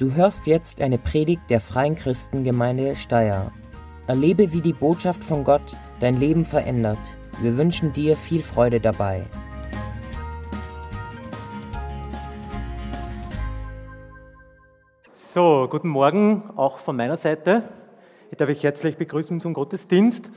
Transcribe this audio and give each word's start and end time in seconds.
Du 0.00 0.14
hörst 0.14 0.46
jetzt 0.46 0.80
eine 0.80 0.96
Predigt 0.96 1.42
der 1.50 1.60
Freien 1.60 1.94
Christengemeinde 1.94 2.96
Steyr. 2.96 3.52
Erlebe, 4.06 4.50
wie 4.50 4.62
die 4.62 4.72
Botschaft 4.72 5.22
von 5.22 5.44
Gott 5.44 5.76
dein 6.00 6.18
Leben 6.18 6.46
verändert. 6.46 6.96
Wir 7.42 7.58
wünschen 7.58 7.92
dir 7.92 8.16
viel 8.16 8.42
Freude 8.42 8.80
dabei. 8.80 9.26
So, 15.12 15.68
guten 15.70 15.88
Morgen 15.88 16.44
auch 16.56 16.78
von 16.78 16.96
meiner 16.96 17.18
Seite. 17.18 17.64
Ich 18.30 18.38
darf 18.38 18.48
euch 18.48 18.62
herzlich 18.62 18.96
begrüßen 18.96 19.38
zum 19.38 19.52
Gottesdienst. 19.52 20.30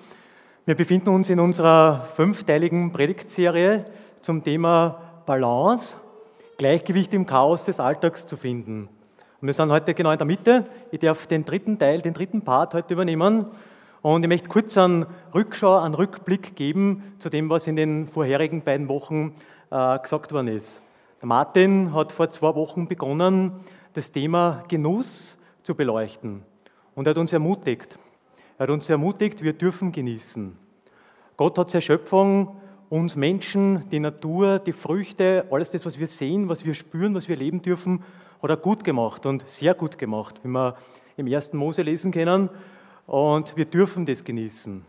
Wir 0.66 0.75
befinden 0.75 1.07
uns 1.07 1.30
in 1.30 1.39
unserer 1.39 2.04
fünfteiligen 2.16 2.91
Predigtserie 2.91 3.86
zum 4.20 4.43
Thema 4.43 5.23
Balance, 5.25 5.95
Gleichgewicht 6.57 7.14
im 7.14 7.25
Chaos 7.25 7.64
des 7.64 7.80
Alltags 7.80 8.27
zu 8.27 8.36
finden. 8.36 8.89
Und 9.44 9.48
wir 9.48 9.54
sind 9.54 9.73
heute 9.73 9.94
genau 9.94 10.14
in 10.14 10.18
der 10.18 10.26
Mitte. 10.26 10.63
Ich 10.90 10.99
darf 10.99 11.27
den 11.27 11.44
dritten 11.44 11.77
Teil, 11.77 11.99
den 11.99 12.13
dritten 12.13 12.44
Part 12.44 12.73
heute 12.73 12.94
übernehmen. 12.94 13.48
Und 14.02 14.23
ich 14.23 14.30
möchte 14.30 14.48
kurz 14.48 14.77
einen 14.77 15.05
Rückschau, 15.35 15.80
einen 15.80 15.95
Rückblick 15.95 16.55
geben 16.55 17.04
zu 17.20 17.27
dem, 17.27 17.49
was 17.49 17.68
in 17.68 17.76
den 17.76 18.08
vorherigen 18.08 18.62
beiden 18.62 18.88
Wochen 18.88 19.35
äh, 19.70 19.99
gesagt 19.99 20.32
worden 20.32 20.48
ist. 20.48 20.82
Der 21.20 21.27
Martin 21.27 21.94
hat 21.94 22.13
vor 22.13 22.30
zwei 22.30 22.55
Wochen 22.55 22.88
begonnen, 22.88 23.52
das 23.91 24.13
Thema 24.13 24.63
Genuss 24.70 25.35
zu 25.62 25.76
beleuchten. 25.76 26.44
Und 26.96 27.07
er 27.07 27.10
hat 27.10 27.18
uns 27.18 27.34
ermutigt. 27.34 27.98
Er 28.57 28.63
hat 28.63 28.70
uns 28.70 28.90
ermutigt, 28.90 29.44
wir 29.44 29.52
dürfen 29.52 29.91
genießen. 29.91 30.57
Gott 31.35 31.57
hat 31.57 31.70
seine 31.70 31.82
Schöpfung, 31.82 32.62
uns 32.88 33.18
Menschen, 33.18 33.90
die 33.90 33.99
Natur, 33.99 34.60
die 34.60 34.71
Früchte, 34.71 35.48
alles 35.52 35.70
das, 35.70 35.85
was 35.85 35.99
wir 35.99 36.07
sehen, 36.07 36.48
was 36.48 36.63
wir 36.63 36.76
spüren, 36.76 37.13
was 37.13 37.27
wir 37.27 37.35
leben 37.35 37.62
dürfen, 37.62 38.04
hat 38.44 38.50
er 38.50 38.58
gut 38.58 38.84
gemacht 38.84 39.26
und 39.26 39.50
sehr 39.50 39.74
gut 39.74 39.98
gemacht, 39.98 40.40
wie 40.44 40.50
wir 40.50 40.76
im 41.16 41.28
ersten 41.28 41.58
Mose 41.58 41.82
lesen 41.82 42.12
können. 42.12 42.50
Und 43.08 43.55
wir 43.55 43.66
dürfen 43.66 44.05
das 44.05 44.24
genießen. 44.24 44.85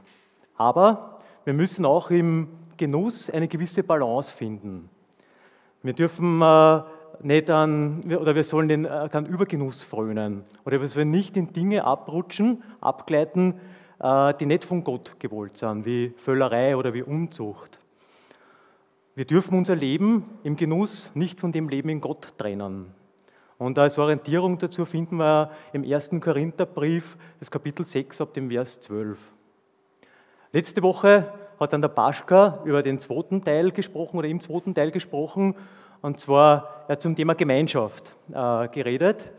Aber 0.57 1.19
wir 1.45 1.55
müssen 1.55 1.85
auch 1.85 2.11
im 2.11 2.49
Genuss 2.77 3.31
eine 3.31 3.49
gewisse 3.49 3.83
Balance 3.83 4.35
finden. 4.35 4.89
Wir 5.83 5.93
dürfen 5.93 6.43
äh, 6.43 6.83
nicht 7.23 7.51
an, 7.51 8.01
oder 8.05 8.35
wir 8.35 8.45
sollen 8.45 8.69
den, 8.69 8.85
äh, 8.87 9.09
keinen 9.11 9.27
Übergenuss 9.27 9.83
frönen. 9.83 10.43
Oder 10.65 10.81
wir 10.81 10.89
sollen 10.89 11.11
nicht 11.11 11.37
in 11.37 11.53
Dinge 11.53 11.85
abrutschen, 11.85 12.63
abgleiten, 12.81 13.61
äh, 14.01 14.35
die 14.35 14.47
nicht 14.47 14.65
von 14.65 14.83
Gott 14.83 15.21
gewollt 15.21 15.59
sind, 15.59 15.85
wie 15.87 16.13
Völlerei 16.17 16.77
oder 16.77 16.95
wie 16.95 17.03
Unzucht. 17.03 17.79
Wir 19.15 19.27
dürfen 19.27 19.57
unser 19.57 19.77
Leben 19.77 20.25
im 20.43 20.57
Genuss 20.57 21.11
nicht 21.15 21.39
von 21.39 21.53
dem 21.53 21.69
Leben 21.69 21.89
in 21.89 22.01
Gott 22.01 22.37
trennen. 22.37 22.93
Und 23.59 23.79
als 23.79 23.99
Orientierung 23.99 24.59
dazu 24.59 24.85
finden 24.85 25.17
wir 25.17 25.51
im 25.73 25.85
1. 25.85 26.11
Korintherbrief 26.21 27.17
das 27.39 27.51
Kapitel 27.51 27.85
6 27.85 28.21
ab 28.21 28.35
dem 28.35 28.51
Vers 28.51 28.81
12. 28.81 29.19
Letzte 30.53 30.83
Woche 30.83 31.33
hat 31.59 31.73
dann 31.73 31.81
der 31.81 31.89
Paschka 31.89 32.61
über 32.65 32.83
den 32.83 32.99
zweiten 32.99 33.45
Teil 33.45 33.71
gesprochen 33.71 34.19
oder 34.19 34.29
im 34.29 34.41
zweiten 34.41 34.75
Teil 34.75 34.91
gesprochen, 34.91 35.55
und 36.01 36.21
zwar 36.21 36.85
er 36.89 36.99
zum 36.99 37.17
Thema 37.17 37.35
Gemeinschaft 37.35 38.15
äh, 38.31 38.69
geredet. 38.69 39.31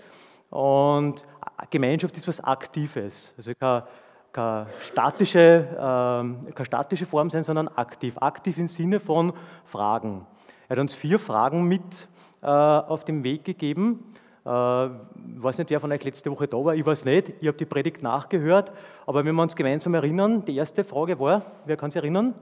Und 0.50 1.25
Gemeinschaft 1.69 2.17
ist 2.17 2.27
was 2.27 2.39
Aktives, 2.39 3.33
also 3.38 3.52
keine, 3.59 3.83
keine, 4.31 4.67
statische, 4.81 5.39
äh, 5.39 6.52
keine 6.53 6.66
statische 6.66 7.05
Form 7.05 7.29
sein, 7.29 7.44
sondern 7.44 7.67
aktiv. 7.67 8.17
Aktiv 8.17 8.57
im 8.57 8.67
Sinne 8.67 9.00
von 9.00 9.33
Fragen. 9.66 10.25
Er 10.67 10.77
hat 10.77 10.79
uns 10.81 10.95
vier 10.95 11.19
Fragen 11.19 11.63
mit 11.63 12.07
auf 12.47 13.05
den 13.05 13.23
Weg 13.23 13.43
gegeben. 13.43 14.05
Ich 14.43 14.51
äh, 14.51 14.53
weiß 14.53 15.57
nicht, 15.57 15.71
wer 15.71 15.79
von 15.79 15.91
euch 15.91 16.03
letzte 16.03 16.29
Woche 16.31 16.47
da 16.47 16.57
war, 16.57 16.75
ich 16.75 16.85
weiß 16.85 17.05
nicht, 17.05 17.33
ich 17.41 17.47
habe 17.47 17.57
die 17.57 17.65
Predigt 17.65 18.03
nachgehört, 18.03 18.71
aber 19.07 19.25
wenn 19.25 19.35
wir 19.35 19.41
uns 19.41 19.55
gemeinsam 19.55 19.95
erinnern, 19.95 20.45
die 20.45 20.55
erste 20.55 20.83
Frage 20.83 21.19
war, 21.19 21.41
wer 21.66 21.77
kann 21.77 21.89
sich 21.89 22.01
erinnern? 22.01 22.35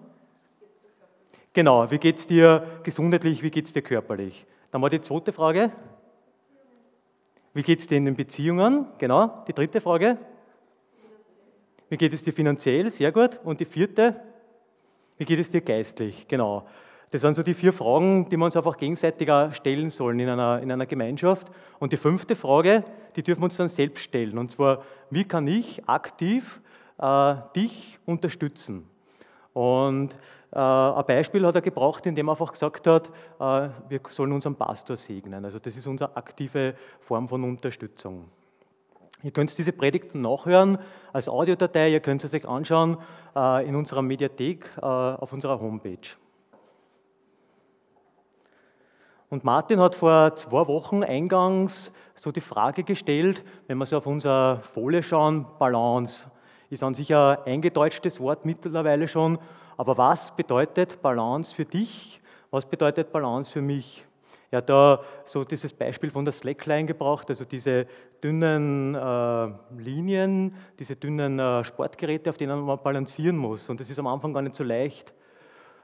Genau, 1.53 1.90
wie 1.90 2.00
geht 2.00 2.18
es 2.18 2.28
dir 2.28 2.66
gesundheitlich, 2.84 3.41
wie 3.41 3.52
geht 3.52 3.66
es 3.66 3.74
dir 3.74 3.81
körperlich? 3.81 4.46
Dann 4.72 4.81
war 4.81 4.90
die 4.90 5.00
zweite 5.00 5.31
Frage, 5.31 5.72
wie 7.53 7.62
geht 7.62 7.80
es 7.80 7.88
dir 7.88 7.97
in 7.97 8.06
den 8.06 8.16
Beziehungen? 8.16 8.88
Genau, 8.97 9.44
die 9.47 9.53
dritte 9.53 9.80
Frage, 9.80 10.18
wie 11.90 11.97
geht 11.97 12.12
es 12.12 12.24
dir 12.24 12.34
finanziell? 12.34 12.90
Sehr 12.90 13.12
gut. 13.12 13.40
Und 13.44 13.59
die 13.59 13.66
vierte, 13.66 14.20
wie 15.18 15.25
geht 15.25 15.40
es 15.40 15.52
dir 15.52 15.62
geistlich? 15.62 16.28
Genau. 16.28 16.66
Das 17.13 17.22
waren 17.22 17.35
so 17.35 17.44
die 17.44 17.53
vier 17.53 17.74
Fragen, 17.74 18.28
die 18.28 18.38
wir 18.38 18.46
uns 18.46 18.57
einfach 18.57 18.75
gegenseitig 18.75 19.29
stellen 19.51 19.91
sollen 19.91 20.19
in 20.19 20.29
einer, 20.29 20.59
in 20.63 20.72
einer 20.72 20.88
Gemeinschaft. 20.88 21.47
Und 21.78 21.94
die 21.94 21.97
fünfte 21.97 22.35
Frage, 22.35 22.84
die 23.16 23.22
dürfen 23.22 23.41
wir 23.41 23.46
uns 23.46 23.57
dann 23.57 23.68
selbst 23.68 24.03
stellen. 24.03 24.35
Und 24.35 24.50
zwar, 24.50 24.81
wie 25.12 25.23
kann 25.23 25.46
ich 25.46 25.88
aktiv 25.88 26.59
äh, 26.97 27.35
dich 27.56 28.00
unterstützen? 28.07 28.90
Und 29.53 30.18
äh, 30.53 30.57
ein 30.57 31.06
Beispiel 31.06 31.46
hat 31.46 31.53
er 31.53 31.62
gebracht, 31.62 32.03
indem 32.07 32.29
er 32.29 32.31
einfach 32.31 32.52
gesagt 32.52 32.88
hat, 32.88 33.09
äh, 33.40 33.69
wir 33.90 34.02
sollen 34.09 34.31
unseren 34.31 34.56
Pastor 34.56 34.97
segnen. 34.97 35.46
Also 35.46 35.59
das 35.59 35.78
ist 35.78 35.85
unsere 35.85 36.18
aktive 36.18 36.73
Form 37.02 37.28
von 37.28 37.44
Unterstützung. 37.44 38.25
Ihr 39.22 39.29
könnt 39.29 39.56
diese 39.56 39.72
Predigten 39.72 40.22
nachhören 40.22 40.79
als 41.13 41.29
Audiodatei, 41.29 41.91
ihr 41.91 42.00
könnt 42.00 42.23
sie 42.23 42.35
euch 42.35 42.47
anschauen 42.47 42.97
äh, 43.35 43.68
in 43.68 43.75
unserer 43.75 44.02
Mediathek 44.02 44.66
äh, 44.78 44.81
auf 44.81 45.31
unserer 45.31 45.62
Homepage. 45.62 46.18
Und 49.34 49.44
Martin 49.44 49.80
hat 49.80 49.96
vor 49.96 50.36
zwei 50.36 50.68
Wochen 50.68 51.04
eingangs 51.04 51.92
so 52.14 52.32
die 52.32 52.40
Frage 52.40 52.84
gestellt, 52.84 53.44
wenn 53.66 53.80
wir 53.80 53.88
so 53.88 53.98
auf 53.98 54.06
unsere 54.06 54.60
Folie 54.62 55.02
schauen, 55.02 55.48
Balance. 55.58 56.30
Ist 56.70 56.84
an 56.84 56.94
sich 56.94 57.16
ein 57.16 57.40
eingedeutschtes 57.44 58.20
Wort 58.20 58.46
mittlerweile 58.46 59.08
schon, 59.08 59.40
aber 59.76 59.98
was 59.98 60.36
bedeutet 60.36 61.02
Balance 61.02 61.56
für 61.56 61.66
dich? 61.66 62.22
Was 62.52 62.68
bedeutet 62.68 63.12
Balance 63.12 63.52
für 63.52 63.64
mich? 63.64 64.06
Er 64.52 64.58
hat 64.58 64.70
da 64.70 65.02
so 65.26 65.44
dieses 65.44 65.74
Beispiel 65.74 66.12
von 66.12 66.26
der 66.26 66.32
Slackline 66.32 66.86
gebracht, 66.86 67.28
also 67.28 67.44
diese 67.44 67.88
dünnen 68.24 68.94
äh, 68.94 69.48
Linien, 69.76 70.56
diese 70.78 70.96
dünnen 70.96 71.40
äh, 71.40 71.64
Sportgeräte, 71.64 72.30
auf 72.30 72.38
denen 72.38 72.62
man 72.62 72.78
balancieren 72.84 73.38
muss. 73.38 73.68
Und 73.68 73.80
das 73.80 73.90
ist 73.90 73.98
am 73.98 74.06
Anfang 74.06 74.32
gar 74.32 74.44
nicht 74.44 74.56
so 74.56 74.64
leicht. 74.64 75.12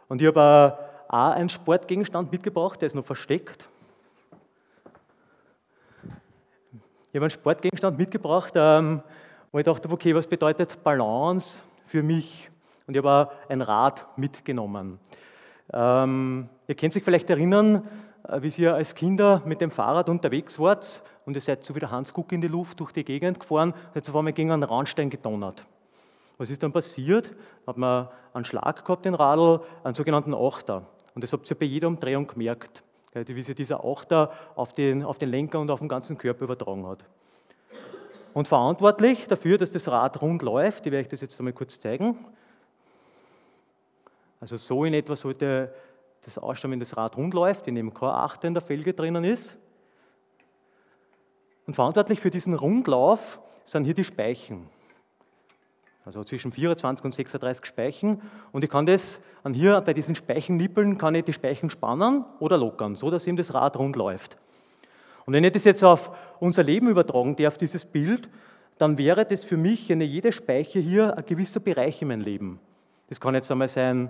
Und 0.07 0.21
ich 0.21 0.27
habe 0.27 0.77
auch 1.09 1.31
einen 1.31 1.49
Sportgegenstand 1.49 2.31
mitgebracht, 2.31 2.81
der 2.81 2.87
ist 2.87 2.95
noch 2.95 3.05
versteckt. 3.05 3.67
Ich 7.11 7.15
habe 7.15 7.25
einen 7.25 7.31
Sportgegenstand 7.31 7.97
mitgebracht, 7.97 8.53
ähm, 8.55 9.01
wo 9.51 9.57
ich 9.57 9.65
dachte, 9.65 9.89
okay, 9.89 10.13
was 10.13 10.27
bedeutet 10.27 10.83
Balance 10.83 11.59
für 11.87 12.03
mich? 12.03 12.51
Und 12.85 12.95
ich 12.95 13.03
habe 13.03 13.09
auch 13.09 13.49
ein 13.49 13.61
Rad 13.61 14.05
mitgenommen. 14.15 14.99
Ähm, 15.73 16.47
ihr 16.67 16.75
könnt 16.75 16.93
sich 16.93 17.03
vielleicht 17.03 17.29
erinnern, 17.31 17.87
äh, 18.27 18.43
wie 18.43 18.61
ihr 18.61 18.75
als 18.75 18.93
Kinder 18.93 19.41
mit 19.45 19.61
dem 19.61 19.71
Fahrrad 19.71 20.09
unterwegs 20.09 20.59
wart 20.59 21.01
und 21.25 21.35
ihr 21.35 21.41
seid 21.41 21.63
so 21.63 21.73
wie 21.73 21.79
der 21.79 21.89
Hans 21.89 22.13
Guck 22.13 22.31
in 22.31 22.41
die 22.41 22.47
Luft 22.47 22.79
durch 22.79 22.91
die 22.91 23.03
Gegend 23.03 23.39
gefahren, 23.39 23.73
seid 23.95 24.07
auf 24.07 24.15
einmal 24.15 24.33
gegen 24.33 24.51
einen 24.51 24.63
Randstein 24.63 25.09
gedonnert. 25.09 25.65
Was 26.37 26.51
ist 26.51 26.61
dann 26.61 26.71
passiert? 26.71 27.35
Hat 27.65 27.77
man 27.77 28.07
einen 28.33 28.45
Schlag 28.45 28.85
gehabt, 28.85 29.05
den 29.05 29.15
Radl, 29.15 29.61
einen 29.83 29.95
sogenannten 29.95 30.35
Achter. 30.35 30.85
Und 31.19 31.23
das 31.23 31.33
habt 31.33 31.51
ihr 31.51 31.59
bei 31.59 31.65
jeder 31.65 31.89
Umdrehung 31.89 32.25
gemerkt, 32.25 32.81
wie 33.13 33.43
sich 33.43 33.53
dieser 33.53 33.83
Achter 33.83 34.31
auf 34.55 34.71
den, 34.71 35.03
auf 35.03 35.17
den 35.17 35.27
Lenker 35.27 35.59
und 35.59 35.69
auf 35.69 35.79
den 35.79 35.89
ganzen 35.89 36.17
Körper 36.17 36.45
übertragen 36.45 36.87
hat. 36.87 37.03
Und 38.33 38.47
verantwortlich 38.47 39.27
dafür, 39.27 39.57
dass 39.57 39.69
das 39.71 39.89
Rad 39.89 40.21
rund 40.21 40.41
läuft, 40.43 40.85
ich 40.85 40.93
werde 40.93 41.03
euch 41.03 41.09
das 41.09 41.19
jetzt 41.19 41.37
einmal 41.37 41.51
kurz 41.51 41.77
zeigen. 41.77 42.25
Also 44.39 44.55
so 44.55 44.85
in 44.85 44.93
etwa 44.93 45.17
sollte 45.17 45.73
das 46.21 46.37
ausschauen, 46.37 46.71
wenn 46.71 46.79
das 46.79 46.95
Rad 46.95 47.17
rund 47.17 47.33
läuft, 47.33 47.67
in 47.67 47.75
dem 47.75 47.93
kein 47.93 48.07
Achter 48.07 48.47
in 48.47 48.53
der 48.53 48.63
Felge 48.63 48.93
drinnen 48.93 49.25
ist. 49.25 49.57
Und 51.67 51.73
verantwortlich 51.73 52.21
für 52.21 52.29
diesen 52.29 52.53
Rundlauf 52.53 53.41
sind 53.65 53.83
hier 53.83 53.93
die 53.93 54.05
Speichen 54.05 54.69
also 56.09 56.23
zwischen 56.23 56.51
24 56.51 57.05
und 57.05 57.13
36 57.13 57.67
Speichen. 57.67 58.19
Und 58.51 58.63
ich 58.63 58.69
kann 58.71 58.87
das 58.87 59.21
an 59.43 59.53
hier 59.53 59.79
bei 59.81 59.93
diesen 59.93 60.15
Speichennippeln 60.15 60.97
kann 60.97 61.13
ich 61.13 61.23
die 61.23 61.33
Speichen 61.33 61.69
spannen 61.69 62.25
oder 62.39 62.57
lockern, 62.57 62.95
so 62.95 63.11
dass 63.11 63.27
eben 63.27 63.37
das 63.37 63.53
Rad 63.53 63.77
rund 63.77 63.95
läuft. 63.95 64.35
Und 65.27 65.33
wenn 65.33 65.43
ich 65.43 65.51
das 65.51 65.65
jetzt 65.65 65.83
auf 65.83 66.09
unser 66.39 66.63
Leben 66.63 66.87
übertragen 66.87 67.35
darf, 67.35 67.59
dieses 67.59 67.85
Bild, 67.85 68.27
dann 68.79 68.97
wäre 68.97 69.23
das 69.23 69.43
für 69.45 69.55
mich 69.55 69.91
eine 69.91 70.03
jede 70.03 70.31
Speiche 70.31 70.79
hier 70.79 71.15
ein 71.15 71.25
gewisser 71.27 71.59
Bereich 71.59 72.01
in 72.01 72.07
meinem 72.07 72.21
Leben. 72.21 72.59
Das 73.07 73.21
kann 73.21 73.35
jetzt 73.35 73.51
einmal 73.51 73.67
sein, 73.67 74.09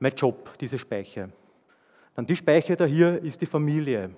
mein 0.00 0.14
Job, 0.14 0.50
diese 0.60 0.78
Speiche. 0.78 1.30
Dann 2.14 2.26
die 2.26 2.36
Speiche 2.36 2.76
da 2.76 2.84
hier 2.84 3.22
ist 3.22 3.40
die 3.40 3.46
Familie. 3.46 4.10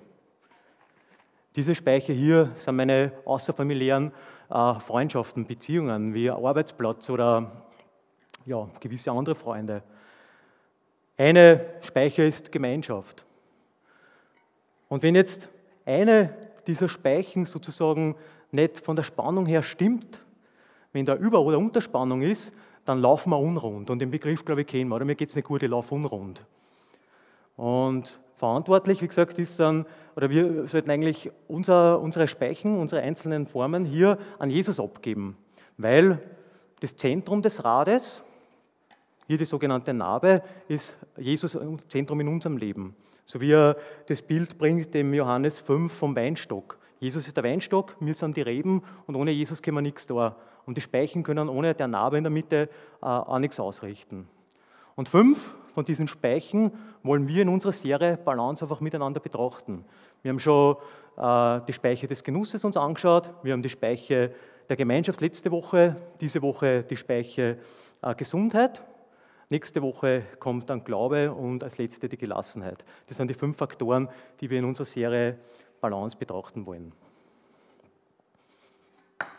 Diese 1.55 1.75
Speicher 1.75 2.11
hier 2.11 2.51
sind 2.55 2.75
meine 2.75 3.13
außerfamiliären 3.23 4.11
Freundschaften, 4.51 5.45
Beziehungen 5.45 6.13
wie 6.13 6.29
Arbeitsplatz 6.29 7.09
oder 7.09 7.51
ja, 8.45 8.67
gewisse 8.79 9.11
andere 9.11 9.35
Freunde. 9.35 9.81
Eine 11.17 11.65
Speicher 11.81 12.25
ist 12.25 12.51
Gemeinschaft. 12.51 13.23
Und 14.89 15.03
wenn 15.03 15.15
jetzt 15.15 15.49
eine 15.85 16.33
dieser 16.67 16.89
Speichen 16.89 17.45
sozusagen 17.45 18.15
nicht 18.51 18.79
von 18.79 18.95
der 18.95 19.03
Spannung 19.03 19.45
her 19.45 19.63
stimmt, 19.63 20.19
wenn 20.91 21.05
da 21.05 21.15
Über- 21.15 21.41
oder 21.41 21.57
Unterspannung 21.57 22.21
ist, 22.21 22.53
dann 22.83 22.99
laufen 22.99 23.29
wir 23.29 23.39
unrund. 23.39 23.89
Und 23.89 23.99
den 23.99 24.11
Begriff, 24.11 24.43
glaube 24.43 24.61
ich, 24.61 24.67
kennen 24.67 24.89
wir. 24.89 24.95
Oder 24.95 25.05
mir 25.05 25.15
geht 25.15 25.29
es 25.29 25.35
nicht 25.35 25.47
gut, 25.47 25.63
ich 25.63 25.69
laufe 25.69 25.95
unrund. 25.95 26.43
Und 27.55 28.19
verantwortlich, 28.41 29.03
wie 29.03 29.07
gesagt, 29.07 29.37
ist 29.37 29.59
dann, 29.59 29.85
oder 30.15 30.31
wir 30.31 30.67
sollten 30.67 30.89
eigentlich 30.89 31.29
unser, 31.47 32.01
unsere 32.01 32.27
Speichen, 32.27 32.79
unsere 32.79 33.03
einzelnen 33.03 33.45
Formen 33.45 33.85
hier 33.85 34.17
an 34.39 34.49
Jesus 34.49 34.79
abgeben. 34.79 35.37
Weil 35.77 36.19
das 36.79 36.95
Zentrum 36.95 37.43
des 37.43 37.63
Rades, 37.63 38.23
hier 39.27 39.37
die 39.37 39.45
sogenannte 39.45 39.93
Narbe, 39.93 40.41
ist 40.67 40.97
Jesus 41.17 41.55
Zentrum 41.87 42.19
in 42.19 42.27
unserem 42.29 42.57
Leben. 42.57 42.95
So 43.25 43.39
wie 43.41 43.51
er 43.51 43.77
das 44.07 44.23
Bild 44.23 44.57
bringt, 44.57 44.91
dem 44.95 45.13
Johannes 45.13 45.59
5 45.59 45.93
vom 45.93 46.15
Weinstock. 46.15 46.79
Jesus 46.99 47.27
ist 47.27 47.37
der 47.37 47.43
Weinstock, 47.43 47.95
wir 47.99 48.15
sind 48.15 48.35
die 48.37 48.41
Reben 48.41 48.81
und 49.05 49.15
ohne 49.15 49.29
Jesus 49.29 49.61
können 49.61 49.77
wir 49.77 49.81
nichts 49.81 50.07
da. 50.07 50.35
Und 50.65 50.77
die 50.77 50.81
Speichen 50.81 51.21
können 51.21 51.47
ohne 51.47 51.75
der 51.75 51.87
Narbe 51.87 52.17
in 52.17 52.23
der 52.23 52.31
Mitte 52.31 52.69
äh, 53.03 53.05
auch 53.05 53.37
nichts 53.37 53.59
ausrichten. 53.59 54.27
Und 55.01 55.09
fünf 55.09 55.55
von 55.73 55.83
diesen 55.83 56.07
Speichen 56.07 56.71
wollen 57.01 57.27
wir 57.27 57.41
in 57.41 57.49
unserer 57.49 57.71
Serie 57.71 58.17
Balance 58.17 58.63
einfach 58.63 58.81
miteinander 58.81 59.19
betrachten. 59.19 59.83
Wir 60.21 60.29
haben 60.29 60.37
schon 60.37 60.75
äh, 61.17 61.59
die 61.67 61.73
Speiche 61.73 62.07
des 62.07 62.23
Genusses 62.23 62.63
uns 62.63 62.77
angeschaut, 62.77 63.31
wir 63.41 63.53
haben 63.53 63.63
die 63.63 63.69
Speiche 63.69 64.31
der 64.69 64.75
Gemeinschaft 64.75 65.19
letzte 65.19 65.49
Woche, 65.49 65.95
diese 66.21 66.43
Woche 66.43 66.83
die 66.83 66.97
Speiche 66.97 67.57
äh, 68.03 68.13
Gesundheit. 68.13 68.83
Nächste 69.49 69.81
Woche 69.81 70.21
kommt 70.37 70.69
dann 70.69 70.83
Glaube 70.83 71.31
und 71.31 71.63
als 71.63 71.79
letzte 71.79 72.07
die 72.07 72.17
Gelassenheit. 72.17 72.85
Das 73.07 73.17
sind 73.17 73.27
die 73.27 73.33
fünf 73.33 73.57
Faktoren, 73.57 74.07
die 74.39 74.51
wir 74.51 74.59
in 74.59 74.65
unserer 74.65 74.85
Serie 74.85 75.39
Balance 75.81 76.15
betrachten 76.15 76.63
wollen. 76.67 76.91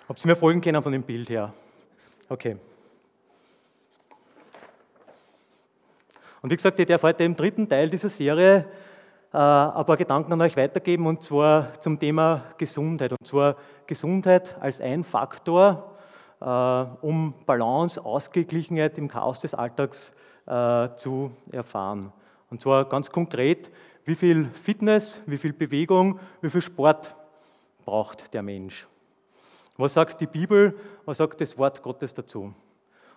Habt 0.09 0.25
ihr 0.25 0.27
mir 0.27 0.35
folgen 0.35 0.61
können 0.61 0.83
von 0.83 0.91
dem 0.91 1.05
Bild 1.05 1.31
her? 1.31 1.55
Okay. 2.29 2.57
Und 6.43 6.51
wie 6.51 6.57
gesagt, 6.57 6.81
ich 6.81 6.87
darf 6.87 7.05
heute 7.05 7.23
im 7.23 7.37
dritten 7.37 7.69
Teil 7.69 7.89
dieser 7.89 8.09
Serie 8.09 8.67
äh, 9.33 9.37
ein 9.37 9.87
paar 9.87 9.97
Gedanken 9.97 10.33
an 10.33 10.41
euch 10.41 10.57
weitergeben 10.57 11.07
und 11.07 11.23
zwar 11.23 11.81
zum 11.81 12.01
Thema 12.01 12.43
Gesundheit. 12.59 13.13
Und 13.13 13.25
zwar 13.25 13.55
Gesundheit 13.87 14.57
als 14.61 14.81
ein 14.81 15.05
Faktor, 15.05 15.95
äh, 16.41 16.45
um 16.45 17.33
Balance, 17.47 18.05
Ausgeglichenheit 18.05 18.99
im 18.99 19.07
Chaos 19.09 19.39
des 19.39 19.55
Alltags 19.55 20.13
äh, 20.47 20.89
zu 20.97 21.31
erfahren. 21.53 22.13
Und 22.51 22.61
zwar 22.61 22.89
ganz 22.89 23.13
konkret, 23.13 23.71
wie 24.05 24.17
viel 24.17 24.47
Fitness, 24.47 25.23
wie 25.27 25.39
viel 25.39 25.53
Bewegung, 25.53 26.19
wie 26.41 26.51
viel 26.51 26.61
Sport 26.61 27.15
braucht 27.85 28.35
der 28.35 28.43
Mensch. 28.43 28.89
Was 29.77 29.95
sagt 29.95 30.21
die 30.21 30.27
Bibel, 30.27 30.77
was 31.05 31.19
sagt 31.19 31.41
das 31.41 31.57
Wort 31.57 31.85
Gottes 31.85 32.13
dazu? 32.15 32.53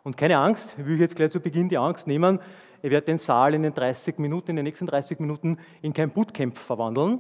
Und 0.03 0.15
keine 0.15 0.37
Angst, 0.37 0.75
ich 0.77 0.85
will 0.85 0.99
jetzt 0.99 1.15
gleich 1.15 1.31
zu 1.31 1.39
Beginn 1.39 1.67
die 1.67 1.79
Angst 1.79 2.05
nehmen, 2.05 2.39
ich 2.85 2.91
werde 2.91 3.05
den 3.05 3.17
Saal 3.17 3.55
in 3.55 3.63
den 3.63 3.73
30 3.73 4.19
Minuten, 4.19 4.51
in 4.51 4.57
den 4.57 4.65
nächsten 4.65 4.85
30 4.85 5.19
Minuten 5.19 5.57
in 5.81 5.91
kein 5.91 6.11
Bootcamp 6.11 6.55
verwandeln. 6.55 7.19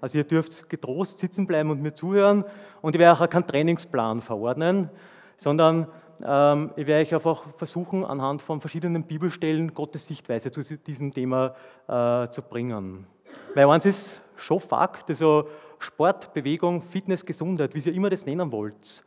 Also 0.00 0.18
ihr 0.18 0.24
dürft 0.24 0.68
getrost 0.68 1.20
sitzen 1.20 1.46
bleiben 1.46 1.70
und 1.70 1.80
mir 1.80 1.94
zuhören 1.94 2.44
und 2.82 2.96
ich 2.96 2.98
werde 2.98 3.22
auch 3.22 3.30
keinen 3.30 3.46
Trainingsplan 3.46 4.20
verordnen, 4.22 4.90
sondern 5.36 5.86
ähm, 6.20 6.72
ich 6.74 6.88
werde 6.88 7.06
euch 7.06 7.14
einfach 7.14 7.44
versuchen, 7.56 8.04
anhand 8.04 8.42
von 8.42 8.60
verschiedenen 8.60 9.04
Bibelstellen 9.04 9.72
Gottes 9.72 10.04
Sichtweise 10.08 10.50
zu 10.50 10.62
diesem 10.78 11.12
Thema 11.12 11.54
äh, 11.86 12.28
zu 12.30 12.42
bringen. 12.42 13.06
Weil 13.54 13.68
eins 13.68 13.86
ist 13.86 14.20
schon 14.34 14.58
Fakt, 14.58 15.10
also 15.10 15.46
Sport, 15.78 16.34
Bewegung, 16.34 16.82
Fitness, 16.82 17.24
Gesundheit, 17.24 17.72
wie 17.72 17.88
ihr 17.88 17.94
immer 17.94 18.10
das 18.10 18.26
nennen 18.26 18.50
wollt. 18.50 19.04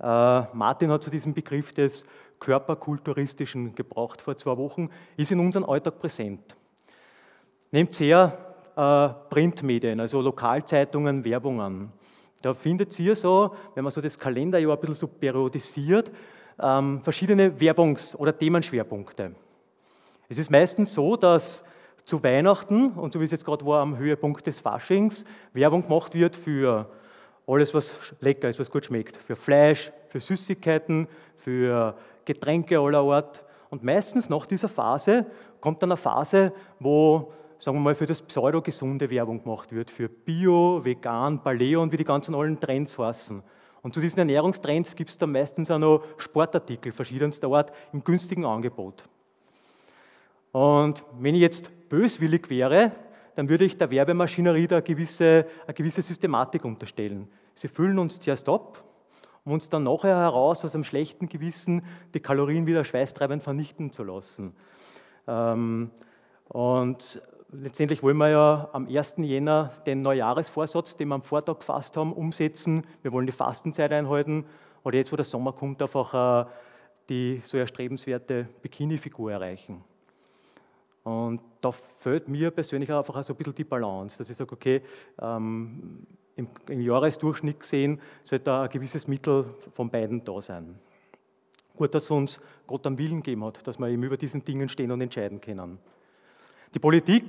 Äh, 0.00 0.42
Martin 0.54 0.90
hat 0.90 1.02
zu 1.02 1.10
diesem 1.10 1.34
Begriff 1.34 1.74
des 1.74 2.06
körperkulturistischen 2.40 3.74
gebraucht 3.74 4.20
vor 4.20 4.36
zwei 4.36 4.56
Wochen, 4.56 4.90
ist 5.16 5.32
in 5.32 5.40
unserem 5.40 5.68
Alltag 5.68 5.98
präsent. 5.98 6.56
Nehmt 7.70 7.94
sehr 7.94 8.36
äh, 8.76 9.08
Printmedien, 9.30 10.00
also 10.00 10.20
Lokalzeitungen, 10.20 11.24
Werbungen. 11.24 11.92
Da 12.42 12.54
findet 12.54 12.98
ihr 13.00 13.16
so, 13.16 13.54
wenn 13.74 13.84
man 13.84 13.90
so 13.90 14.00
das 14.00 14.18
Kalenderjahr 14.18 14.74
ein 14.74 14.80
bisschen 14.80 14.94
so 14.94 15.06
periodisiert, 15.06 16.12
ähm, 16.60 17.00
verschiedene 17.02 17.50
Werbungs- 17.58 18.14
oder 18.16 18.36
Themenschwerpunkte. 18.36 19.34
Es 20.28 20.38
ist 20.38 20.50
meistens 20.50 20.92
so, 20.92 21.16
dass 21.16 21.64
zu 22.04 22.22
Weihnachten, 22.22 22.90
und 22.92 23.12
so 23.12 23.20
wie 23.20 23.24
es 23.24 23.30
jetzt 23.30 23.44
gerade 23.44 23.64
war 23.64 23.80
am 23.80 23.96
Höhepunkt 23.96 24.46
des 24.46 24.60
Faschings, 24.60 25.24
Werbung 25.52 25.82
gemacht 25.82 26.14
wird 26.14 26.36
für 26.36 26.90
alles, 27.46 27.74
was 27.74 28.14
lecker 28.20 28.48
ist, 28.48 28.58
was 28.58 28.70
gut 28.70 28.84
schmeckt. 28.84 29.16
Für 29.16 29.36
Fleisch, 29.36 29.90
für 30.08 30.20
Süßigkeiten, 30.20 31.08
für 31.36 31.96
Getränke 32.24 32.78
aller 32.78 33.00
Art. 33.00 33.44
Und 33.70 33.82
meistens 33.82 34.28
nach 34.28 34.46
dieser 34.46 34.68
Phase 34.68 35.26
kommt 35.60 35.82
dann 35.82 35.90
eine 35.90 35.96
Phase, 35.96 36.52
wo, 36.78 37.32
sagen 37.58 37.76
wir 37.76 37.80
mal, 37.80 37.94
für 37.94 38.06
das 38.06 38.22
Pseudo-gesunde 38.22 39.10
Werbung 39.10 39.42
gemacht 39.42 39.72
wird, 39.72 39.90
für 39.90 40.08
Bio, 40.08 40.84
Vegan, 40.84 41.42
Paleo 41.42 41.82
und 41.82 41.92
wie 41.92 41.96
die 41.96 42.04
ganzen 42.04 42.34
allen 42.34 42.60
Trends 42.60 42.96
heißen. 42.98 43.42
Und 43.82 43.94
zu 43.94 44.00
diesen 44.00 44.18
Ernährungstrends 44.20 44.94
gibt 44.94 45.10
es 45.10 45.18
dann 45.18 45.32
meistens 45.32 45.70
auch 45.70 45.78
noch 45.78 46.04
Sportartikel 46.16 46.92
verschiedenster 46.92 47.48
Art 47.48 47.72
im 47.92 48.02
günstigen 48.04 48.44
Angebot. 48.44 49.04
Und 50.52 51.02
wenn 51.18 51.34
ich 51.34 51.40
jetzt 51.40 51.70
böswillig 51.88 52.48
wäre, 52.48 52.92
dann 53.34 53.48
würde 53.48 53.64
ich 53.64 53.76
der 53.76 53.90
Werbemaschinerie 53.90 54.68
da 54.68 54.76
eine 54.76 54.84
gewisse, 54.84 55.46
eine 55.66 55.74
gewisse 55.74 56.02
Systematik 56.02 56.64
unterstellen. 56.64 57.28
Sie 57.54 57.66
füllen 57.66 57.98
uns 57.98 58.20
zuerst 58.20 58.48
ab, 58.48 58.83
um 59.44 59.52
uns 59.52 59.68
dann 59.68 59.84
nachher 59.84 60.16
heraus 60.16 60.64
aus 60.64 60.74
einem 60.74 60.84
schlechten 60.84 61.28
Gewissen 61.28 61.84
die 62.14 62.20
Kalorien 62.20 62.66
wieder 62.66 62.84
schweißtreibend 62.84 63.42
vernichten 63.42 63.92
zu 63.92 64.04
lassen. 64.04 64.54
Ähm, 65.26 65.90
und 66.48 67.22
letztendlich 67.50 68.02
wollen 68.02 68.16
wir 68.16 68.30
ja 68.30 68.68
am 68.72 68.88
1. 68.88 69.16
Jänner 69.18 69.72
den 69.86 70.02
Neujahresvorsatz, 70.02 70.96
den 70.96 71.08
wir 71.08 71.16
am 71.16 71.22
Vortag 71.22 71.58
gefasst 71.58 71.96
haben, 71.96 72.12
umsetzen. 72.12 72.86
Wir 73.02 73.12
wollen 73.12 73.26
die 73.26 73.32
Fastenzeit 73.32 73.92
einhalten 73.92 74.46
oder 74.82 74.96
jetzt, 74.96 75.12
wo 75.12 75.16
der 75.16 75.24
Sommer 75.24 75.52
kommt, 75.52 75.82
einfach 75.82 76.46
äh, 76.46 76.50
die 77.08 77.42
so 77.44 77.58
erstrebenswerte 77.58 78.48
Bikini-Figur 78.62 79.32
erreichen. 79.32 79.84
Und 81.02 81.42
da 81.60 81.70
fehlt 81.70 82.28
mir 82.28 82.50
persönlich 82.50 82.90
einfach 82.90 83.22
so 83.22 83.34
ein 83.34 83.36
bisschen 83.36 83.54
die 83.54 83.64
Balance, 83.64 84.16
dass 84.16 84.30
ich 84.30 84.36
sage, 84.36 84.52
okay, 84.52 84.82
ähm, 85.20 86.06
im, 86.36 86.48
im, 86.68 86.80
Jahresdurchschnitt 86.80 87.60
gesehen 87.60 88.00
sollte 88.22 88.44
da 88.44 88.62
ein 88.62 88.70
gewisses 88.70 89.06
Mittel 89.06 89.46
von 89.72 89.90
beiden 89.90 90.24
da 90.24 90.40
sein. 90.40 90.78
Gut, 91.76 91.94
dass 91.94 92.10
uns 92.10 92.40
Gott 92.66 92.86
am 92.86 92.98
Willen 92.98 93.22
gegeben 93.22 93.44
hat, 93.44 93.66
dass 93.66 93.78
wir 93.78 93.88
eben 93.88 94.02
über 94.02 94.16
diesen 94.16 94.44
Dingen 94.44 94.68
stehen 94.68 94.90
und 94.90 95.00
entscheiden 95.00 95.40
können. 95.40 95.78
Die 96.72 96.78
Politik 96.78 97.24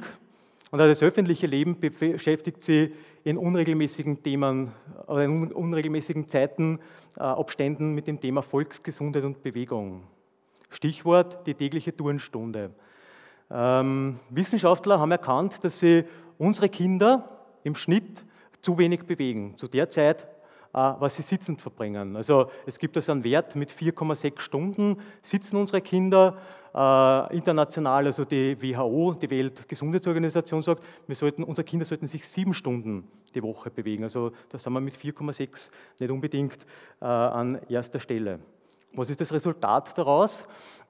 und 0.72 0.82
auch 0.82 0.88
das 0.88 1.04
öffentliche 1.04 1.48
Leben 1.48 1.80
beschäftigt 1.80 2.64
sich 2.64 2.92
in 3.24 3.38
unregelmäßigen 3.38 4.22
Themen 4.22 4.72
oder 5.08 5.24
in 5.24 5.52
unregelmäßigen 5.52 6.28
Zeiten, 6.28 6.80
äh, 7.18 7.22
Abständen 7.22 7.94
mit 7.94 8.08
dem 8.08 8.20
Thema 8.20 8.42
Volksgesundheit 8.42 9.24
und 9.24 9.42
Bewegung. 9.42 10.04
Stichwort 10.70 11.48
die 11.48 11.54
tägliche 11.54 11.96
Turnstunde. 11.96 12.72
Ähm, 13.50 14.20
Wissenschaftler 14.30 15.00
haben 15.00 15.12
erkannt, 15.12 15.64
dass 15.64 15.80
sie 15.80 16.04
unsere 16.38 16.70
Kinder 16.70 17.30
im 17.64 17.76
Schnitt 17.76 18.26
zu 18.66 18.78
wenig 18.80 19.06
bewegen. 19.06 19.56
Zu 19.58 19.68
der 19.68 19.92
Zeit, 19.92 20.24
äh, 20.24 20.28
was 20.74 21.16
sie 21.16 21.22
sitzend 21.22 21.62
verbringen. 21.62 22.16
Also 22.16 22.50
es 22.66 22.80
gibt 22.80 22.96
also 22.98 23.12
einen 23.12 23.24
Wert 23.24 23.56
mit 23.56 23.72
4,6 23.72 24.40
Stunden 24.40 24.98
sitzen 25.22 25.58
unsere 25.58 25.82
Kinder. 25.82 26.38
Äh, 26.74 27.36
international, 27.38 28.08
also 28.08 28.26
die 28.26 28.60
WHO, 28.60 29.14
die 29.14 29.30
Weltgesundheitsorganisation 29.30 30.64
sagt, 30.64 30.84
wir 31.06 31.16
sollten, 31.16 31.44
unsere 31.44 31.64
Kinder 31.64 31.86
sollten 31.86 32.08
sich 32.08 32.28
sieben 32.28 32.56
Stunden 32.56 33.08
die 33.36 33.44
Woche 33.44 33.70
bewegen. 33.70 34.04
Also 34.04 34.32
da 34.50 34.58
sind 34.58 34.74
wir 34.74 34.82
mit 34.82 34.96
4,6 34.96 35.70
nicht 36.00 36.12
unbedingt 36.12 36.66
äh, 37.02 37.06
an 37.06 37.60
erster 37.70 38.00
Stelle. 38.00 38.40
Was 38.96 39.12
ist 39.12 39.22
das 39.22 39.32
Resultat 39.32 39.96
daraus? 39.96 40.48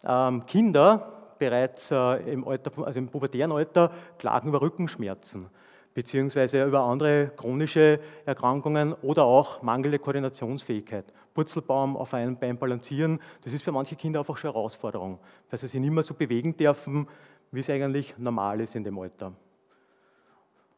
Ähm, 0.08 0.46
Kinder 0.46 1.12
bereits 1.38 1.92
im, 1.92 2.48
Alter, 2.48 2.72
also 2.86 2.98
im 2.98 3.10
pubertären 3.10 3.52
Alter 3.52 3.92
klagen 4.18 4.48
über 4.48 4.62
Rückenschmerzen 4.62 5.50
beziehungsweise 5.96 6.64
über 6.64 6.82
andere 6.82 7.32
chronische 7.38 8.00
Erkrankungen 8.26 8.94
oder 9.02 9.24
auch 9.24 9.64
mangelnde 9.64 9.98
Koordinationsfähigkeit. 9.98 11.12
Purzelbaum 11.34 11.96
auf 11.96 12.14
einem 12.14 12.38
Bein 12.38 12.58
balancieren, 12.58 13.20
das 13.44 13.54
ist 13.54 13.64
für 13.64 13.72
manche 13.72 13.96
Kinder 13.96 14.20
einfach 14.20 14.38
schon 14.38 14.50
eine 14.50 14.58
Herausforderung, 14.58 15.20
dass 15.50 15.62
sie 15.62 15.68
sich 15.68 15.80
nicht 15.80 15.92
mehr 15.92 16.04
so 16.04 16.14
bewegen 16.14 16.56
dürfen, 16.56 17.08
wie 17.52 17.62
es 17.62 17.70
eigentlich 17.70 18.14
normal 18.18 18.60
ist 18.60 18.76
in 18.76 18.84
dem 18.84 19.00
Alter. 19.00 19.28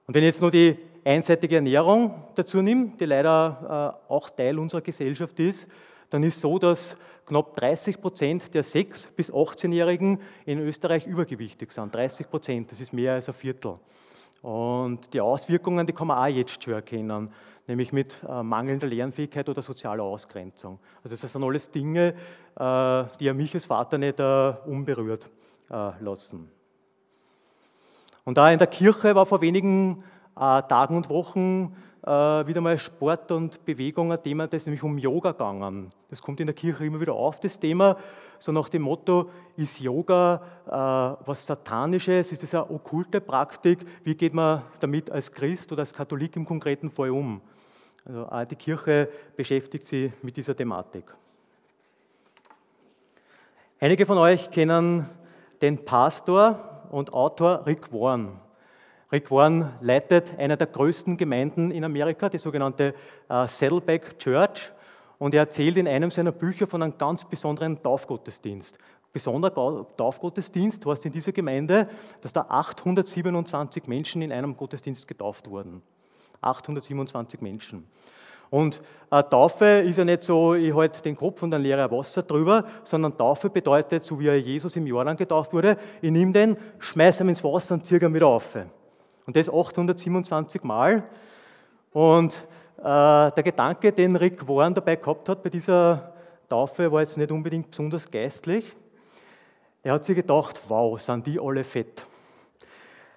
Und 0.06 0.14
wenn 0.14 0.22
ich 0.22 0.28
jetzt 0.28 0.42
nur 0.42 0.52
die 0.52 0.78
einseitige 1.04 1.56
Ernährung 1.56 2.24
dazu 2.36 2.62
nehme, 2.62 2.92
die 2.98 3.06
leider 3.06 3.98
äh, 4.08 4.14
auch 4.14 4.30
Teil 4.30 4.60
unserer 4.60 4.82
Gesellschaft 4.82 5.40
ist, 5.40 5.68
dann 6.12 6.22
ist 6.22 6.40
so, 6.40 6.60
dass 6.60 6.96
knapp 7.26 7.56
30 7.56 8.00
Prozent 8.00 8.54
der 8.54 8.64
6- 8.64 9.10
bis 9.16 9.34
18-Jährigen 9.34 10.22
in 10.46 10.60
Österreich 10.60 11.08
übergewichtig 11.08 11.72
sind. 11.72 11.94
30 11.94 12.30
Prozent, 12.30 12.72
das 12.72 12.80
ist 12.80 12.94
mehr 12.94 13.14
als 13.14 13.28
ein 13.28 13.34
Viertel. 13.34 13.80
Und 14.48 15.14
die 15.14 15.20
Auswirkungen, 15.20 15.86
die 15.86 15.92
kann 15.92 16.08
man 16.08 16.20
auch 16.20 16.34
jetzt 16.34 16.64
schon 16.64 16.74
erkennen, 16.74 17.34
nämlich 17.68 17.92
mit 17.92 18.16
äh, 18.26 18.42
mangelnder 18.42 18.88
Lernfähigkeit 18.88 19.50
oder 19.50 19.62
sozialer 19.62 20.04
Ausgrenzung. 20.04 20.80
Also 21.04 21.18
das 21.22 21.30
sind 21.30 21.44
alles 21.44 21.70
Dinge, 21.70 22.14
äh, 22.56 23.04
die 23.20 23.26
ja 23.26 23.34
mich 23.34 23.54
als 23.54 23.66
Vater 23.66 23.98
nicht 23.98 24.22
äh, 24.22 24.54
unberührt 24.66 25.30
äh, 25.70 26.02
lassen. 26.02 26.50
Und 28.24 28.38
da 28.38 28.50
in 28.50 28.58
der 28.58 28.68
Kirche 28.68 29.16
war 29.16 29.26
vor 29.26 29.42
wenigen 29.42 30.06
äh, 30.38 30.62
Tagen 30.62 30.96
und 30.96 31.10
Wochen 31.10 31.76
äh, 32.04 32.10
wieder 32.10 32.62
mal 32.62 32.78
Sport 32.78 33.32
und 33.32 33.64
Bewegung 33.66 34.12
ein 34.12 34.22
Thema, 34.22 34.48
das 34.48 34.66
nämlich 34.66 34.84
um 34.84 34.98
Yoga 34.98 35.32
gegangen. 35.32 35.90
Das 36.10 36.22
kommt 36.22 36.40
in 36.40 36.48
der 36.48 36.56
Kirche 36.56 36.86
immer 36.86 37.00
wieder 37.00 37.14
auf, 37.14 37.40
das 37.40 37.60
Thema, 37.60 37.98
so 38.40 38.52
nach 38.52 38.70
dem 38.70 38.84
Motto, 38.84 39.30
ist 39.56 39.80
Yoga 39.80 40.42
äh, 40.66 41.28
was 41.28 41.46
Satanisches, 41.46 42.32
ist 42.32 42.44
es 42.44 42.54
eine 42.54 42.70
okkulte 42.70 43.22
Praktik, 43.22 43.80
wie 44.04 44.16
geht 44.16 44.34
man 44.34 44.62
damit 44.80 45.10
als 45.12 45.32
Christ 45.32 45.72
oder 45.72 45.82
als 45.82 45.94
Katholik 45.94 46.36
im 46.36 46.46
konkreten 46.46 46.90
Fall 46.90 47.10
um? 47.10 47.42
Also 48.06 48.26
auch 48.28 48.46
die 48.46 48.56
Kirche 48.56 49.10
beschäftigt 49.36 49.86
sich 49.86 50.12
mit 50.22 50.38
dieser 50.38 50.56
Thematik. 50.56 51.14
Einige 53.80 54.06
von 54.06 54.18
euch 54.18 54.50
kennen 54.50 55.10
den 55.62 55.84
Pastor 55.84 56.88
und 56.90 57.14
Autor 57.14 57.66
Rick 57.66 57.92
Warren. 57.92 58.40
Rick 59.10 59.32
Warren 59.32 59.72
leitet 59.80 60.38
eine 60.38 60.58
der 60.58 60.68
größten 60.68 61.16
Gemeinden 61.16 61.72
in 61.72 61.86
Amerika, 61.86 62.28
die 62.28 62.38
sogenannte 62.38 62.94
äh, 63.30 63.48
Saddleback 63.48 64.20
Church. 64.20 64.72
Und 65.18 65.34
er 65.34 65.42
erzählt 65.42 65.78
in 65.78 65.88
einem 65.88 66.12
seiner 66.12 66.34
Bücher 66.34 66.68
von 66.68 66.84
einem 66.84 66.98
ganz 66.98 67.24
besonderen 67.24 67.82
Taufgottesdienst. 67.82 68.78
Besonderer 69.14 69.88
Taufgottesdienst 69.96 70.86
heißt 70.86 71.06
in 71.06 71.14
dieser 71.14 71.32
Gemeinde, 71.32 71.88
dass 72.22 72.34
da 72.34 72.46
827 72.50 73.88
Menschen 73.88 74.22
in 74.22 74.32
einem 74.32 74.56
Gottesdienst 74.56 75.08
getauft 75.08 75.50
wurden. 75.50 75.82
827 76.42 77.42
Menschen. 77.42 77.88
Und 78.50 78.82
äh, 79.10 79.24
Taufe 79.24 79.66
ist 79.66 79.98
ja 79.98 80.06
nicht 80.06 80.24
so, 80.24 80.54
ich 80.54 80.76
halte 80.76 81.02
den 81.02 81.16
Kopf 81.16 81.42
und 81.44 81.52
dann 81.52 81.62
leere 81.62 81.90
Wasser 81.92 82.24
drüber, 82.24 82.66
sondern 82.84 83.18
Taufe 83.18 83.50
bedeutet, 83.50 84.04
so 84.04 84.20
wie 84.20 84.30
Jesus 84.32 84.76
im 84.76 84.86
Jordan 84.86 85.16
getauft 85.16 85.54
wurde, 85.54 85.78
ich 86.02 86.12
nehme 86.12 86.34
den, 86.34 86.58
schmeiße 86.80 87.24
ihn 87.24 87.30
ins 87.30 87.44
Wasser 87.44 87.76
und 87.76 87.86
ziehe 87.86 88.02
ihn 88.02 88.14
wieder 88.14 88.28
auf. 88.28 88.58
Und 89.28 89.36
das 89.36 89.50
827 89.50 90.64
Mal. 90.64 91.04
Und 91.92 92.34
äh, 92.78 92.82
der 92.84 93.44
Gedanke, 93.44 93.92
den 93.92 94.16
Rick 94.16 94.48
Warren 94.48 94.74
dabei 94.74 94.96
gehabt 94.96 95.28
hat 95.28 95.44
bei 95.44 95.50
dieser 95.50 96.14
Taufe, 96.48 96.90
war 96.92 97.02
jetzt 97.02 97.18
nicht 97.18 97.32
unbedingt 97.32 97.70
besonders 97.70 98.10
geistlich. 98.10 98.74
Er 99.84 99.94
hat 99.94 100.06
sich 100.06 100.16
gedacht, 100.16 100.60
wow, 100.70 101.00
sind 101.00 101.28
die 101.28 101.40
alle 101.40 101.64
fett. 101.66 102.04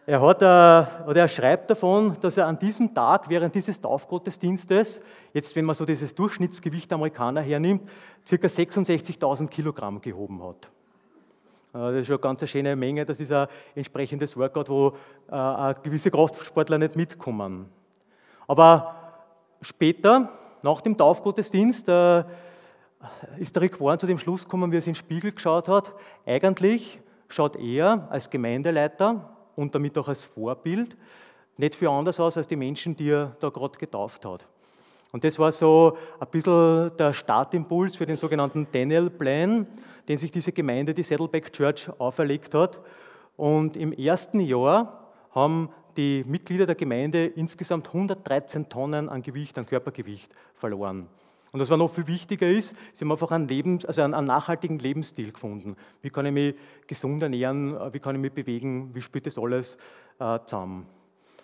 Er, 0.04 0.20
hat, 0.20 0.42
äh, 0.42 1.06
oder 1.08 1.20
er 1.20 1.28
schreibt 1.28 1.70
davon, 1.70 2.16
dass 2.20 2.36
er 2.36 2.48
an 2.48 2.58
diesem 2.58 2.92
Tag 2.92 3.28
während 3.28 3.54
dieses 3.54 3.80
Taufgottesdienstes, 3.80 5.00
jetzt 5.32 5.54
wenn 5.54 5.64
man 5.64 5.76
so 5.76 5.84
dieses 5.84 6.12
Durchschnittsgewicht 6.16 6.90
der 6.90 6.96
Amerikaner 6.96 7.42
hernimmt, 7.42 7.88
ca. 8.28 8.34
66.000 8.34 9.46
Kilogramm 9.48 10.00
gehoben 10.00 10.42
hat. 10.42 10.68
Äh, 11.72 11.78
das 11.78 11.94
ist 11.94 12.06
schon 12.06 12.16
eine 12.16 12.22
ganz 12.22 12.48
schöne 12.48 12.76
Menge. 12.76 13.04
Das 13.04 13.20
ist 13.20 13.32
ein 13.32 13.48
entsprechendes 13.74 14.36
Workout, 14.36 14.68
wo 14.68 14.96
äh, 15.30 15.74
gewisse 15.82 16.10
Kraftsportler 16.10 16.78
nicht 16.78 16.96
mitkommen. 16.96 17.68
Aber 18.46 18.94
später, 19.62 20.30
nach 20.62 20.80
dem 20.80 20.96
Taufgottesdienst, 20.96 21.88
äh, 21.88 22.24
ist 23.38 23.54
der 23.56 23.62
Rick 23.62 23.80
Warren 23.80 23.98
zu 23.98 24.06
dem 24.06 24.18
Schluss 24.18 24.44
gekommen, 24.44 24.72
wie 24.72 24.76
er 24.76 24.82
sich 24.82 24.88
in 24.88 24.92
den 24.94 24.98
Spiegel 24.98 25.32
geschaut 25.32 25.68
hat. 25.68 25.94
Eigentlich 26.26 27.00
schaut 27.28 27.56
er 27.56 28.08
als 28.10 28.28
Gemeindeleiter 28.28 29.30
und 29.56 29.74
damit 29.74 29.96
auch 29.96 30.08
als 30.08 30.24
Vorbild 30.24 30.96
nicht 31.56 31.76
viel 31.76 31.88
anders 31.88 32.18
aus 32.20 32.36
als 32.36 32.48
die 32.48 32.56
Menschen, 32.56 32.96
die 32.96 33.10
er 33.10 33.36
da 33.40 33.50
gerade 33.50 33.78
getauft 33.78 34.24
hat. 34.24 34.46
Und 35.12 35.24
das 35.24 35.38
war 35.38 35.50
so 35.50 35.96
ein 36.20 36.28
bisschen 36.30 36.96
der 36.96 37.12
Startimpuls 37.12 37.96
für 37.96 38.06
den 38.06 38.16
sogenannten 38.16 38.66
Daniel 38.70 39.10
Plan, 39.10 39.66
den 40.08 40.16
sich 40.16 40.30
diese 40.30 40.52
Gemeinde, 40.52 40.94
die 40.94 41.02
Saddleback 41.02 41.52
Church, 41.52 41.90
auferlegt 41.98 42.54
hat. 42.54 42.80
Und 43.36 43.76
im 43.76 43.92
ersten 43.92 44.40
Jahr 44.40 45.10
haben 45.32 45.70
die 45.96 46.22
Mitglieder 46.26 46.66
der 46.66 46.76
Gemeinde 46.76 47.26
insgesamt 47.26 47.88
113 47.88 48.68
Tonnen 48.68 49.08
an 49.08 49.22
Gewicht, 49.22 49.58
an 49.58 49.66
Körpergewicht 49.66 50.32
verloren. 50.54 51.08
Und 51.52 51.58
was 51.58 51.68
noch 51.68 51.90
viel 51.90 52.06
wichtiger 52.06 52.48
ist, 52.48 52.76
sie 52.92 53.04
haben 53.04 53.10
einfach 53.10 53.32
einen, 53.32 53.48
Lebens-, 53.48 53.84
also 53.84 54.02
einen, 54.02 54.24
nachhaltigen 54.24 54.78
Lebensstil 54.78 55.32
gefunden. 55.32 55.76
Wie 56.00 56.10
kann 56.10 56.26
ich 56.26 56.32
mich 56.32 56.54
gesund 56.86 57.22
ernähren, 57.22 57.76
wie 57.92 57.98
kann 57.98 58.14
ich 58.14 58.20
mich 58.20 58.32
bewegen, 58.32 58.94
wie 58.94 59.02
spielt 59.02 59.26
das 59.26 59.36
alles 59.36 59.76
äh, 60.20 60.38
zusammen. 60.46 60.86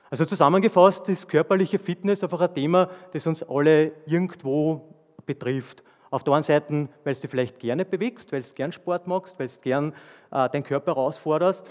Also 0.08 0.24
zusammengefasst 0.24 1.08
ist 1.08 1.28
körperliche 1.28 1.78
Fitness 1.78 2.22
einfach 2.22 2.40
ein 2.40 2.54
Thema, 2.54 2.88
das 3.12 3.26
uns 3.26 3.42
alle 3.42 3.92
irgendwo 4.06 4.94
betrifft. 5.26 5.82
Auf 6.10 6.22
der 6.22 6.34
einen 6.34 6.42
Seite, 6.44 6.88
weil 7.02 7.14
du 7.14 7.20
dich 7.20 7.30
vielleicht 7.30 7.58
gerne 7.58 7.84
bewegst, 7.84 8.30
weil 8.32 8.42
du 8.42 8.48
gern 8.54 8.70
Sport 8.70 9.08
machst, 9.08 9.38
weil 9.38 9.48
du 9.48 9.60
gern 9.62 9.92
äh, 10.30 10.48
deinen 10.48 10.62
Körper 10.62 10.92
herausforderst. 10.92 11.68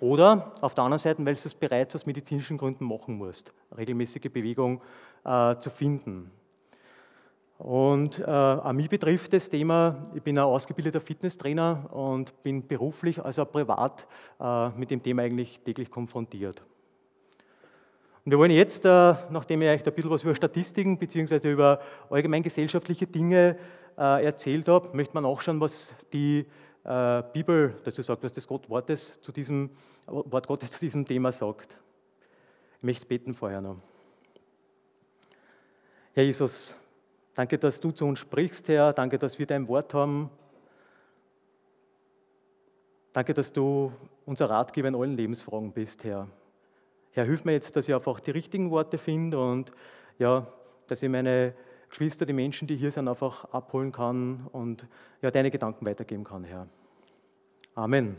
Oder 0.00 0.52
auf 0.60 0.74
der 0.74 0.84
anderen 0.84 1.00
Seite, 1.00 1.24
weil 1.26 1.34
du 1.34 1.40
es 1.44 1.54
bereits 1.54 1.94
aus 1.94 2.06
medizinischen 2.06 2.56
Gründen 2.56 2.84
machen 2.86 3.16
musst, 3.16 3.52
regelmäßige 3.76 4.30
Bewegung 4.32 4.80
äh, 5.24 5.56
zu 5.58 5.70
finden. 5.70 6.30
Und 7.58 8.22
äh, 8.24 8.72
mich 8.72 8.88
betrifft 8.88 9.32
das 9.32 9.50
Thema, 9.50 10.00
ich 10.14 10.22
bin 10.22 10.38
ein 10.38 10.44
ausgebildeter 10.44 11.00
Fitnesstrainer 11.00 11.92
und 11.92 12.40
bin 12.42 12.66
beruflich, 12.66 13.22
also 13.22 13.44
privat, 13.44 14.06
äh, 14.40 14.68
mit 14.70 14.92
dem 14.92 15.02
Thema 15.02 15.22
eigentlich 15.22 15.60
täglich 15.64 15.90
konfrontiert. 15.90 16.62
Und 18.24 18.32
wir 18.32 18.38
wollen 18.38 18.50
jetzt, 18.50 18.84
äh, 18.84 19.14
nachdem 19.30 19.62
ich 19.62 19.68
euch 19.68 19.86
ein 19.86 19.94
bisschen 19.94 20.10
was 20.10 20.22
über 20.22 20.34
Statistiken 20.34 20.98
bzw. 20.98 21.50
über 21.50 21.80
allgemein 22.10 22.42
gesellschaftliche 22.42 23.06
Dinge 23.06 23.56
äh, 23.96 24.24
erzählt 24.24 24.68
habe, 24.68 24.96
möchte 24.96 25.14
man 25.14 25.24
auch 25.24 25.40
schauen, 25.40 25.60
was 25.60 25.94
die 26.12 26.46
äh, 26.84 27.22
Bibel 27.32 27.74
dazu 27.84 28.02
sagt, 28.02 28.22
was 28.22 28.32
das 28.32 28.46
Gott 28.46 28.66
zu 29.20 29.32
diesem, 29.32 29.70
Wort 30.06 30.46
Gottes 30.46 30.70
zu 30.70 30.80
diesem 30.80 31.06
Thema 31.06 31.32
sagt. 31.32 31.76
Ich 32.78 32.82
möchte 32.82 33.06
beten 33.06 33.34
vorher 33.34 33.60
noch. 33.60 33.76
Herr 36.14 36.24
Jesus, 36.24 36.74
danke, 37.34 37.58
dass 37.58 37.80
du 37.80 37.90
zu 37.90 38.06
uns 38.06 38.18
sprichst, 38.18 38.68
Herr. 38.68 38.92
Danke, 38.92 39.18
dass 39.18 39.38
wir 39.38 39.46
dein 39.46 39.68
Wort 39.68 39.94
haben. 39.94 40.30
Danke, 43.12 43.34
dass 43.34 43.52
du 43.52 43.92
unser 44.26 44.48
Ratgeber 44.48 44.88
in 44.88 44.94
allen 44.94 45.16
Lebensfragen 45.16 45.72
bist, 45.72 46.04
Herr. 46.04 46.28
Herr, 47.12 47.24
hilf 47.24 47.44
mir 47.44 47.52
jetzt, 47.52 47.74
dass 47.76 47.88
ich 47.88 47.94
einfach 47.94 48.20
die 48.20 48.30
richtigen 48.30 48.70
Worte 48.70 48.98
finde 48.98 49.38
und 49.38 49.70
ja, 50.18 50.46
dass 50.86 51.02
ich 51.02 51.08
meine 51.08 51.54
Geschwister, 51.88 52.26
die 52.26 52.32
Menschen, 52.32 52.68
die 52.68 52.76
hier 52.76 52.92
sind, 52.92 53.08
einfach 53.08 53.46
abholen 53.46 53.92
kann 53.92 54.46
und 54.52 54.86
ja, 55.22 55.30
deine 55.30 55.50
Gedanken 55.50 55.86
weitergeben 55.86 56.24
kann, 56.24 56.44
Herr. 56.44 56.66
Amen. 57.74 58.16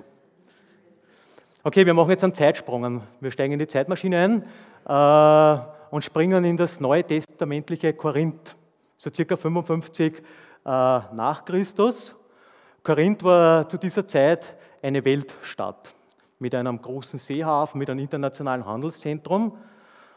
Okay, 1.64 1.86
wir 1.86 1.94
machen 1.94 2.10
jetzt 2.12 2.24
einen 2.24 2.34
Zeitsprung. 2.34 3.04
Wir 3.20 3.32
steigen 3.32 3.54
in 3.54 3.60
die 3.60 3.68
Zeitmaschine 3.68 4.18
ein 4.18 4.44
äh, 4.86 5.62
und 5.92 6.04
springen 6.04 6.46
in 6.46 6.58
das 6.58 6.80
neue 6.80 7.04
testamentliche 7.04 7.94
Korinth, 7.94 8.56
so 8.98 9.10
circa 9.14 9.36
55 9.36 10.18
äh, 10.18 10.22
nach 10.66 11.46
Christus. 11.46 12.16
Korinth 12.82 13.24
war 13.24 13.68
zu 13.68 13.78
dieser 13.78 14.08
Zeit 14.08 14.56
eine 14.82 15.04
Weltstadt 15.04 15.94
mit 16.40 16.56
einem 16.56 16.82
großen 16.82 17.20
Seehafen, 17.20 17.80
mit 17.80 17.90
einem 17.90 18.00
internationalen 18.00 18.66
Handelszentrum. 18.66 19.58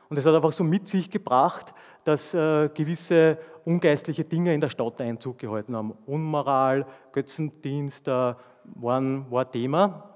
Und 0.08 0.16
es 0.16 0.26
hat 0.26 0.34
einfach 0.34 0.52
so 0.52 0.64
mit 0.64 0.88
sich 0.88 1.10
gebracht, 1.10 1.74
dass 2.04 2.34
äh, 2.34 2.68
gewisse 2.74 3.38
ungeistliche 3.64 4.24
Dinge 4.24 4.54
in 4.54 4.60
der 4.60 4.68
Stadt 4.68 5.00
Einzug 5.00 5.38
gehalten 5.38 5.76
haben. 5.76 5.94
Unmoral, 6.06 6.86
Götzendienst 7.12 8.08
äh, 8.08 8.34
waren, 8.64 9.30
war 9.30 9.50
Thema. 9.50 10.10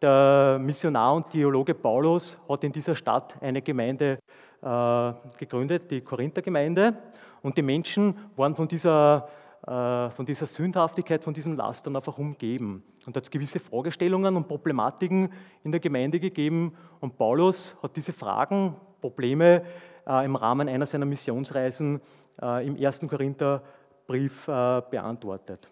Der 0.00 0.58
Missionar 0.60 1.14
und 1.14 1.30
Theologe 1.30 1.74
Paulus 1.74 2.38
hat 2.48 2.64
in 2.64 2.72
dieser 2.72 2.96
Stadt 2.96 3.36
eine 3.40 3.60
Gemeinde 3.60 4.18
äh, 4.62 5.12
gegründet, 5.38 5.90
die 5.90 6.00
Korinther-Gemeinde. 6.00 6.94
Und 7.42 7.56
die 7.56 7.62
Menschen 7.62 8.14
waren 8.36 8.54
von 8.54 8.68
dieser 8.68 9.26
äh, 9.26 9.39
von 9.62 10.24
dieser 10.26 10.46
Sündhaftigkeit, 10.46 11.22
von 11.22 11.34
diesem 11.34 11.54
Lastern 11.56 11.94
einfach 11.94 12.18
umgeben. 12.18 12.82
Und 13.04 13.14
da 13.14 13.18
hat 13.18 13.24
es 13.24 13.30
gewisse 13.30 13.60
Fragestellungen 13.60 14.36
und 14.36 14.48
Problematiken 14.48 15.32
in 15.64 15.70
der 15.70 15.80
Gemeinde 15.80 16.18
gegeben. 16.18 16.74
Und 17.00 17.18
Paulus 17.18 17.76
hat 17.82 17.94
diese 17.94 18.12
Fragen, 18.12 18.74
Probleme 19.00 19.62
äh, 20.06 20.24
im 20.24 20.36
Rahmen 20.36 20.68
einer 20.68 20.86
seiner 20.86 21.06
Missionsreisen 21.06 22.00
äh, 22.40 22.66
im 22.66 22.76
ersten 22.76 23.08
Korintherbrief 23.08 24.46
beantwortet. 24.46 25.68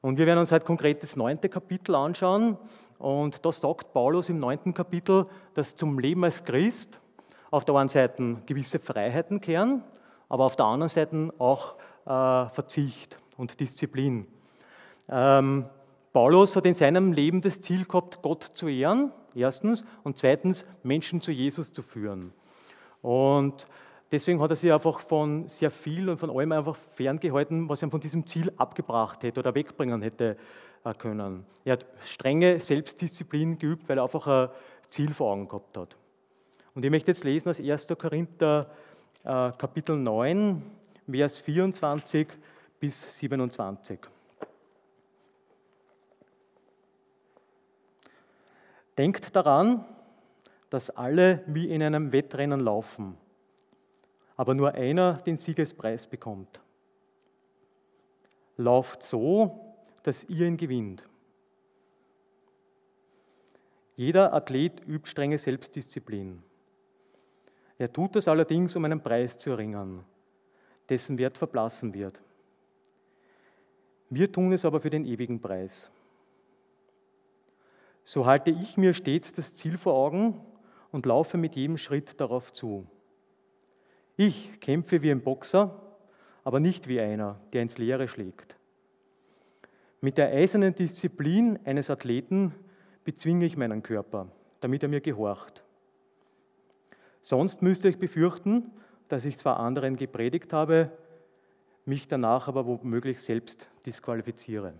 Und 0.00 0.18
wir 0.18 0.26
werden 0.26 0.40
uns 0.40 0.50
heute 0.50 0.64
konkret 0.64 1.02
das 1.02 1.14
neunte 1.14 1.48
Kapitel 1.48 1.94
anschauen. 1.94 2.58
Und 2.98 3.44
da 3.44 3.52
sagt 3.52 3.92
Paulus 3.92 4.28
im 4.28 4.38
neunten 4.38 4.74
Kapitel, 4.74 5.26
dass 5.54 5.76
zum 5.76 5.98
Leben 5.98 6.24
als 6.24 6.42
Christ 6.42 7.00
auf 7.52 7.64
der 7.64 7.74
einen 7.76 7.88
Seite 7.88 8.38
gewisse 8.46 8.78
Freiheiten 8.78 9.40
kehren, 9.40 9.84
aber 10.28 10.44
auf 10.44 10.56
der 10.56 10.66
anderen 10.66 10.88
Seite 10.88 11.32
auch 11.38 11.74
äh, 11.74 11.91
Verzicht 12.04 13.18
und 13.36 13.60
Disziplin. 13.60 14.26
Ähm, 15.08 15.66
Paulus 16.12 16.56
hat 16.56 16.66
in 16.66 16.74
seinem 16.74 17.12
Leben 17.12 17.40
das 17.40 17.60
Ziel 17.60 17.84
gehabt, 17.84 18.20
Gott 18.22 18.42
zu 18.42 18.68
ehren, 18.68 19.12
erstens, 19.34 19.82
und 20.02 20.18
zweitens, 20.18 20.66
Menschen 20.82 21.20
zu 21.20 21.32
Jesus 21.32 21.72
zu 21.72 21.82
führen. 21.82 22.32
Und 23.00 23.66
deswegen 24.10 24.40
hat 24.40 24.50
er 24.50 24.56
sich 24.56 24.72
einfach 24.72 25.00
von 25.00 25.48
sehr 25.48 25.70
viel 25.70 26.08
und 26.08 26.18
von 26.18 26.30
allem 26.30 26.52
einfach 26.52 26.76
ferngehalten, 26.92 27.68
was 27.68 27.82
ihn 27.82 27.90
von 27.90 28.00
diesem 28.00 28.26
Ziel 28.26 28.52
abgebracht 28.56 29.22
hätte 29.22 29.40
oder 29.40 29.54
wegbringen 29.54 30.02
hätte 30.02 30.36
äh, 30.84 30.94
können. 30.94 31.46
Er 31.64 31.74
hat 31.74 31.86
strenge 32.04 32.60
Selbstdisziplin 32.60 33.58
geübt, 33.58 33.88
weil 33.88 33.98
er 33.98 34.04
einfach 34.04 34.26
ein 34.26 34.48
Ziel 34.90 35.14
vor 35.14 35.32
Augen 35.32 35.46
gehabt 35.46 35.76
hat. 35.78 35.96
Und 36.74 36.84
ich 36.84 36.90
möchte 36.90 37.10
jetzt 37.10 37.24
lesen 37.24 37.48
aus 37.48 37.60
1. 37.60 37.88
Korinther 37.98 38.70
äh, 39.24 39.50
Kapitel 39.52 39.96
9, 39.96 40.62
Vers 41.10 41.38
24 41.38 42.28
bis 42.78 43.18
27. 43.18 43.98
Denkt 48.96 49.34
daran, 49.34 49.84
dass 50.70 50.90
alle 50.90 51.42
wie 51.46 51.70
in 51.70 51.82
einem 51.82 52.12
Wettrennen 52.12 52.60
laufen, 52.60 53.16
aber 54.36 54.54
nur 54.54 54.72
einer 54.74 55.14
den 55.14 55.36
Siegespreis 55.36 56.06
bekommt. 56.06 56.60
Lauft 58.56 59.02
so, 59.02 59.74
dass 60.02 60.24
ihr 60.24 60.46
ihn 60.46 60.56
gewinnt. 60.56 61.04
Jeder 63.96 64.32
Athlet 64.32 64.86
übt 64.86 65.10
strenge 65.10 65.38
Selbstdisziplin. 65.38 66.42
Er 67.78 67.92
tut 67.92 68.16
das 68.16 68.28
allerdings, 68.28 68.74
um 68.76 68.84
einen 68.84 69.00
Preis 69.00 69.38
zu 69.38 69.50
erringen, 69.50 70.04
dessen 70.92 71.16
Wert 71.16 71.38
verblassen 71.38 71.94
wird. 71.94 72.20
Wir 74.10 74.30
tun 74.30 74.52
es 74.52 74.66
aber 74.66 74.78
für 74.82 74.90
den 74.90 75.06
ewigen 75.06 75.40
Preis. 75.40 75.90
So 78.04 78.26
halte 78.26 78.50
ich 78.50 78.76
mir 78.76 78.92
stets 78.92 79.32
das 79.32 79.54
Ziel 79.54 79.78
vor 79.78 79.94
Augen 79.94 80.38
und 80.90 81.06
laufe 81.06 81.38
mit 81.38 81.56
jedem 81.56 81.78
Schritt 81.78 82.20
darauf 82.20 82.52
zu. 82.52 82.86
Ich 84.18 84.60
kämpfe 84.60 85.00
wie 85.00 85.10
ein 85.10 85.22
Boxer, 85.22 85.80
aber 86.44 86.60
nicht 86.60 86.88
wie 86.88 87.00
einer, 87.00 87.40
der 87.54 87.62
ins 87.62 87.78
Leere 87.78 88.06
schlägt. 88.06 88.56
Mit 90.02 90.18
der 90.18 90.28
eisernen 90.28 90.74
Disziplin 90.74 91.58
eines 91.64 91.88
Athleten 91.88 92.54
bezwinge 93.04 93.46
ich 93.46 93.56
meinen 93.56 93.82
Körper, 93.82 94.28
damit 94.60 94.82
er 94.82 94.90
mir 94.90 95.00
gehorcht. 95.00 95.64
Sonst 97.22 97.62
müsste 97.62 97.88
ich 97.88 97.98
befürchten, 97.98 98.70
dass 99.12 99.26
ich 99.26 99.36
zwar 99.36 99.60
anderen 99.60 99.96
gepredigt 99.96 100.54
habe, 100.54 100.90
mich 101.84 102.08
danach 102.08 102.48
aber 102.48 102.64
womöglich 102.64 103.20
selbst 103.20 103.68
disqualifiziere. 103.84 104.72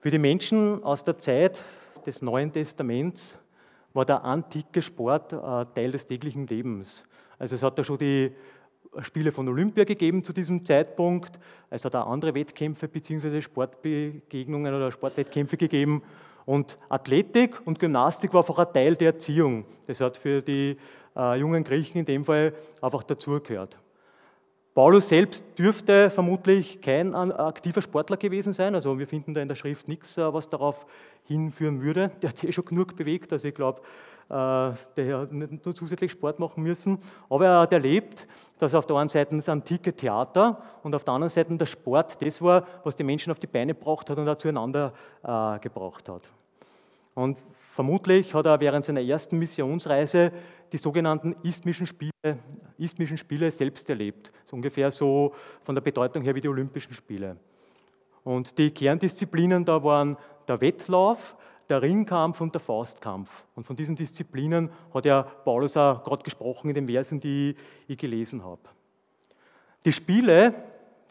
Für 0.00 0.10
die 0.10 0.18
Menschen 0.18 0.82
aus 0.82 1.04
der 1.04 1.18
Zeit 1.18 1.62
des 2.06 2.22
Neuen 2.22 2.50
Testaments 2.50 3.38
war 3.92 4.06
der 4.06 4.24
antike 4.24 4.80
Sport 4.80 5.34
äh, 5.34 5.36
Teil 5.74 5.90
des 5.90 6.06
täglichen 6.06 6.46
Lebens. 6.46 7.04
Also 7.38 7.56
es 7.56 7.62
hat 7.62 7.78
da 7.78 7.84
schon 7.84 7.98
die 7.98 8.32
Spiele 9.02 9.30
von 9.30 9.46
Olympia 9.46 9.84
gegeben 9.84 10.24
zu 10.24 10.32
diesem 10.32 10.64
Zeitpunkt. 10.64 11.38
Es 11.68 11.84
hat 11.84 11.94
auch 11.94 12.06
andere 12.06 12.34
Wettkämpfe 12.34 12.88
bzw. 12.88 13.42
Sportbegegnungen 13.42 14.72
oder 14.72 14.90
Sportwettkämpfe 14.90 15.58
gegeben. 15.58 16.02
Und 16.46 16.78
Athletik 16.88 17.60
und 17.66 17.78
Gymnastik 17.80 18.32
war 18.32 18.40
einfach 18.40 18.58
ein 18.60 18.72
Teil 18.72 18.96
der 18.96 19.08
Erziehung. 19.08 19.66
Das 19.86 20.00
hat 20.00 20.16
für 20.16 20.40
die 20.40 20.78
äh, 21.16 21.38
jungen 21.38 21.64
Griechen 21.64 21.98
in 21.98 22.06
dem 22.06 22.24
Fall 22.24 22.54
einfach 22.80 23.02
dazugehört. 23.02 23.76
Paulus 24.76 25.08
selbst 25.08 25.42
dürfte 25.58 26.10
vermutlich 26.10 26.82
kein 26.82 27.14
aktiver 27.14 27.80
Sportler 27.80 28.18
gewesen 28.18 28.52
sein. 28.52 28.74
Also 28.74 28.98
wir 28.98 29.06
finden 29.06 29.32
da 29.32 29.40
in 29.40 29.48
der 29.48 29.54
Schrift 29.54 29.88
nichts, 29.88 30.18
äh, 30.18 30.34
was 30.34 30.50
darauf 30.50 30.84
hinführen 31.24 31.80
würde. 31.80 32.10
Der 32.20 32.28
hat 32.28 32.36
sich 32.36 32.50
eh 32.50 32.52
schon 32.52 32.66
genug 32.66 32.94
bewegt. 32.94 33.32
Also 33.32 33.48
ich 33.48 33.54
glaube, 33.54 33.80
äh, 34.28 34.34
der 34.34 35.18
hat 35.18 35.32
nicht 35.32 35.64
nur 35.64 35.74
zusätzlich 35.74 36.12
Sport 36.12 36.38
machen 36.40 36.62
müssen. 36.62 36.98
Aber 37.30 37.46
er 37.46 37.60
hat 37.60 37.72
erlebt, 37.72 38.28
dass 38.58 38.74
auf 38.74 38.86
der 38.86 38.96
einen 38.96 39.08
Seite 39.08 39.34
das 39.34 39.48
antike 39.48 39.96
Theater 39.96 40.60
und 40.82 40.94
auf 40.94 41.04
der 41.04 41.14
anderen 41.14 41.30
Seite 41.30 41.56
der 41.56 41.64
Sport 41.64 42.20
das 42.20 42.42
war, 42.42 42.66
was 42.84 42.94
die 42.94 43.04
Menschen 43.04 43.30
auf 43.30 43.38
die 43.38 43.46
Beine 43.46 43.72
gebracht 43.72 44.10
hat 44.10 44.18
und 44.18 44.28
auch 44.28 44.36
zueinander 44.36 44.92
äh, 45.22 45.58
gebracht 45.58 46.06
hat. 46.10 46.28
Und 47.14 47.38
vermutlich 47.76 48.34
hat 48.34 48.44
er 48.44 48.60
während 48.60 48.84
seiner 48.84 49.00
ersten 49.00 49.38
Missionsreise 49.38 50.32
die 50.72 50.78
sogenannten 50.78 51.36
Isthmischen 51.42 51.86
Spiele, 51.86 52.38
Isthmischen 52.78 53.16
Spiele 53.16 53.50
selbst 53.50 53.88
erlebt. 53.88 54.32
So 54.44 54.56
ungefähr 54.56 54.90
so 54.90 55.34
von 55.62 55.74
der 55.74 55.82
Bedeutung 55.82 56.22
her 56.22 56.34
wie 56.34 56.40
die 56.40 56.48
Olympischen 56.48 56.94
Spiele. 56.94 57.36
Und 58.24 58.58
die 58.58 58.70
Kerndisziplinen 58.70 59.64
da 59.64 59.82
waren 59.84 60.16
der 60.48 60.60
Wettlauf, 60.60 61.36
der 61.68 61.82
Ringkampf 61.82 62.40
und 62.40 62.54
der 62.54 62.60
Faustkampf. 62.60 63.44
Und 63.54 63.66
von 63.66 63.76
diesen 63.76 63.96
Disziplinen 63.96 64.70
hat 64.92 65.04
ja 65.04 65.22
Paulus 65.22 65.76
auch 65.76 66.02
gerade 66.02 66.22
gesprochen 66.22 66.68
in 66.68 66.74
den 66.74 66.86
Versen, 66.86 67.20
die 67.20 67.56
ich 67.88 67.98
gelesen 67.98 68.44
habe. 68.44 68.62
Die 69.84 69.92
Spiele, 69.92 70.54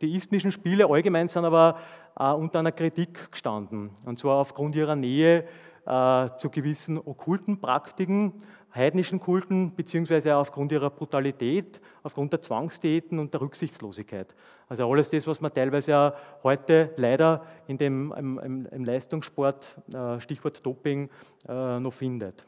die 0.01 0.15
isthmischen 0.15 0.51
Spiele 0.51 0.89
allgemein 0.89 1.27
sind 1.27 1.45
aber 1.45 1.79
unter 2.15 2.59
einer 2.59 2.71
Kritik 2.71 3.31
gestanden. 3.31 3.91
Und 4.05 4.19
zwar 4.19 4.37
aufgrund 4.37 4.75
ihrer 4.75 4.95
Nähe 4.95 5.45
äh, 5.85 6.29
zu 6.37 6.49
gewissen 6.49 6.97
okkulten 6.97 7.59
Praktiken, 7.59 8.33
heidnischen 8.75 9.19
Kulten, 9.19 9.73
beziehungsweise 9.73 10.35
aufgrund 10.35 10.71
ihrer 10.71 10.89
Brutalität, 10.89 11.79
aufgrund 12.03 12.33
der 12.33 12.41
Zwangsdiäten 12.41 13.19
und 13.19 13.33
der 13.33 13.41
Rücksichtslosigkeit. 13.41 14.35
Also 14.67 14.89
alles 14.91 15.09
das, 15.09 15.25
was 15.27 15.39
man 15.39 15.53
teilweise 15.53 15.91
ja 15.91 16.13
heute 16.43 16.91
leider 16.97 17.45
in 17.67 17.77
dem, 17.77 18.13
im, 18.17 18.67
im 18.69 18.83
Leistungssport, 18.83 19.67
äh, 19.93 20.19
Stichwort 20.19 20.65
Doping, 20.65 21.09
äh, 21.47 21.79
noch 21.79 21.93
findet. 21.93 22.45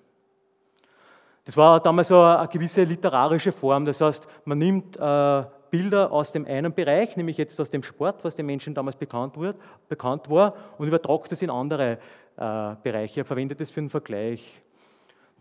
Das 1.45 1.55
war 1.55 1.79
damals 1.79 2.09
so 2.09 2.21
eine 2.21 2.47
gewisse 2.49 2.83
literarische 2.83 3.53
Form. 3.53 3.85
Das 3.85 4.01
heißt, 4.01 4.27
man 4.43 4.57
nimmt 4.57 4.97
äh, 4.97 5.43
Bilder 5.69 6.11
aus 6.11 6.33
dem 6.33 6.45
einen 6.45 6.73
Bereich, 6.73 7.15
nämlich 7.15 7.37
jetzt 7.37 7.59
aus 7.61 7.69
dem 7.69 7.83
Sport, 7.83 8.23
was 8.23 8.35
den 8.35 8.45
Menschen 8.45 8.73
damals 8.73 8.97
bekannt, 8.97 9.39
wird, 9.39 9.55
bekannt 9.87 10.29
war, 10.29 10.55
und 10.77 10.87
übertragt 10.87 11.31
es 11.31 11.41
in 11.41 11.49
andere 11.49 11.99
Bereiche. 12.37 13.21
Er 13.21 13.25
verwendet 13.25 13.59
es 13.61 13.71
für 13.71 13.79
einen 13.79 13.89
Vergleich. 13.89 14.61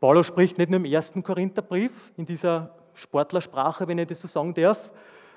Paulus 0.01 0.27
spricht 0.27 0.59
nicht 0.59 0.71
nur 0.71 0.79
im 0.79 0.85
ersten 0.85 1.23
Korintherbrief 1.23 2.13
in 2.17 2.27
dieser 2.27 2.75
Sportlersprache, 2.95 3.89
wenn 3.89 3.99
ich 3.99 4.09
das 4.09 4.21
so 4.21 4.29
sagen 4.29 4.53
darf, 4.55 4.91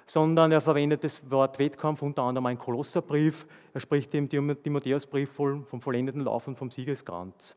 sondern 0.05 0.51
er 0.51 0.61
verwendet 0.61 1.03
das 1.03 1.29
Wort 1.29 1.59
Wettkampf 1.59 2.01
unter 2.01 2.23
anderem 2.23 2.47
im 2.47 2.57
Kolosserbrief. 2.57 3.45
Er 3.73 3.79
spricht 3.79 4.13
im 4.15 4.27
Timotheusbrief 4.27 5.31
vom 5.31 5.81
vollendeten 5.81 6.21
Lauf 6.21 6.47
und 6.47 6.55
vom 6.55 6.71
Siegeskranz. 6.71 7.55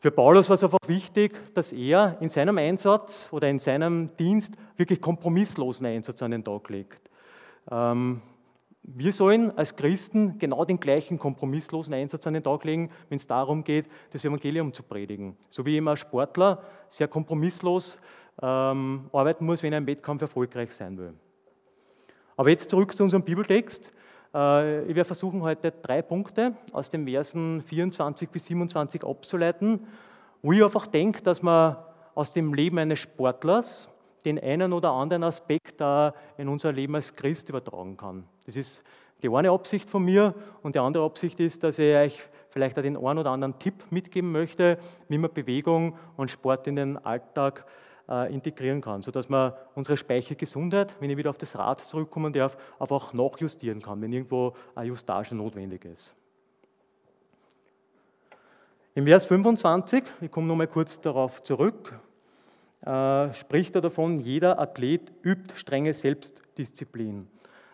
Für 0.00 0.12
Paulus 0.12 0.48
war 0.48 0.54
es 0.54 0.62
einfach 0.62 0.78
wichtig, 0.86 1.36
dass 1.54 1.72
er 1.72 2.16
in 2.20 2.28
seinem 2.28 2.56
Einsatz 2.56 3.28
oder 3.32 3.48
in 3.48 3.58
seinem 3.58 4.16
Dienst 4.16 4.54
wirklich 4.76 5.00
kompromisslosen 5.00 5.86
Einsatz 5.86 6.22
an 6.22 6.30
den 6.30 6.44
Tag 6.44 6.68
legt. 6.68 7.10
Ähm, 7.68 8.22
wir 8.94 9.12
sollen 9.12 9.56
als 9.56 9.76
Christen 9.76 10.38
genau 10.38 10.64
den 10.64 10.78
gleichen 10.78 11.18
kompromisslosen 11.18 11.92
Einsatz 11.92 12.26
an 12.26 12.34
den 12.34 12.42
Tag 12.42 12.64
legen, 12.64 12.90
wenn 13.08 13.16
es 13.16 13.26
darum 13.26 13.62
geht, 13.62 13.86
das 14.10 14.24
Evangelium 14.24 14.72
zu 14.72 14.82
predigen. 14.82 15.36
So 15.50 15.66
wie 15.66 15.76
immer 15.76 15.96
Sportler 15.96 16.62
sehr 16.88 17.08
kompromisslos 17.08 17.98
ähm, 18.40 19.10
arbeiten 19.12 19.44
muss, 19.44 19.62
wenn 19.62 19.72
er 19.72 19.78
im 19.78 19.86
Wettkampf 19.86 20.22
erfolgreich 20.22 20.72
sein 20.72 20.96
will. 20.96 21.12
Aber 22.36 22.48
jetzt 22.48 22.70
zurück 22.70 22.96
zu 22.96 23.02
unserem 23.02 23.24
Bibeltext. 23.24 23.90
Äh, 24.34 24.82
ich 24.82 24.94
werde 24.94 25.04
versuchen, 25.04 25.42
heute 25.42 25.70
drei 25.70 26.00
Punkte 26.00 26.56
aus 26.72 26.88
den 26.88 27.06
Versen 27.06 27.60
24 27.60 28.30
bis 28.30 28.46
27 28.46 29.04
abzuleiten, 29.04 29.86
wo 30.40 30.52
ich 30.52 30.64
einfach 30.64 30.86
denke, 30.86 31.20
dass 31.22 31.42
man 31.42 31.76
aus 32.14 32.30
dem 32.30 32.54
Leben 32.54 32.78
eines 32.78 33.00
Sportlers 33.00 33.90
den 34.24 34.38
einen 34.38 34.72
oder 34.72 34.92
anderen 34.92 35.22
Aspekt 35.22 35.80
da 35.80 36.14
in 36.36 36.48
unser 36.48 36.72
Leben 36.72 36.94
als 36.94 37.14
Christ 37.14 37.48
übertragen 37.48 37.96
kann. 37.96 38.24
Das 38.46 38.56
ist 38.56 38.82
die 39.22 39.28
eine 39.28 39.50
Absicht 39.50 39.90
von 39.90 40.04
mir 40.04 40.34
und 40.62 40.74
die 40.74 40.78
andere 40.78 41.04
Absicht 41.04 41.40
ist, 41.40 41.64
dass 41.64 41.78
ich 41.78 41.94
euch 41.94 42.28
vielleicht 42.50 42.78
auch 42.78 42.82
den 42.82 42.96
einen 42.96 43.18
oder 43.18 43.30
anderen 43.30 43.58
Tipp 43.58 43.90
mitgeben 43.90 44.32
möchte, 44.32 44.78
wie 45.08 45.18
man 45.18 45.32
Bewegung 45.32 45.96
und 46.16 46.30
Sport 46.30 46.66
in 46.66 46.76
den 46.76 46.96
Alltag 46.98 47.66
äh, 48.08 48.32
integrieren 48.32 48.80
kann, 48.80 49.02
sodass 49.02 49.28
man 49.28 49.52
unsere 49.74 49.96
Speichergesundheit, 49.96 50.94
wenn 51.00 51.10
ich 51.10 51.16
wieder 51.16 51.30
auf 51.30 51.38
das 51.38 51.58
Rad 51.58 51.80
zurückkommen 51.80 52.32
darf, 52.32 52.56
aber 52.78 52.96
auch 52.96 53.12
nachjustieren 53.12 53.82
kann, 53.82 54.00
wenn 54.00 54.12
irgendwo 54.12 54.54
eine 54.74 54.88
Justage 54.88 55.34
notwendig 55.34 55.84
ist. 55.84 56.14
Im 58.94 59.04
Vers 59.04 59.26
25, 59.26 60.02
ich 60.20 60.30
komme 60.30 60.48
nochmal 60.48 60.66
kurz 60.66 61.00
darauf 61.00 61.42
zurück, 61.42 61.98
äh, 62.82 63.32
spricht 63.34 63.74
er 63.74 63.80
davon, 63.80 64.20
jeder 64.20 64.58
Athlet 64.58 65.12
übt 65.22 65.54
strenge 65.56 65.94
Selbstdisziplin. 65.94 67.28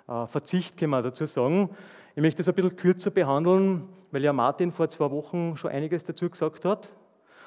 Äh, 0.08 0.26
Verzicht 0.26 0.76
kann 0.76 0.90
man 0.90 1.04
dazu 1.04 1.26
sagen. 1.26 1.70
Ich 2.14 2.22
möchte 2.22 2.38
das 2.38 2.48
ein 2.48 2.54
bisschen 2.54 2.76
kürzer 2.76 3.10
behandeln, 3.10 3.88
weil 4.10 4.22
ja 4.22 4.32
Martin 4.32 4.70
vor 4.70 4.88
zwei 4.88 5.10
Wochen 5.10 5.56
schon 5.56 5.70
einiges 5.70 6.04
dazu 6.04 6.30
gesagt 6.30 6.64
hat. 6.64 6.96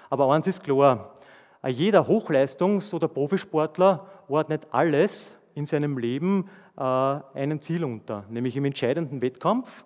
Aber 0.09 0.31
eins 0.33 0.47
ist 0.47 0.63
klar, 0.63 1.17
jeder 1.65 2.01
Hochleistungs- 2.01 2.93
oder 2.93 3.07
Profisportler 3.07 4.07
ordnet 4.27 4.67
alles 4.71 5.33
in 5.55 5.65
seinem 5.65 5.97
Leben 5.97 6.49
äh, 6.77 6.81
einem 6.81 7.61
Ziel 7.61 7.83
unter, 7.83 8.25
nämlich 8.29 8.55
im 8.55 8.65
entscheidenden 8.65 9.21
Wettkampf 9.21 9.83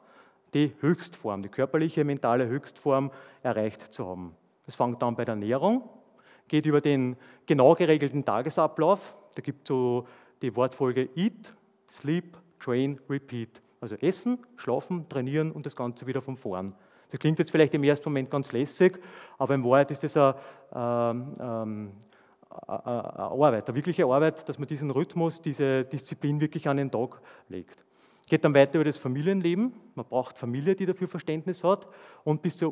die 0.54 0.74
Höchstform, 0.82 1.44
die 1.44 1.50
körperliche, 1.50 2.04
mentale 2.04 2.48
Höchstform 2.48 3.12
erreicht 3.42 3.94
zu 3.94 4.06
haben. 4.06 4.36
Das 4.66 4.76
fängt 4.76 5.02
an 5.02 5.16
bei 5.16 5.24
der 5.24 5.36
Ernährung, 5.36 5.84
geht 6.52 6.66
über 6.66 6.82
den 6.82 7.16
genau 7.46 7.74
geregelten 7.76 8.26
Tagesablauf. 8.26 9.16
Da 9.36 9.42
gibt 9.42 9.64
es 9.64 9.70
so 9.70 10.06
die 10.42 10.54
Wortfolge 10.54 11.10
Eat, 11.16 11.54
Sleep, 11.90 12.38
Train, 12.60 13.00
Repeat. 13.10 13.62
Also 13.80 13.96
essen, 13.96 14.38
schlafen, 14.58 15.08
trainieren 15.08 15.52
und 15.52 15.66
das 15.66 15.76
Ganze 15.76 16.06
wieder 16.06 16.22
von 16.22 16.36
vorn. 16.36 16.76
Das 17.10 17.20
klingt 17.20 17.40
jetzt 17.40 17.52
vielleicht 17.52 17.74
im 17.74 17.84
ersten 17.84 18.10
Moment 18.10 18.30
ganz 18.30 18.52
lässig, 18.52 19.00
aber 19.38 19.56
in 19.56 19.64
Wahrheit 19.64 19.92
ist 19.92 20.04
das 20.04 20.18
eine, 20.18 20.36
ähm, 20.76 21.34
ähm, 21.40 21.92
eine 22.68 23.20
Arbeit, 23.20 23.70
eine 23.70 23.76
wirkliche 23.76 24.06
Arbeit, 24.06 24.48
dass 24.48 24.60
man 24.60 24.68
diesen 24.68 24.92
Rhythmus, 24.92 25.42
diese 25.42 25.86
Disziplin 25.86 26.42
wirklich 26.42 26.68
an 26.68 26.78
den 26.78 26.92
Tag 26.92 27.22
legt. 27.48 27.86
Geht 28.28 28.44
dann 28.44 28.54
weiter 28.54 28.76
über 28.76 28.86
das 28.86 28.98
Familienleben. 28.98 29.74
Man 29.96 30.06
braucht 30.06 30.38
Familie, 30.38 30.76
die 30.76 30.86
dafür 30.86 31.08
Verständnis 31.08 31.64
hat 31.64 31.88
und 32.26 32.42
bis 32.42 32.58
zur 32.58 32.72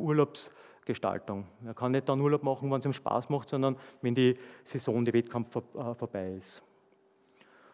Urlaubsgestaltung. 0.90 1.46
Man 1.62 1.76
kann 1.76 1.92
nicht 1.92 2.10
dann 2.10 2.20
Urlaub 2.20 2.44
machen, 2.44 2.72
wenn 2.72 2.80
es 2.80 2.86
ihm 2.86 2.94
Spaß 2.94 3.30
macht, 3.30 3.50
sondern 3.50 3.76
wenn 4.02 4.16
die 4.16 4.36
Saison, 4.64 5.06
der 5.06 5.14
Wettkampf 5.14 5.56
äh, 5.56 5.94
vorbei 5.94 6.34
ist. 6.38 6.64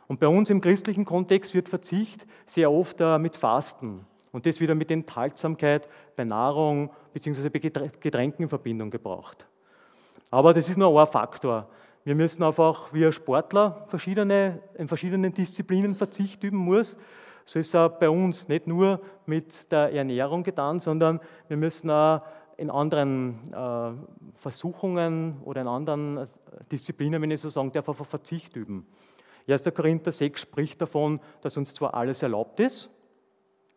Und 0.08 0.20
bei 0.20 0.28
uns 0.28 0.50
im 0.50 0.62
christlichen 0.62 1.06
Kontext 1.06 1.54
wird 1.54 1.70
Verzicht 1.70 2.26
sehr 2.46 2.72
oft 2.72 3.00
äh, 3.02 3.18
mit 3.18 3.36
Fasten 3.36 4.06
und 4.32 4.46
das 4.46 4.60
wieder 4.60 4.76
mit 4.76 4.92
Enthaltsamkeit 4.92 5.88
bei 6.16 6.26
Nahrung 6.26 6.92
bzw. 7.14 7.50
bei 7.50 7.60
Getränken 7.60 8.44
in 8.44 8.50
Verbindung 8.50 8.92
gebracht. 8.92 9.48
Aber 10.30 10.54
das 10.54 10.70
ist 10.70 10.78
nur 10.78 11.00
ein 11.00 11.08
Faktor. 11.08 11.70
Wir 12.04 12.16
müssen 12.16 12.44
einfach, 12.44 12.94
wie 12.94 13.06
ein 13.06 13.14
Sportler 13.14 13.86
verschiedene, 13.88 14.62
in 14.78 14.88
verschiedenen 14.88 15.34
Disziplinen 15.34 15.96
Verzicht 15.96 16.44
üben 16.44 16.58
muss. 16.58 16.98
So 17.46 17.60
ist 17.60 17.68
es 17.68 17.76
auch 17.76 17.90
bei 17.90 18.10
uns 18.10 18.48
nicht 18.48 18.68
nur 18.68 19.00
mit 19.26 19.72
der 19.72 19.92
Ernährung 19.94 20.44
getan, 20.44 20.80
sondern 20.80 21.20
wir 21.48 21.58
müssen 21.58 21.90
auch 21.90 22.22
in 22.58 22.70
anderen 22.70 23.40
äh, 23.52 24.40
Versuchungen 24.40 25.42
oder 25.44 25.62
in 25.62 25.68
anderen 25.68 26.28
Disziplinen, 26.72 27.22
wenn 27.22 27.32
ich 27.32 27.42
so 27.42 27.50
sagen 27.50 27.72
darf, 27.72 27.90
einfach 27.90 28.06
Verzicht 28.06 28.56
üben. 28.56 28.88
1. 29.48 29.64
Korinther 29.76 30.12
6 30.12 30.42
spricht 30.42 30.82
davon, 30.82 31.20
dass 31.42 31.58
uns 31.58 31.74
zwar 31.74 31.94
alles 31.94 32.24
erlaubt 32.24 32.60
ist, 32.60 32.90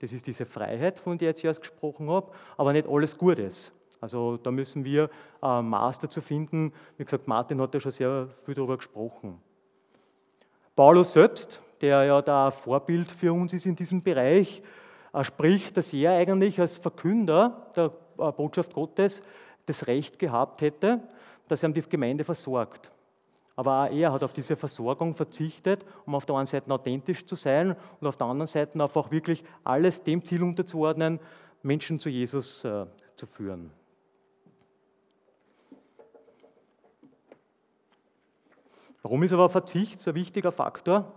das 0.01 0.13
ist 0.13 0.27
diese 0.27 0.47
Freiheit, 0.47 0.99
von 0.99 1.19
der 1.19 1.31
ich 1.31 1.37
jetzt 1.39 1.45
erst 1.45 1.61
gesprochen 1.61 2.09
habe, 2.09 2.31
aber 2.57 2.73
nicht 2.73 2.89
alles 2.89 3.19
gut 3.19 3.39
ist. 3.39 3.73
Also 4.01 4.37
da 4.37 4.51
müssen 4.51 4.85
wir 4.85 5.11
ein 5.41 5.59
äh, 5.59 5.63
Maß 5.63 5.99
dazu 5.99 6.21
finden. 6.21 6.73
Wie 6.97 7.05
gesagt, 7.05 7.27
Martin 7.27 7.61
hat 7.61 7.75
ja 7.75 7.81
schon 7.81 7.91
sehr 7.91 8.29
viel 8.45 8.55
darüber 8.55 8.77
gesprochen. 8.77 9.41
Paulus 10.77 11.13
selbst, 11.13 11.61
der 11.81 12.05
ja 12.05 12.23
da 12.23 12.53
Vorbild 12.53 13.11
für 13.11 13.33
uns 13.33 13.53
ist 13.53 13.67
in 13.67 13.75
diesem 13.75 14.01
Bereich, 14.01 14.63
äh, 15.13 15.25
spricht, 15.25 15.77
dass 15.77 15.93
er 15.93 16.13
eigentlich 16.13 16.61
als 16.61 16.77
Verkünder 16.77 17.73
der 17.75 17.87
äh, 17.87 17.91
Botschaft 18.19 18.75
Gottes 18.75 19.23
das 19.67 19.87
Recht 19.87 20.19
gehabt 20.19 20.63
hätte, 20.63 21.01
dass 21.47 21.63
er 21.63 21.71
die 21.71 21.83
Gemeinde 21.83 22.25
versorgt. 22.25 22.91
Aber 23.57 23.85
auch 23.85 23.91
er 23.91 24.13
hat 24.13 24.23
auf 24.23 24.33
diese 24.33 24.57
Versorgung 24.57 25.17
verzichtet, 25.17 25.85
um 26.07 26.15
auf 26.15 26.25
der 26.27 26.37
einen 26.37 26.47
Seite 26.47 26.71
authentisch 26.71 27.27
zu 27.27 27.35
sein 27.35 27.75
und 28.01 28.07
auf 28.07 28.17
der 28.17 28.29
anderen 28.29 28.47
Seite 28.47 28.81
einfach 28.81 29.11
wirklich 29.11 29.43
alles 29.65 30.03
dem 30.03 30.25
Ziel 30.25 30.43
unterzuordnen, 30.43 31.19
Menschen 31.63 31.99
zu 31.99 32.09
Jesus 32.09 32.65
äh, 32.65 32.87
zu 33.17 33.27
führen. 33.27 33.73
Warum 39.03 39.23
ist 39.23 39.33
aber 39.33 39.49
Verzicht 39.49 40.01
so 40.01 40.11
ein 40.11 40.15
wichtiger 40.15 40.53
Faktor? 40.53 41.13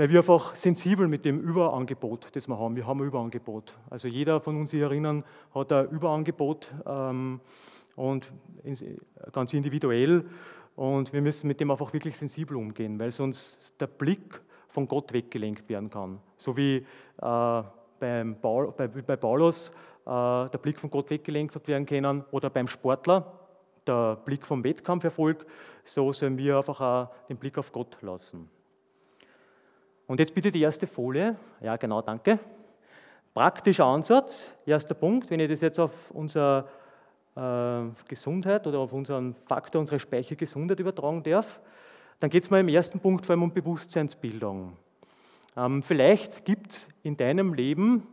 Weil 0.00 0.08
wir 0.08 0.20
einfach 0.20 0.56
sensibel 0.56 1.08
mit 1.08 1.26
dem 1.26 1.40
Überangebot, 1.40 2.28
das 2.32 2.48
wir 2.48 2.58
haben. 2.58 2.74
Wir 2.74 2.86
haben 2.86 3.02
ein 3.02 3.06
Überangebot. 3.06 3.74
Also 3.90 4.08
jeder 4.08 4.40
von 4.40 4.56
uns 4.56 4.70
hier 4.70 4.84
erinnern 4.84 5.24
hat 5.54 5.70
ein 5.72 5.90
Überangebot 5.90 6.72
ähm, 6.86 7.38
und 7.96 8.32
ganz 9.30 9.52
individuell. 9.52 10.24
Und 10.74 11.12
wir 11.12 11.20
müssen 11.20 11.48
mit 11.48 11.60
dem 11.60 11.70
einfach 11.70 11.92
wirklich 11.92 12.16
sensibel 12.16 12.56
umgehen, 12.56 12.98
weil 12.98 13.10
sonst 13.10 13.78
der 13.78 13.88
Blick 13.88 14.40
von 14.68 14.88
Gott 14.88 15.12
weggelenkt 15.12 15.68
werden 15.68 15.90
kann. 15.90 16.18
So 16.38 16.56
wie 16.56 16.76
äh, 16.76 17.62
beim 17.98 18.36
Paul, 18.40 18.72
bei, 18.74 18.88
bei, 18.88 19.16
Paulus 19.16 19.68
äh, 20.06 20.48
der 20.48 20.58
Blick 20.62 20.78
von 20.78 20.88
Gott 20.88 21.10
weggelenkt 21.10 21.68
werden 21.68 21.84
können 21.84 22.24
oder 22.30 22.48
beim 22.48 22.68
Sportler 22.68 23.30
der 23.86 24.16
Blick 24.16 24.46
vom 24.46 24.64
Wettkampferfolg, 24.64 25.44
so 25.84 26.10
sollen 26.14 26.38
wir 26.38 26.56
einfach 26.56 26.80
auch 26.80 27.08
den 27.28 27.36
Blick 27.36 27.58
auf 27.58 27.70
Gott 27.70 27.98
lassen. 28.00 28.48
Und 30.10 30.18
jetzt 30.18 30.34
bitte 30.34 30.50
die 30.50 30.62
erste 30.62 30.88
Folie. 30.88 31.36
Ja, 31.60 31.76
genau, 31.76 32.02
danke. 32.02 32.40
Praktischer 33.32 33.84
Ansatz, 33.84 34.50
erster 34.66 34.96
Punkt, 34.96 35.30
wenn 35.30 35.38
ich 35.38 35.48
das 35.48 35.60
jetzt 35.60 35.78
auf 35.78 35.92
unsere 36.10 36.66
äh, 37.36 37.82
Gesundheit 38.08 38.66
oder 38.66 38.80
auf 38.80 38.92
unseren 38.92 39.36
Faktor, 39.46 39.78
unsere 39.78 40.00
Speichergesundheit 40.00 40.80
übertragen 40.80 41.22
darf, 41.22 41.60
dann 42.18 42.28
geht 42.28 42.42
es 42.42 42.50
mal 42.50 42.58
im 42.58 42.66
ersten 42.66 42.98
Punkt 42.98 43.24
vor 43.24 43.34
allem 43.34 43.44
um 43.44 43.52
Bewusstseinsbildung. 43.52 44.72
Ähm, 45.56 45.80
vielleicht 45.80 46.44
gibt 46.44 46.72
es 46.72 46.88
in 47.04 47.16
deinem 47.16 47.54
Leben 47.54 48.04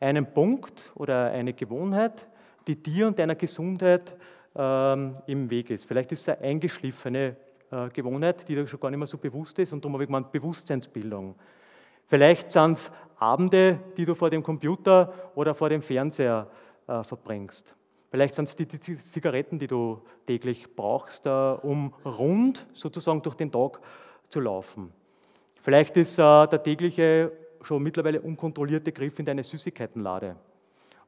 einen 0.00 0.26
Punkt 0.26 0.90
oder 0.96 1.30
eine 1.30 1.52
Gewohnheit, 1.52 2.26
die 2.66 2.74
dir 2.74 3.06
und 3.06 3.16
deiner 3.16 3.36
Gesundheit 3.36 4.16
ähm, 4.56 5.14
im 5.28 5.48
Weg 5.50 5.70
ist. 5.70 5.84
Vielleicht 5.84 6.10
ist 6.10 6.22
es 6.22 6.28
eine 6.30 6.48
eingeschliffene 6.48 7.36
äh, 7.70 7.88
Gewohnheit, 7.90 8.48
die 8.48 8.54
dir 8.54 8.66
schon 8.66 8.80
gar 8.80 8.90
nicht 8.90 8.98
mehr 8.98 9.06
so 9.06 9.18
bewusst 9.18 9.58
ist 9.58 9.72
und 9.72 9.84
darum 9.84 9.94
habe 9.94 10.04
ich 10.04 10.08
gemeint 10.08 10.32
Bewusstseinsbildung. 10.32 11.34
Vielleicht 12.06 12.50
sind 12.50 12.72
es 12.72 12.90
Abende, 13.18 13.80
die 13.96 14.04
du 14.04 14.14
vor 14.14 14.30
dem 14.30 14.42
Computer 14.42 15.12
oder 15.34 15.54
vor 15.54 15.68
dem 15.68 15.82
Fernseher 15.82 16.48
äh, 16.86 17.02
verbringst. 17.02 17.74
Vielleicht 18.10 18.34
sind 18.34 18.48
es 18.48 18.56
die, 18.56 18.66
die, 18.66 18.78
Zigaretten, 18.78 19.58
die 19.58 19.66
du 19.66 20.00
täglich 20.26 20.74
brauchst, 20.74 21.26
äh, 21.26 21.30
um 21.30 21.92
rund 22.04 22.66
sozusagen 22.72 23.20
durch 23.22 23.34
den 23.34 23.52
Tag 23.52 23.80
zu 24.28 24.40
laufen. 24.40 24.92
Vielleicht 25.60 25.96
ist 25.98 26.18
äh, 26.18 26.46
der 26.46 26.62
tägliche, 26.62 27.32
schon 27.60 27.82
mittlerweile 27.82 28.20
unkontrollierte 28.22 28.92
Griff 28.92 29.18
in 29.18 29.26
deine 29.26 29.42
Süßigkeitenlade. 29.42 30.36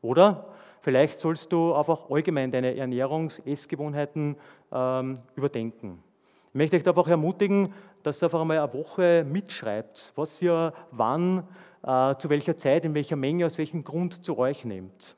Oder 0.02 0.48
vielleicht 0.82 1.20
sollst 1.20 1.52
du 1.52 1.72
einfach 1.74 2.10
allgemein 2.10 2.50
deine 2.50 2.74
Ernährungs-, 2.74 3.40
Essgewohnheiten 3.46 4.36
ähm, 4.72 5.18
überdenken. 5.36 6.02
Ich 6.52 6.56
möchte 6.56 6.76
euch 6.76 6.88
einfach 6.88 7.06
ermutigen, 7.06 7.72
dass 8.02 8.20
ihr 8.20 8.26
einfach 8.26 8.40
einmal 8.40 8.58
eine 8.58 8.74
Woche 8.74 9.24
mitschreibt, 9.24 10.12
was 10.16 10.42
ihr 10.42 10.72
wann, 10.90 11.46
äh, 11.84 12.16
zu 12.16 12.28
welcher 12.28 12.56
Zeit, 12.56 12.84
in 12.84 12.92
welcher 12.92 13.14
Menge, 13.14 13.46
aus 13.46 13.56
welchem 13.56 13.84
Grund 13.84 14.24
zu 14.24 14.36
euch 14.36 14.64
nehmt. 14.64 15.14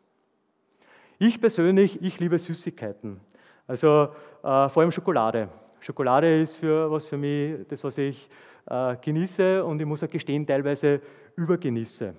Ich 1.18 1.40
persönlich, 1.40 2.02
ich 2.02 2.20
liebe 2.20 2.38
Süßigkeiten. 2.38 3.18
Also 3.66 4.08
äh, 4.42 4.68
vor 4.68 4.82
allem 4.82 4.90
Schokolade. 4.90 5.48
Schokolade 5.80 6.42
ist 6.42 6.54
für, 6.56 6.90
was 6.90 7.06
für 7.06 7.16
mich 7.16 7.66
das, 7.66 7.82
was 7.82 7.96
ich 7.96 8.28
äh, 8.66 8.96
genieße 9.00 9.64
und 9.64 9.80
ich 9.80 9.86
muss 9.86 10.04
auch 10.04 10.10
gestehen, 10.10 10.46
teilweise 10.46 11.00
übergenieße. 11.36 12.12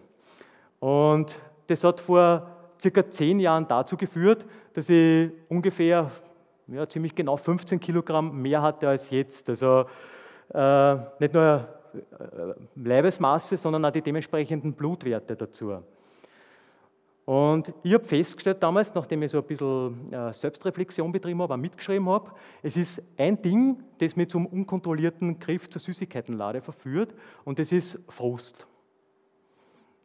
Und 0.80 1.40
das 1.68 1.84
hat 1.84 2.00
vor 2.00 2.48
circa 2.82 3.08
zehn 3.08 3.40
Jahren 3.40 3.68
dazu 3.68 3.96
geführt, 3.96 4.44
dass 4.74 4.90
ich 4.90 5.30
ungefähr 5.50 6.10
ja, 6.68 6.88
ziemlich 6.88 7.14
genau 7.14 7.38
15 7.38 7.80
Kilogramm 7.80 8.42
mehr 8.42 8.62
hatte 8.62 8.88
als 8.88 9.10
jetzt. 9.10 9.50
Also 9.50 9.86
äh, 10.54 10.96
nicht 11.20 11.34
nur 11.34 11.68
äh, 11.94 12.54
Leibesmasse, 12.76 13.58
sondern 13.58 13.86
auch 13.86 13.92
die 13.92 14.02
dementsprechenden 14.02 14.74
Blutwerte 14.74 15.36
dazu. 15.36 15.84
Und 17.26 17.74
ich 17.84 17.94
habe 17.94 18.04
festgestellt 18.04 18.62
damals, 18.62 18.94
nachdem 18.94 19.24
ich 19.24 19.32
so 19.32 19.38
ein 19.38 19.46
bisschen 19.46 20.12
äh, 20.12 20.34
Selbstreflexion 20.34 21.12
betrieben 21.12 21.42
habe, 21.42 21.54
auch 21.54 21.58
mitgeschrieben 21.58 22.10
habe, 22.10 22.32
es 22.62 22.76
ist 22.76 23.02
ein 23.18 23.42
Ding, 23.42 23.82
das 24.00 24.18
mich 24.18 24.30
zum 24.30 24.46
unkontrollierten 24.46 25.40
Griff 25.40 25.70
zur 25.70 25.80
Süßigkeitenlade 25.80 26.62
verführt, 26.62 27.16
und 27.46 27.60
das 27.60 27.72
ist 27.72 28.00
Frust. 28.10 28.68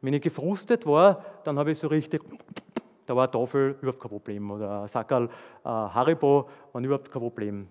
Wenn 0.01 0.15
ich 0.15 0.23
gefrustet 0.23 0.87
war, 0.87 1.25
dann 1.43 1.59
habe 1.59 1.73
ich 1.73 1.79
so 1.79 1.89
richtig, 1.89 2.23
da 3.09 3.17
war 3.17 3.31
Tafel 3.31 3.77
überhaupt 3.81 4.01
kein 4.01 4.11
Problem 4.11 4.51
oder 4.51 4.87
Sackerl 4.87 5.29
äh, 5.65 5.69
Haribo 5.69 6.49
war 6.73 6.83
überhaupt 6.83 7.11
kein 7.11 7.23
Problem. 7.23 7.69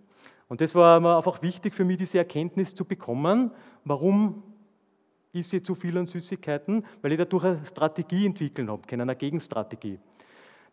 Und 0.47 0.62
das 0.62 0.73
war 0.73 1.17
einfach 1.17 1.41
wichtig 1.41 1.73
für 1.73 1.86
mich, 1.86 1.97
diese 1.97 2.17
Erkenntnis 2.17 2.73
zu 2.73 2.86
bekommen, 2.86 3.52
warum 3.84 4.43
esse 5.34 5.58
ich 5.58 5.65
zu 5.65 5.76
viel 5.76 5.97
an 5.97 6.06
Süßigkeiten, 6.06 6.86
weil 7.02 7.12
ich 7.12 7.17
dadurch 7.17 7.43
eine 7.43 7.65
Strategie 7.65 8.26
entwickeln 8.26 8.71
habe, 8.71 8.82
eine 8.89 9.15
Gegenstrategie. 9.15 10.00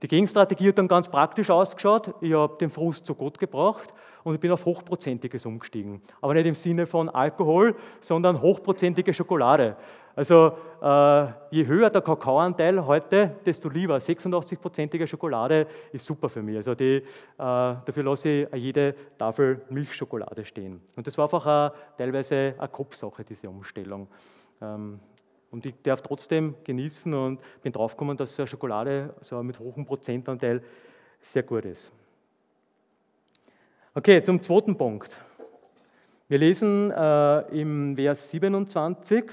Die 0.02 0.08
Gegenstrategie 0.08 0.68
hat 0.68 0.78
dann 0.78 0.88
ganz 0.88 1.08
praktisch 1.08 1.50
ausgeschaut. 1.50 2.14
Ich 2.20 2.32
habe 2.34 2.56
den 2.58 2.70
Frust 2.70 3.06
zu 3.06 3.14
Gott 3.14 3.38
gebracht 3.38 3.94
und 4.22 4.34
ich 4.34 4.40
bin 4.40 4.50
auf 4.50 4.64
Hochprozentiges 4.64 5.46
umgestiegen. 5.46 6.02
Aber 6.20 6.34
nicht 6.34 6.46
im 6.46 6.54
Sinne 6.54 6.86
von 6.86 7.08
Alkohol, 7.08 7.76
sondern 8.00 8.40
hochprozentige 8.40 9.14
Schokolade. 9.14 9.76
Also 10.16 10.52
äh, 10.80 11.26
je 11.50 11.66
höher 11.66 11.90
der 11.90 12.00
Kakaoanteil 12.00 12.86
heute, 12.86 13.36
desto 13.44 13.68
lieber. 13.68 13.96
86-prozentige 13.96 15.06
Schokolade 15.06 15.66
ist 15.92 16.06
super 16.06 16.28
für 16.28 16.42
mich. 16.42 16.56
Also 16.56 16.74
die, 16.74 16.96
äh, 16.96 17.02
dafür 17.38 18.02
lasse 18.04 18.28
ich 18.28 18.48
jede 18.54 18.94
Tafel 19.18 19.62
Milchschokolade 19.70 20.44
stehen. 20.44 20.80
Und 20.94 21.06
das 21.06 21.18
war 21.18 21.24
einfach 21.24 21.46
eine, 21.46 21.72
teilweise 21.98 22.54
eine 22.56 22.68
Kopfsache, 22.68 23.24
diese 23.24 23.48
Umstellung. 23.48 24.06
Ähm, 24.62 25.00
und 25.54 25.64
ich 25.64 25.74
darf 25.84 26.02
trotzdem 26.02 26.56
genießen 26.64 27.14
und 27.14 27.40
bin 27.62 27.70
draufgekommen, 27.70 28.16
dass 28.16 28.34
so 28.34 28.44
Schokolade 28.44 29.14
so 29.20 29.40
mit 29.40 29.60
hohem 29.60 29.86
Prozentanteil 29.86 30.60
sehr 31.20 31.44
gut 31.44 31.64
ist. 31.64 31.92
Okay, 33.94 34.20
zum 34.20 34.42
zweiten 34.42 34.76
Punkt. 34.76 35.16
Wir 36.26 36.38
lesen 36.38 36.90
äh, 36.90 37.60
im 37.60 37.94
Vers 37.94 38.30
27, 38.30 39.26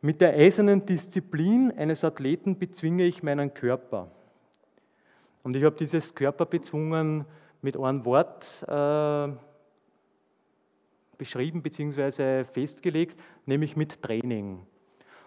mit 0.00 0.20
der 0.20 0.34
eisernen 0.34 0.78
Disziplin 0.86 1.72
eines 1.76 2.04
Athleten 2.04 2.56
bezwinge 2.56 3.02
ich 3.02 3.20
meinen 3.24 3.52
Körper. 3.52 4.12
Und 5.42 5.56
ich 5.56 5.64
habe 5.64 5.74
dieses 5.74 6.14
Körper 6.14 6.46
bezwungen 6.46 7.24
mit 7.62 7.76
einem 7.76 8.04
Wort 8.04 8.64
äh, 8.68 9.36
beschrieben 11.18 11.62
bzw. 11.62 12.44
festgelegt, 12.44 13.18
nämlich 13.46 13.76
mit 13.76 14.02
Training. 14.02 14.66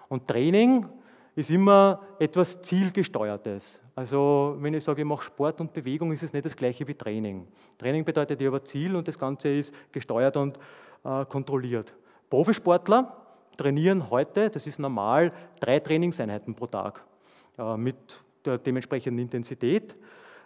Und 0.09 0.27
Training 0.27 0.87
ist 1.35 1.49
immer 1.49 2.01
etwas 2.19 2.61
Zielgesteuertes. 2.61 3.81
Also 3.95 4.55
wenn 4.59 4.73
ich 4.73 4.83
sage, 4.83 5.01
ich 5.01 5.07
mache 5.07 5.23
Sport 5.23 5.61
und 5.61 5.73
Bewegung, 5.73 6.11
ist 6.11 6.23
es 6.23 6.33
nicht 6.33 6.45
das 6.45 6.55
gleiche 6.55 6.87
wie 6.87 6.93
Training. 6.93 7.47
Training 7.77 8.05
bedeutet 8.05 8.39
ja 8.41 8.47
aber 8.47 8.63
Ziel 8.63 8.95
und 8.95 9.07
das 9.07 9.19
Ganze 9.19 9.49
ist 9.49 9.73
gesteuert 9.91 10.37
und 10.37 10.57
äh, 11.03 11.25
kontrolliert. 11.25 11.93
Profisportler 12.29 13.25
trainieren 13.57 14.09
heute, 14.09 14.49
das 14.49 14.67
ist 14.67 14.79
normal, 14.79 15.31
drei 15.59 15.79
Trainingseinheiten 15.79 16.55
pro 16.55 16.67
Tag 16.67 17.03
äh, 17.57 17.77
mit 17.77 17.95
der 18.45 18.57
dementsprechenden 18.57 19.19
Intensität, 19.19 19.95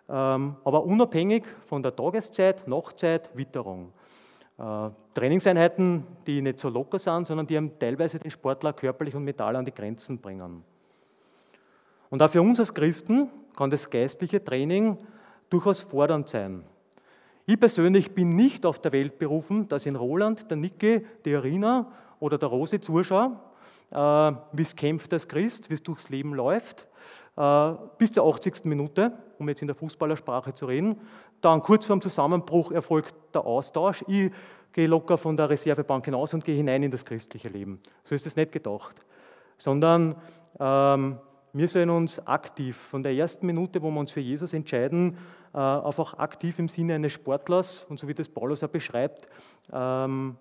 ähm, 0.08 0.56
aber 0.63 0.84
unabhängig 0.84 1.45
von 1.63 1.84
der 1.84 1.95
Tageszeit, 1.95 2.67
Nachtzeit, 2.67 3.30
Witterung. 3.36 3.93
Äh, 4.60 4.89
Trainingseinheiten, 5.13 6.04
die 6.28 6.41
nicht 6.41 6.60
so 6.60 6.67
locker 6.67 7.00
sind, 7.00 7.26
sondern 7.26 7.48
die 7.48 7.69
teilweise 7.80 8.19
den 8.19 8.30
Sportler 8.30 8.74
körperlich 8.74 9.15
und 9.15 9.24
mental 9.24 9.56
an 9.56 9.63
die 9.63 9.74
Grenzen 9.74 10.17
bringen. 10.17 10.63
Und 12.10 12.22
auch 12.22 12.30
für 12.30 12.41
uns 12.41 12.60
als 12.60 12.74
Christen 12.74 13.30
kann 13.56 13.69
das 13.69 13.89
geistliche 13.89 14.43
Training 14.43 14.98
durchaus 15.50 15.82
fordernd 15.82 16.28
sein. 16.28 16.63
Ich 17.45 17.58
persönlich 17.58 18.13
bin 18.13 18.36
nicht 18.36 18.65
auf 18.65 18.80
der 18.80 18.91
Welt 18.91 19.17
berufen, 19.17 19.67
dass 19.69 19.86
in 19.86 19.95
Roland, 19.95 20.50
der 20.52 20.58
Nicke, 20.58 21.04
die 21.24 21.36
Arena 21.36 21.91
oder 22.19 22.38
der 22.38 22.50
Rose 22.50 22.82
zuschaue, 22.82 23.39
äh, 23.91 23.95
wie 23.95 24.62
es 24.62 24.76
kämpft 24.76 25.13
als 25.13 25.28
Christ, 25.28 25.69
wie 25.69 25.76
es 25.76 25.84
durchs 25.84 26.10
Leben 26.10 26.34
läuft, 26.34 26.86
äh, 27.38 27.74
bis 27.98 28.12
zur 28.12 28.26
80. 28.26 28.65
Minute, 28.65 29.13
um 29.38 29.48
jetzt 29.48 29.62
in 29.62 29.67
der 29.67 29.76
Fußballersprache 29.76 30.54
zu 30.54 30.65
reden. 30.65 30.98
Dann 31.41 31.62
kurz 31.62 31.86
vor 31.86 31.95
dem 31.95 32.02
Zusammenbruch 32.02 32.71
erfolgt 32.71 33.15
der 33.34 33.45
Austausch. 33.45 34.04
Ich 34.08 34.32
gehe 34.73 34.88
locker 34.88 35.17
von 35.17 35.36
der 35.38 35.49
Reservebank 35.49 36.06
hinaus 36.06 36.34
und 36.34 36.43
gehe 36.43 36.56
hinein 36.56 36.84
in 36.84 36.91
das 36.91 37.06
christliche 37.06 37.49
Leben. 37.49 37.80
So 38.04 38.15
ist 38.15 38.25
es 38.25 38.36
nicht 38.36 38.52
gedacht. 38.52 38.95
Sondern 39.58 40.15
ähm, 40.60 41.17
wir 41.54 41.67
sollen 41.67 41.89
uns 41.89 42.25
aktiv, 42.28 42.78
von 42.78 43.02
der 43.02 43.13
ersten 43.13 43.45
Minute, 43.45 43.82
wo 43.82 43.89
wir 43.89 43.99
uns 43.99 44.12
für 44.12 44.19
Jesus 44.19 44.54
entscheiden, 44.54 45.17
äh, 45.54 45.58
einfach 45.58 46.13
aktiv 46.15 46.60
im 46.60 46.67
Sinne 46.67 46.95
eines 46.95 47.13
Sportlers, 47.13 47.86
und 47.89 47.99
so 47.99 48.08
wie 48.08 48.13
das 48.13 48.30
Paulus 48.30 48.63
auch 48.63 48.69
beschreibt, 48.69 49.28
ähm, 49.73 50.38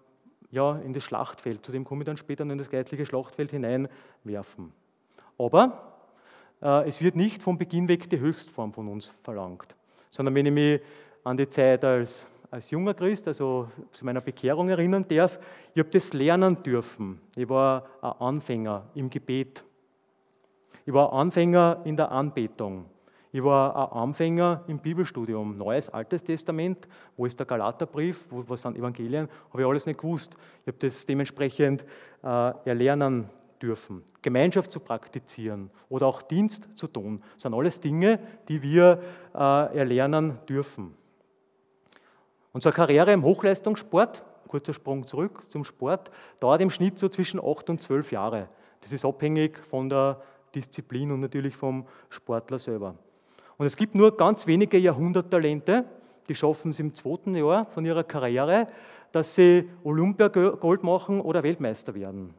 ja, 0.50 0.76
in 0.76 0.92
das 0.92 1.04
Schlachtfeld, 1.04 1.64
zu 1.64 1.72
dem 1.72 1.84
komme 1.84 2.02
ich 2.02 2.06
dann 2.06 2.16
später 2.16 2.44
noch 2.44 2.52
in 2.52 2.58
das 2.58 2.70
geistliche 2.70 3.06
Schlachtfeld 3.06 3.50
hineinwerfen. 3.50 4.72
Aber 5.38 5.94
äh, 6.62 6.86
es 6.86 7.00
wird 7.00 7.16
nicht 7.16 7.42
vom 7.42 7.56
Beginn 7.56 7.88
weg 7.88 8.10
die 8.10 8.20
Höchstform 8.20 8.72
von 8.72 8.88
uns 8.88 9.14
verlangt, 9.22 9.76
sondern 10.10 10.34
wenn 10.34 10.46
ich 10.46 10.52
mich 10.52 10.80
an 11.24 11.36
die 11.36 11.48
Zeit 11.48 11.84
als, 11.84 12.26
als 12.50 12.70
junger 12.70 12.94
Christ, 12.94 13.28
also 13.28 13.68
zu 13.92 14.04
meiner 14.04 14.20
Bekehrung 14.20 14.68
erinnern 14.68 15.04
darf, 15.08 15.38
ich 15.74 15.80
habe 15.80 15.90
das 15.90 16.12
lernen 16.12 16.62
dürfen. 16.62 17.20
Ich 17.36 17.48
war 17.48 17.86
ein 18.00 18.12
Anfänger 18.18 18.86
im 18.94 19.10
Gebet. 19.10 19.64
Ich 20.86 20.92
war 20.94 21.12
Anfänger 21.12 21.82
in 21.84 21.96
der 21.96 22.10
Anbetung. 22.10 22.86
Ich 23.30 23.44
war 23.44 23.76
ein 23.76 23.98
Anfänger 23.98 24.64
im 24.68 24.78
Bibelstudium, 24.78 25.58
Neues, 25.58 25.90
Altes 25.90 26.24
Testament, 26.24 26.88
wo 27.16 27.26
ist 27.26 27.38
der 27.38 27.46
Galaterbrief, 27.46 28.26
was 28.30 28.62
sind 28.62 28.76
Evangelien, 28.76 29.28
habe 29.50 29.62
ich 29.62 29.68
alles 29.68 29.84
nicht 29.84 30.00
gewusst. 30.00 30.34
Ich 30.62 30.68
habe 30.68 30.78
das 30.78 31.04
dementsprechend 31.04 31.84
äh, 32.22 32.52
erlernen 32.64 33.28
dürfen. 33.58 34.02
Gemeinschaft 34.22 34.72
zu 34.72 34.80
praktizieren 34.80 35.70
oder 35.88 36.06
auch 36.06 36.22
Dienst 36.22 36.68
zu 36.74 36.86
tun, 36.86 37.22
sind 37.36 37.54
alles 37.54 37.80
Dinge, 37.80 38.20
die 38.48 38.62
wir 38.62 39.00
äh, 39.34 39.38
erlernen 39.78 40.38
dürfen. 40.48 40.94
Unsere 42.52 42.74
Karriere 42.74 43.12
im 43.12 43.22
Hochleistungssport, 43.22 44.24
kurzer 44.48 44.74
Sprung 44.74 45.06
zurück 45.06 45.44
zum 45.48 45.64
Sport, 45.64 46.10
dauert 46.40 46.60
im 46.60 46.70
Schnitt 46.70 46.98
so 46.98 47.08
zwischen 47.08 47.40
8 47.40 47.70
und 47.70 47.80
12 47.80 48.12
Jahre. 48.12 48.48
Das 48.80 48.92
ist 48.92 49.04
abhängig 49.04 49.58
von 49.58 49.88
der 49.88 50.20
Disziplin 50.54 51.12
und 51.12 51.20
natürlich 51.20 51.56
vom 51.56 51.86
Sportler 52.08 52.58
selber. 52.58 52.94
Und 53.58 53.66
es 53.66 53.76
gibt 53.76 53.94
nur 53.94 54.16
ganz 54.16 54.46
wenige 54.46 54.78
Jahrhunderttalente, 54.78 55.84
die 56.28 56.34
schaffen 56.34 56.70
es 56.70 56.78
im 56.78 56.94
zweiten 56.94 57.34
Jahr 57.34 57.66
von 57.66 57.84
ihrer 57.84 58.04
Karriere, 58.04 58.68
dass 59.12 59.34
sie 59.34 59.68
Olympiagold 59.84 60.82
machen 60.82 61.20
oder 61.20 61.42
Weltmeister 61.42 61.94
werden. 61.94 62.34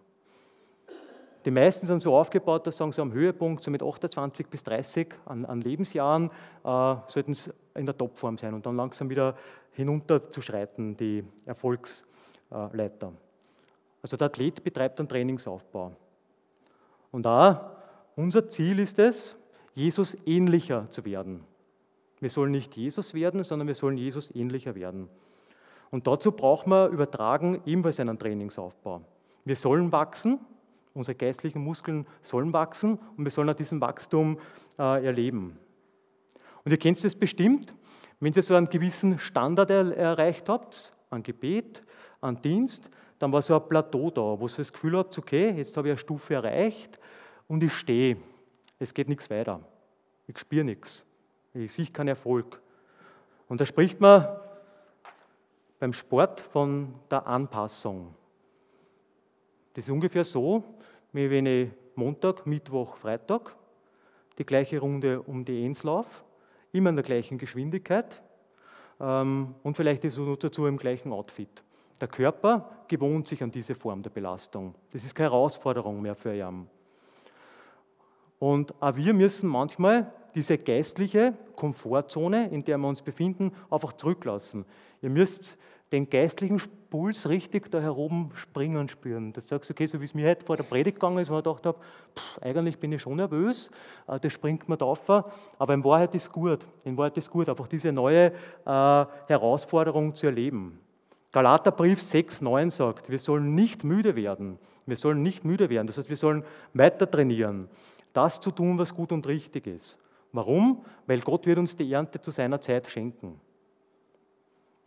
Die 1.46 1.52
meisten 1.52 1.88
sind 1.88 2.00
so 2.00 2.16
aufgebaut, 2.16 2.68
dass 2.68 2.78
sagen 2.78 2.92
sie 2.92 3.02
am 3.02 3.14
Höhepunkt, 3.14 3.64
so 3.64 3.72
mit 3.72 3.82
28 3.82 4.48
bis 4.48 4.64
30 4.64 5.14
an, 5.26 5.46
an 5.46 5.62
Lebensjahren, 5.62 6.30
äh, 6.64 6.96
sollten 7.08 7.34
sie 7.34 7.54
in 7.76 7.86
der 7.86 7.98
Topform 7.98 8.38
sein 8.38 8.54
und 8.54 8.66
dann 8.66 8.76
langsam 8.76 9.10
wieder 9.10 9.36
hinunterzuschreiten, 9.72 10.98
die 10.98 11.24
Erfolgsleiter. 11.46 13.14
Also 14.02 14.18
der 14.18 14.28
Athlet 14.28 14.64
betreibt 14.64 15.00
einen 15.00 15.08
Trainingsaufbau. 15.08 15.94
Und 17.12 17.26
da 17.26 17.78
unser 18.16 18.48
Ziel 18.48 18.80
ist 18.80 19.00
es, 19.00 19.38
Jesus 19.74 20.18
ähnlicher 20.26 20.90
zu 20.92 21.06
werden. 21.06 21.46
Wir 22.20 22.30
sollen 22.30 22.52
nicht 22.52 22.76
Jesus 22.76 23.14
werden, 23.14 23.46
sondern 23.46 23.68
wir 23.68 23.76
sollen 23.76 23.98
Jesus 23.98 24.34
ähnlicher 24.36 24.76
werden. 24.76 25.08
Und 25.90 26.06
dazu 26.06 26.34
brauchen 26.34 26.72
wir 26.72 26.88
übertragen 26.88 27.62
ebenfalls 27.66 28.00
einen 28.00 28.20
Trainingsaufbau. 28.20 29.02
Wir 29.46 29.56
sollen 29.56 29.92
wachsen, 29.92 30.40
unsere 30.94 31.16
geistlichen 31.16 31.64
Muskeln 31.64 32.06
sollen 32.22 32.54
wachsen 32.54 33.00
und 33.18 33.24
wir 33.24 33.32
sollen 33.32 33.50
auch 33.50 33.56
diesen 33.56 33.82
Wachstum 33.82 34.40
äh, 34.78 35.06
erleben. 35.06 35.58
Und 36.64 36.72
ihr 36.72 36.78
kennt 36.78 37.04
es 37.04 37.16
bestimmt, 37.16 37.74
wenn 38.20 38.34
ihr 38.34 38.44
so 38.44 38.56
einen 38.56 38.70
gewissen 38.70 39.18
Standard 39.20 39.70
er 39.70 39.96
erreicht 39.96 40.50
habt, 40.50 40.94
an 41.10 41.24
Gebet, 41.24 41.84
an 42.22 42.42
Dienst, 42.42 42.90
dann 43.18 43.32
war 43.32 43.42
so 43.42 43.56
ein 43.56 43.68
Plateau 43.68 44.12
da, 44.12 44.22
wo 44.22 44.46
ihr 44.46 44.56
das 44.56 44.74
Gefühl 44.74 44.98
habt, 44.98 45.18
okay, 45.18 45.52
jetzt 45.52 45.76
habe 45.78 45.88
ich 45.88 45.92
eine 45.94 45.98
Stufe 45.98 46.34
erreicht 46.34 47.00
und 47.48 47.64
ich 47.64 47.74
stehe 47.74 48.18
es 48.80 48.94
geht 48.94 49.10
nichts 49.10 49.30
weiter. 49.30 49.60
Ich 50.26 50.40
spüre 50.40 50.64
nichts. 50.64 51.06
Ich 51.54 51.74
sehe 51.74 51.88
keinen 51.88 52.08
Erfolg. 52.08 52.62
Und 53.50 53.60
da 53.60 53.66
spricht 53.66 54.00
man 54.00 54.26
beim 55.80 55.92
Sport 55.92 56.40
von 56.40 56.96
der 57.12 57.28
Anpassung. 57.28 58.16
Das 59.74 59.86
ist 59.86 59.92
ungefähr 59.92 60.24
so, 60.24 60.64
wie 61.14 61.30
wenn 61.30 61.46
ich 61.46 61.70
Montag, 61.96 62.46
Mittwoch, 62.46 62.96
Freitag 62.98 63.56
die 64.38 64.46
gleiche 64.46 64.80
Runde 64.80 65.22
um 65.22 65.44
die 65.44 65.66
Ends 65.66 65.84
laufe, 65.84 66.24
immer 66.72 66.90
in 66.90 66.96
der 66.96 67.04
gleichen 67.04 67.38
Geschwindigkeit 67.38 68.22
ähm, 69.00 69.56
und 69.64 69.76
vielleicht 69.76 70.06
ist 70.06 70.18
noch 70.18 70.36
dazu 70.38 70.66
im 70.66 70.78
gleichen 70.78 71.12
Outfit. 71.12 71.64
Der 72.00 72.08
Körper 72.08 72.70
gewohnt 72.88 73.28
sich 73.28 73.44
an 73.44 73.52
diese 73.52 73.76
Form 73.76 74.02
der 74.02 74.10
Belastung. 74.10 74.76
Das 74.92 75.04
ist 75.04 75.14
keine 75.14 75.32
Herausforderung 75.32 76.02
mehr 76.02 76.16
für 76.16 76.34
ihn. 76.34 76.68
Und 78.40 78.74
auch 78.82 78.96
wir 78.96 79.14
müssen 79.14 79.50
manchmal 79.50 80.14
diese 80.34 80.58
geistliche 80.58 81.34
Komfortzone, 81.56 82.50
in 82.50 82.64
der 82.64 82.78
wir 82.78 82.88
uns 82.88 83.02
befinden, 83.02 83.52
einfach 83.70 83.94
zurücklassen. 83.94 84.66
Ihr 85.02 85.10
müsst 85.10 85.58
den 85.92 86.10
geistlichen 86.10 86.62
Puls 86.90 87.28
richtig 87.30 87.70
da 87.72 87.80
heroben 87.80 88.32
springen 88.36 88.88
spüren. 88.88 89.32
Das 89.32 89.48
sagst 89.48 89.70
du, 89.70 89.74
okay, 89.74 89.88
so 89.88 90.00
wie 90.00 90.06
es 90.06 90.14
mir 90.14 90.30
heute 90.30 90.46
vor 90.46 90.58
der 90.58 90.64
Predigt 90.64 90.98
gegangen 90.98 91.18
ist, 91.18 91.30
wo 91.30 91.38
ich 91.38 91.44
gedacht 91.44 91.66
habe, 91.66 91.80
pff, 92.16 92.42
eigentlich 92.42 92.78
bin 92.78 92.92
ich 92.92 93.02
schon 93.02 93.16
nervös, 93.16 93.70
äh, 94.08 94.20
das 94.20 94.34
springt 94.34 94.70
mir 94.70 94.78
da 94.78 94.86
auf, 94.86 95.10
aber 95.10 95.74
in 95.74 95.84
Wahrheit 95.84 96.14
ist 96.16 96.32
gut. 96.32 96.66
In 96.84 96.98
Wahrheit 96.98 97.18
ist 97.18 97.30
gut, 97.30 97.50
einfach 97.50 97.68
diese 97.68 97.92
neue 97.92 98.28
äh, 98.28 98.32
Herausforderung 98.66 100.14
zu 100.14 100.28
erleben. 100.28 100.80
Galaterbrief 101.32 102.00
6,9 102.00 102.72
sagt, 102.72 103.10
wir 103.10 103.20
sollen 103.20 103.54
nicht 103.54 103.84
müde 103.84 104.16
werden. 104.16 104.58
Wir 104.86 104.96
sollen 104.96 105.22
nicht 105.22 105.46
müde 105.46 105.70
werden. 105.70 105.86
Das 105.86 105.98
heißt, 105.98 106.10
wir 106.10 106.18
sollen 106.18 106.44
weiter 106.74 107.10
trainieren 107.10 107.70
das 108.14 108.40
zu 108.40 108.52
tun, 108.52 108.78
was 108.78 108.94
gut 108.94 109.12
und 109.12 109.28
richtig 109.28 109.68
ist. 109.68 109.98
Warum? 110.32 110.84
Weil 111.08 111.22
Gott 111.22 111.46
wird 111.46 111.58
uns 111.58 111.76
die 111.76 111.92
Ernte 111.92 112.20
zu 112.20 112.32
seiner 112.32 112.62
Zeit 112.62 112.88
schenken. 112.88 113.40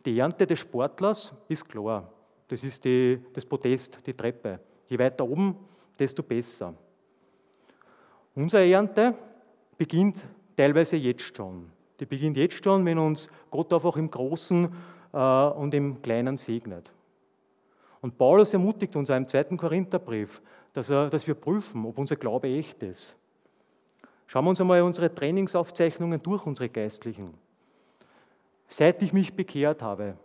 Die 0.05 0.19
Ernte 0.19 0.47
des 0.47 0.59
Sportlers 0.59 1.35
ist 1.49 1.69
klar. 1.69 2.11
Das 2.49 2.65
ist 2.65 2.85
die, 2.85 3.21
das 3.33 3.47
Podest, 3.47 4.05
die 4.07 4.15
Treppe. 4.15 4.61
Je 4.89 4.99
weiter 4.99 5.25
oben, 5.25 5.57
desto 5.99 6.23
besser. 6.23 6.75
Unsere 8.35 8.69
Ernte 8.69 9.15
beginnt 9.77 10.25
teilweise 10.57 10.97
jetzt 10.97 11.37
schon. 11.37 11.71
Die 12.01 12.07
beginnt 12.07 12.37
jetzt 12.37 12.65
schon, 12.65 12.85
wenn 12.85 12.99
uns 12.99 13.29
Gott 13.51 13.73
einfach 13.73 13.97
im 13.97 14.11
Großen 14.11 14.69
äh, 15.13 15.19
und 15.19 15.73
im 15.75 16.01
Kleinen 16.03 16.37
segnet. 16.37 16.91
Und 18.01 18.19
Paulus 18.19 18.53
ermutigt 18.53 18.97
uns 18.97 19.11
im 19.11 19.29
zweiten 19.29 19.57
Korintherbrief, 19.57 20.43
dass, 20.73 20.91
er, 20.91 21.09
dass 21.09 21.27
wir 21.27 21.35
prüfen, 21.35 21.87
ob 21.87 21.97
unser 21.99 22.17
Glaube 22.17 22.49
echt 22.49 22.83
ist. 22.83 23.17
Schauen 24.27 24.45
wir 24.45 24.51
uns 24.51 24.61
einmal 24.61 24.83
unsere 24.83 25.15
Trainingsaufzeichnungen 25.15 26.19
durch, 26.19 26.45
unsere 26.45 26.69
Geistlichen. 26.69 27.35
Seit 28.75 29.03
ich 29.03 29.13
mich 29.13 29.35
bekehrt 29.35 29.83
habe, 29.83 30.17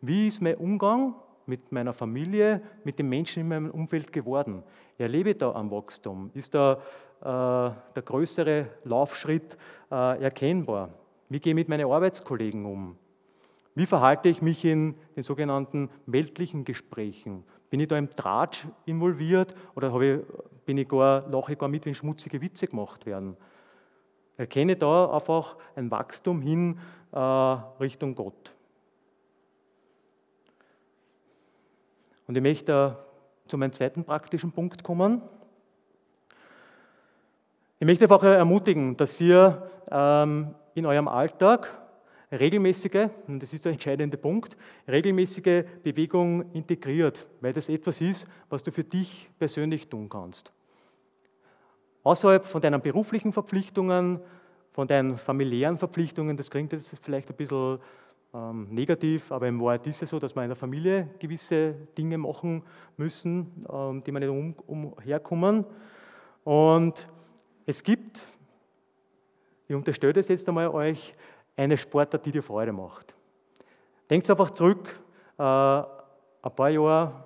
wie 0.00 0.26
ist 0.26 0.40
mein 0.40 0.56
Umgang 0.56 1.14
mit 1.44 1.70
meiner 1.72 1.92
Familie, 1.92 2.62
mit 2.84 2.98
den 2.98 3.06
Menschen 3.06 3.40
in 3.40 3.48
meinem 3.48 3.70
Umfeld 3.70 4.10
geworden? 4.10 4.62
Erlebe 4.96 5.34
da 5.34 5.52
am 5.52 5.70
Wachstum? 5.70 6.30
Ist 6.32 6.54
da 6.54 6.80
äh, 7.20 7.92
der 7.94 8.02
größere 8.02 8.66
Laufschritt 8.84 9.58
äh, 9.90 10.22
erkennbar? 10.22 10.88
Wie 11.28 11.38
gehe 11.38 11.50
ich 11.50 11.54
mit 11.54 11.68
meinen 11.68 11.86
Arbeitskollegen 11.86 12.64
um? 12.64 12.96
Wie 13.74 13.84
verhalte 13.84 14.30
ich 14.30 14.40
mich 14.40 14.64
in 14.64 14.94
den 15.14 15.22
sogenannten 15.22 15.90
weltlichen 16.06 16.64
Gesprächen? 16.64 17.44
Bin 17.68 17.80
ich 17.80 17.88
da 17.88 17.98
im 17.98 18.08
Tratsch 18.08 18.66
involviert 18.86 19.54
oder 19.74 20.00
ich, 20.00 20.20
bin 20.64 20.78
ich 20.78 20.88
gar, 20.88 21.28
lache 21.28 21.52
ich 21.52 21.58
gar 21.58 21.68
mit, 21.68 21.84
wenn 21.84 21.94
schmutzige 21.94 22.40
Witze 22.40 22.68
gemacht 22.68 23.04
werden? 23.04 23.36
Erkenne 24.36 24.76
da 24.76 25.10
einfach 25.10 25.56
ein 25.76 25.90
Wachstum 25.90 26.40
hin 26.40 26.78
äh, 27.12 27.18
Richtung 27.18 28.14
Gott. 28.14 28.52
Und 32.26 32.36
ich 32.36 32.42
möchte 32.42 32.96
äh, 32.98 33.48
zu 33.48 33.58
meinem 33.58 33.72
zweiten 33.72 34.04
praktischen 34.04 34.52
Punkt 34.52 34.82
kommen. 34.82 35.22
Ich 37.78 37.86
möchte 37.86 38.04
einfach 38.04 38.22
ermutigen, 38.22 38.96
dass 38.96 39.20
ihr 39.20 39.70
ähm, 39.90 40.54
in 40.74 40.86
eurem 40.86 41.08
Alltag 41.08 41.78
regelmäßige, 42.30 43.10
und 43.26 43.42
das 43.42 43.52
ist 43.52 43.64
der 43.64 43.72
entscheidende 43.72 44.16
Punkt, 44.16 44.56
regelmäßige 44.88 45.64
Bewegung 45.82 46.50
integriert, 46.52 47.28
weil 47.40 47.52
das 47.52 47.68
etwas 47.68 48.00
ist, 48.00 48.26
was 48.48 48.62
du 48.62 48.72
für 48.72 48.84
dich 48.84 49.28
persönlich 49.38 49.88
tun 49.88 50.08
kannst. 50.08 50.52
Außerhalb 52.04 52.44
von 52.44 52.60
deinen 52.60 52.80
beruflichen 52.80 53.32
Verpflichtungen, 53.32 54.20
von 54.72 54.88
deinen 54.88 55.18
familiären 55.18 55.76
Verpflichtungen, 55.76 56.36
das 56.36 56.50
klingt 56.50 56.72
jetzt 56.72 56.96
vielleicht 57.02 57.30
ein 57.30 57.36
bisschen 57.36 57.78
ähm, 58.34 58.66
negativ, 58.70 59.30
aber 59.30 59.46
im 59.46 59.60
Wahrheit 59.60 59.86
ist 59.86 60.02
es 60.02 60.10
so, 60.10 60.18
dass 60.18 60.34
wir 60.34 60.42
in 60.42 60.48
der 60.48 60.56
Familie 60.56 61.10
gewisse 61.18 61.74
Dinge 61.96 62.18
machen 62.18 62.64
müssen, 62.96 63.64
ähm, 63.70 64.02
die 64.02 64.10
wir 64.10 64.20
nicht 64.20 64.30
um, 64.30 64.54
umherkommen. 64.66 65.64
Und 66.44 67.06
es 67.66 67.82
gibt, 67.82 68.22
ich 69.68 69.74
unterstelle 69.74 70.14
das 70.14 70.28
jetzt 70.28 70.48
einmal 70.48 70.68
euch, 70.68 71.14
eine 71.56 71.76
Sportart, 71.76 72.26
die 72.26 72.32
dir 72.32 72.42
Freude 72.42 72.72
macht. 72.72 73.14
Denkt 74.10 74.28
einfach 74.28 74.50
zurück, 74.50 74.88
äh, 75.38 75.42
ein 75.42 76.56
paar 76.56 76.70
Jahre, 76.70 77.24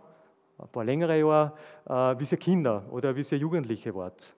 ein 0.58 0.68
paar 0.68 0.84
längere 0.84 1.18
Jahre, 1.18 1.52
äh, 1.86 2.20
wie 2.20 2.26
ihr 2.30 2.38
Kinder 2.38 2.84
oder 2.90 3.16
wie 3.16 3.22
ihr 3.22 3.38
Jugendliche 3.38 3.94
wart. 3.94 4.35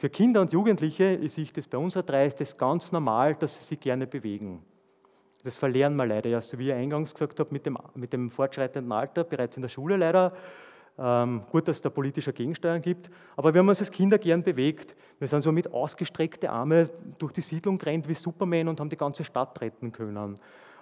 Für 0.00 0.08
Kinder 0.08 0.40
und 0.40 0.50
Jugendliche 0.50 1.04
ist 1.04 1.36
ich 1.36 1.52
das 1.52 1.68
bei 1.68 1.76
unserer 1.76 2.02
drei 2.02 2.24
ist 2.24 2.40
das 2.40 2.56
ganz 2.56 2.90
normal, 2.90 3.34
dass 3.34 3.58
sie 3.58 3.64
sich 3.64 3.80
gerne 3.80 4.06
bewegen. 4.06 4.62
Das 5.44 5.58
verlernen 5.58 5.98
wir 5.98 6.06
leider 6.06 6.30
ja, 6.30 6.40
so 6.40 6.58
wie 6.58 6.68
ich 6.68 6.72
eingangs 6.72 7.12
gesagt 7.12 7.38
habe, 7.38 7.52
mit 7.52 7.66
dem, 7.66 7.76
mit 7.94 8.14
dem 8.14 8.30
fortschreitenden 8.30 8.90
Alter, 8.92 9.24
bereits 9.24 9.56
in 9.56 9.60
der 9.60 9.68
Schule 9.68 9.98
leider. 9.98 10.32
Ähm, 10.98 11.42
gut, 11.52 11.68
dass 11.68 11.76
es 11.76 11.82
da 11.82 11.90
politische 11.90 12.32
Gegensteuern 12.32 12.80
gibt, 12.80 13.10
aber 13.36 13.52
wir 13.52 13.58
haben 13.58 13.68
uns 13.68 13.80
als 13.80 13.90
Kinder 13.90 14.16
gern 14.16 14.42
bewegt. 14.42 14.96
Wir 15.18 15.28
sind 15.28 15.42
so 15.42 15.52
mit 15.52 15.70
ausgestreckten 15.70 16.48
Armen 16.48 16.88
durch 17.18 17.34
die 17.34 17.42
Siedlung 17.42 17.76
gerannt 17.76 18.08
wie 18.08 18.14
Superman 18.14 18.68
und 18.68 18.80
haben 18.80 18.88
die 18.88 18.96
ganze 18.96 19.22
Stadt 19.22 19.60
retten 19.60 19.92
können. 19.92 20.34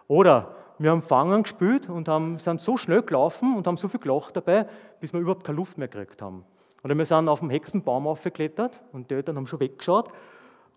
Oder 0.07 0.54
wir 0.78 0.92
haben 0.92 1.02
Fangen 1.02 1.42
gespielt 1.42 1.90
und 1.90 2.07
haben, 2.07 2.38
sind 2.38 2.61
so 2.61 2.76
schnell 2.76 3.02
gelaufen 3.02 3.57
und 3.57 3.66
haben 3.66 3.78
so 3.78 3.88
viel 3.88 3.98
gelacht 3.98 4.37
dabei, 4.37 4.68
bis 5.00 5.12
wir 5.12 5.18
überhaupt 5.18 5.42
keine 5.42 5.57
Luft 5.57 5.76
mehr 5.76 5.88
gekriegt 5.88 6.22
haben. 6.22 6.44
Oder 6.82 6.96
wir 6.96 7.04
sind 7.04 7.28
auf 7.28 7.40
dem 7.40 7.50
Hexenbaum 7.50 8.06
aufgeklettert 8.06 8.80
und 8.92 9.10
die 9.10 9.14
Eltern 9.14 9.36
haben 9.36 9.46
schon 9.46 9.60
weggeschaut 9.60 10.10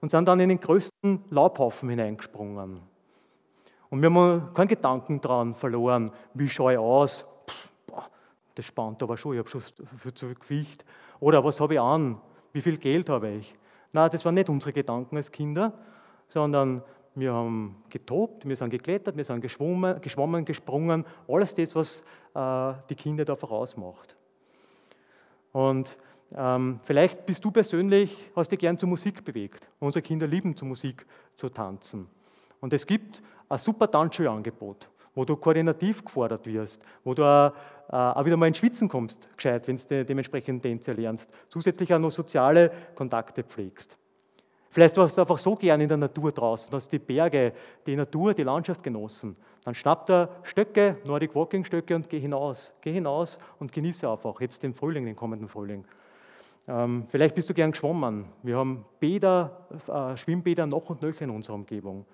und 0.02 0.10
sind 0.12 0.28
dann 0.28 0.40
in 0.40 0.50
den 0.50 0.60
größten 0.60 1.26
Laubhaufen 1.30 1.90
hineingesprungen. 1.90 2.80
Und 3.90 4.02
wir 4.02 4.10
haben 4.10 4.54
keinen 4.54 4.68
Gedanken 4.68 5.22
daran 5.22 5.54
verloren, 5.54 6.12
wie 6.34 6.50
schaue 6.50 6.74
ich 6.74 6.80
aus, 6.80 7.26
das 8.56 8.66
spannt 8.66 9.02
aber 9.02 9.18
schon, 9.18 9.34
ich 9.34 9.40
habe 9.40 9.50
schon 9.50 9.62
viel 9.62 10.14
zu 10.14 10.28
viel 10.28 10.36
Gewicht. 10.36 10.86
Oder 11.20 11.44
was 11.44 11.60
habe 11.60 11.76
ich 11.76 11.80
an? 11.80 12.20
Wie 12.52 12.62
viel 12.62 12.78
Geld 12.78 13.10
habe 13.10 13.30
ich? 13.30 13.56
Nein, 13.94 14.10
das 14.12 14.26
waren 14.26 14.36
nicht 14.36 14.50
unsere 14.50 14.74
Gedanken 14.74 15.18
als 15.18 15.32
Kinder, 15.32 15.74
sondern 16.28 16.84
wir 17.16 17.34
haben 17.34 17.84
getobt, 17.90 18.48
wir 18.48 18.56
sind 18.56 18.70
geklettert, 18.70 19.18
wir 19.18 19.26
sind 19.26 19.42
geschwommen, 19.42 20.00
geschwommen 20.02 20.46
gesprungen, 20.46 21.06
alles 21.28 21.54
das, 21.54 21.76
was 21.76 22.04
äh, 22.34 22.74
die 22.90 22.96
Kinder 22.96 23.26
da 23.26 23.36
vorausmacht. 23.36 24.16
Und 25.52 25.98
ähm, 26.36 26.80
vielleicht 26.84 27.26
bist 27.26 27.44
du 27.44 27.52
persönlich, 27.52 28.32
hast 28.36 28.52
dich 28.52 28.60
gern 28.60 28.78
zur 28.78 28.90
Musik 28.90 29.24
bewegt. 29.24 29.70
Unsere 29.80 30.02
Kinder 30.02 30.28
lieben 30.28 30.56
zur 30.56 30.68
Musik 30.68 31.06
zu 31.36 31.50
tanzen. 31.50 32.08
Und 32.60 32.74
es 32.74 32.86
gibt 32.88 33.22
ein 33.50 33.58
super 33.58 33.90
Tanzschulangebot 33.90 34.88
wo 35.14 35.26
du 35.26 35.36
koordinativ 35.36 36.04
gefordert 36.04 36.46
wirst, 36.46 36.82
wo 37.04 37.14
du 37.14 37.24
auch, 37.24 37.52
äh, 37.90 37.96
auch 37.96 38.26
wieder 38.26 38.38
mal 38.38 38.48
ins 38.48 38.58
Schwitzen 38.58 38.88
kommst, 38.88 39.28
gescheit, 39.36 39.68
wenn 39.68 39.76
du 39.76 40.06
dementsprechend 40.06 40.62
Tänze 40.62 40.94
lernst. 40.94 41.32
Zusätzlich 41.50 41.94
auch 41.94 42.00
noch 42.00 42.12
soziale 42.12 42.72
Kontakte 42.96 43.44
pflegst. 43.44 43.98
Vielleicht 44.74 44.96
warst 44.96 45.18
du 45.18 45.22
einfach 45.22 45.38
so 45.38 45.56
gern 45.58 45.82
in 45.82 45.90
der 45.90 45.98
Natur 45.98 46.32
draußen, 46.32 46.74
hast 46.74 46.92
die 46.94 47.00
Berge, 47.00 47.52
die 47.86 47.96
Natur, 47.96 48.34
die 48.34 48.44
Landschaft 48.44 48.82
genossen. 48.82 49.36
Dann 49.66 49.76
schnapp 49.76 50.06
da 50.06 50.30
Stöcke, 50.44 50.96
Nordic 51.04 51.36
Walking 51.36 51.66
Stöcke 51.66 51.94
und 51.94 52.10
geh 52.10 52.20
hinaus. 52.20 52.74
Geh 52.80 52.94
hinaus 52.94 53.38
und 53.60 53.74
genieße 53.74 54.10
einfach 54.10 54.40
jetzt 54.40 54.64
den 54.64 54.72
Frühling, 54.72 55.06
den 55.06 55.16
kommenden 55.16 55.50
Frühling. 55.50 55.84
Ähm, 56.70 57.04
vielleicht 57.12 57.36
bist 57.36 57.50
du 57.50 57.54
gern 57.54 57.72
geschwommen. 57.72 58.26
Wir 58.44 58.58
haben 58.58 58.86
Bäder, 59.02 59.68
äh, 59.88 60.16
Schwimmbäder 60.16 60.66
noch 60.66 60.90
und 60.90 61.02
nöcher 61.02 61.24
in 61.24 61.32
unserer 61.32 61.56
Umgebung. 61.56 61.98
Und 62.00 62.06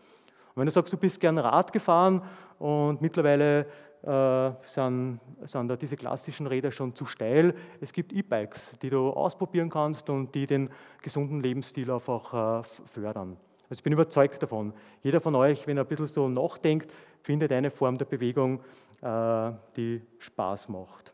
wenn 0.56 0.66
du 0.66 0.72
sagst, 0.72 0.92
du 0.92 0.98
bist 0.98 1.20
gern 1.20 1.38
Rad 1.38 1.72
gefahren 1.72 2.24
und 2.58 3.02
mittlerweile 3.02 3.68
äh, 4.04 4.52
sind, 4.66 5.20
sind 5.44 5.68
da 5.68 5.76
diese 5.76 5.98
klassischen 5.98 6.48
Räder 6.48 6.72
schon 6.72 6.96
zu 6.96 7.06
steil, 7.06 7.54
es 7.82 7.92
gibt 7.94 8.14
E-Bikes, 8.14 8.78
die 8.82 8.90
du 8.90 9.10
ausprobieren 9.10 9.70
kannst 9.70 10.10
und 10.10 10.34
die 10.34 10.46
den 10.46 10.70
gesunden 11.02 11.42
Lebensstil 11.42 11.90
einfach 11.92 12.62
äh, 12.62 12.64
fördern. 12.92 13.38
Also 13.70 13.80
ich 13.80 13.84
bin 13.84 13.94
überzeugt 13.94 14.42
davon, 14.42 14.74
jeder 15.04 15.20
von 15.20 15.36
euch, 15.36 15.68
wenn 15.68 15.78
er 15.78 15.84
ein 15.84 15.90
bisschen 15.90 16.08
so 16.08 16.30
nachdenkt, 16.30 16.92
findet 17.22 17.52
eine 17.52 17.70
Form 17.70 17.98
der 17.98 18.06
Bewegung, 18.06 18.62
äh, 19.02 19.52
die 19.76 20.02
Spaß 20.20 20.70
macht. 20.70 21.14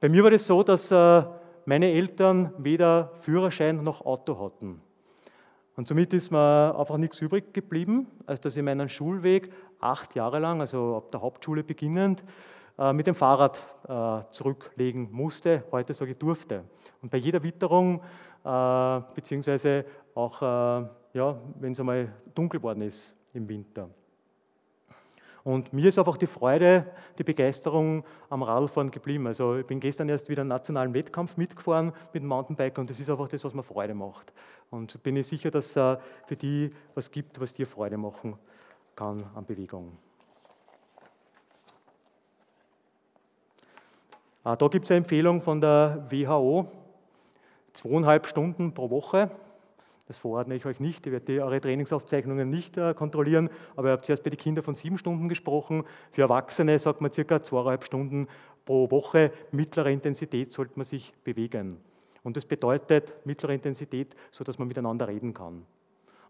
Bei 0.00 0.08
mir 0.08 0.22
war 0.22 0.32
es 0.32 0.42
das 0.42 0.48
so, 0.48 0.62
dass 0.62 0.90
meine 1.64 1.90
Eltern 1.90 2.52
weder 2.58 3.12
Führerschein 3.22 3.82
noch 3.82 4.04
Auto 4.04 4.38
hatten. 4.38 4.80
Und 5.76 5.86
somit 5.86 6.14
ist 6.14 6.30
mir 6.30 6.74
einfach 6.78 6.96
nichts 6.96 7.20
übrig 7.20 7.52
geblieben, 7.52 8.06
als 8.24 8.40
dass 8.40 8.56
ich 8.56 8.62
meinen 8.62 8.88
Schulweg 8.88 9.52
acht 9.80 10.14
Jahre 10.14 10.38
lang, 10.38 10.60
also 10.60 10.96
ab 10.96 11.10
der 11.10 11.20
Hauptschule 11.20 11.62
beginnend, 11.62 12.24
äh, 12.78 12.92
mit 12.92 13.06
dem 13.06 13.14
Fahrrad 13.14 13.58
äh, 13.88 14.30
zurücklegen 14.30 15.08
musste, 15.10 15.64
heute 15.72 15.94
sage 15.94 16.12
ich 16.12 16.18
durfte. 16.18 16.64
Und 17.00 17.10
bei 17.10 17.18
jeder 17.18 17.42
Witterung, 17.42 18.02
äh, 18.44 19.00
beziehungsweise 19.14 19.84
auch, 20.14 20.40
ja, 20.40 21.38
wenn 21.60 21.72
es 21.72 21.80
einmal 21.80 22.10
dunkel 22.34 22.58
geworden 22.58 22.80
ist 22.80 23.14
im 23.34 23.46
Winter. 23.46 23.90
Und 25.44 25.74
mir 25.74 25.90
ist 25.90 25.98
einfach 25.98 26.16
die 26.16 26.26
Freude, 26.26 26.86
die 27.18 27.22
Begeisterung 27.22 28.02
am 28.30 28.42
Radfahren 28.42 28.90
geblieben. 28.90 29.26
Also 29.26 29.56
ich 29.56 29.66
bin 29.66 29.78
gestern 29.78 30.08
erst 30.08 30.30
wieder 30.30 30.40
einen 30.40 30.48
nationalen 30.48 30.94
Wettkampf 30.94 31.36
mitgefahren 31.36 31.92
mit 32.14 32.22
dem 32.22 32.28
Mountainbike 32.30 32.78
und 32.78 32.88
das 32.88 32.98
ist 32.98 33.10
einfach 33.10 33.28
das, 33.28 33.44
was 33.44 33.52
mir 33.52 33.62
Freude 33.62 33.94
macht. 33.94 34.32
Und 34.70 35.02
bin 35.02 35.16
ich 35.16 35.26
sicher, 35.26 35.50
dass 35.50 35.76
es 35.76 35.98
für 36.26 36.34
die 36.34 36.70
was 36.94 37.10
gibt, 37.10 37.38
was 37.38 37.52
dir 37.52 37.66
Freude 37.66 37.98
machen 37.98 38.38
kann 38.96 39.22
an 39.34 39.44
Bewegung. 39.44 39.96
Ah, 44.42 44.56
da 44.56 44.66
gibt 44.68 44.86
es 44.86 44.90
eine 44.90 44.98
Empfehlung 44.98 45.40
von 45.40 45.60
der 45.60 46.06
WHO, 46.10 46.66
zweieinhalb 47.72 48.26
Stunden 48.26 48.72
pro 48.72 48.90
Woche 48.90 49.30
das 50.06 50.18
verordne 50.18 50.54
ich 50.54 50.64
euch 50.66 50.78
nicht, 50.78 51.04
ich 51.06 51.12
werde 51.12 51.42
eure 51.42 51.60
Trainingsaufzeichnungen 51.60 52.48
nicht 52.48 52.76
äh, 52.76 52.94
kontrollieren, 52.94 53.50
aber 53.74 53.88
ihr 53.88 53.92
habt 53.92 54.06
zuerst 54.06 54.22
bei 54.22 54.30
den 54.30 54.38
Kindern 54.38 54.64
von 54.64 54.74
sieben 54.74 54.98
Stunden 54.98 55.28
gesprochen. 55.28 55.82
Für 56.12 56.22
Erwachsene 56.22 56.78
sagt 56.78 57.00
man 57.00 57.12
circa 57.12 57.40
zweieinhalb 57.40 57.82
Stunden 57.82 58.28
pro 58.64 58.88
Woche. 58.90 59.32
Mittlere 59.50 59.90
Intensität 59.90 60.52
sollte 60.52 60.78
man 60.78 60.84
sich 60.84 61.12
bewegen. 61.24 61.78
Und 62.22 62.36
das 62.36 62.46
bedeutet 62.46 63.14
mittlere 63.24 63.54
Intensität, 63.54 64.14
sodass 64.30 64.58
man 64.58 64.68
miteinander 64.68 65.08
reden 65.08 65.34
kann. 65.34 65.66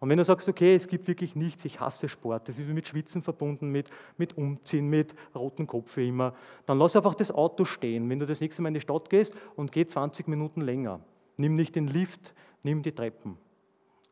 Und 0.07 0.11
wenn 0.11 0.18
du 0.18 0.24
sagst, 0.24 0.48
okay, 0.48 0.76
es 0.76 0.86
gibt 0.86 1.09
wirklich 1.09 1.34
nichts, 1.34 1.64
ich 1.64 1.80
hasse 1.80 2.09
Sport, 2.09 2.46
das 2.46 2.61
ist 2.61 2.68
mit 2.68 2.86
Schwitzen 2.86 3.22
verbunden, 3.22 3.70
mit, 3.70 3.90
mit 4.16 4.38
Umziehen, 4.38 4.88
mit 4.88 5.16
roten 5.34 5.66
Kopf 5.66 5.96
wie 5.96 6.07
immer, 6.07 6.32
dann 6.64 6.78
lass 6.78 6.94
einfach 6.94 7.16
das 7.16 7.32
Auto 7.32 7.64
stehen, 7.64 8.09
wenn 8.09 8.20
du 8.20 8.24
das 8.24 8.40
nächste 8.40 8.62
Mal 8.62 8.68
in 8.68 8.74
die 8.74 8.80
Stadt 8.80 9.11
gehst 9.11 9.34
und 9.57 9.72
geh 9.72 9.84
20 9.84 10.28
Minuten 10.28 10.61
länger. 10.61 11.00
Nimm 11.38 11.57
nicht 11.57 11.74
den 11.74 11.88
Lift, 11.88 12.34
nimm 12.62 12.84
die 12.84 12.92
Treppen. 12.92 13.36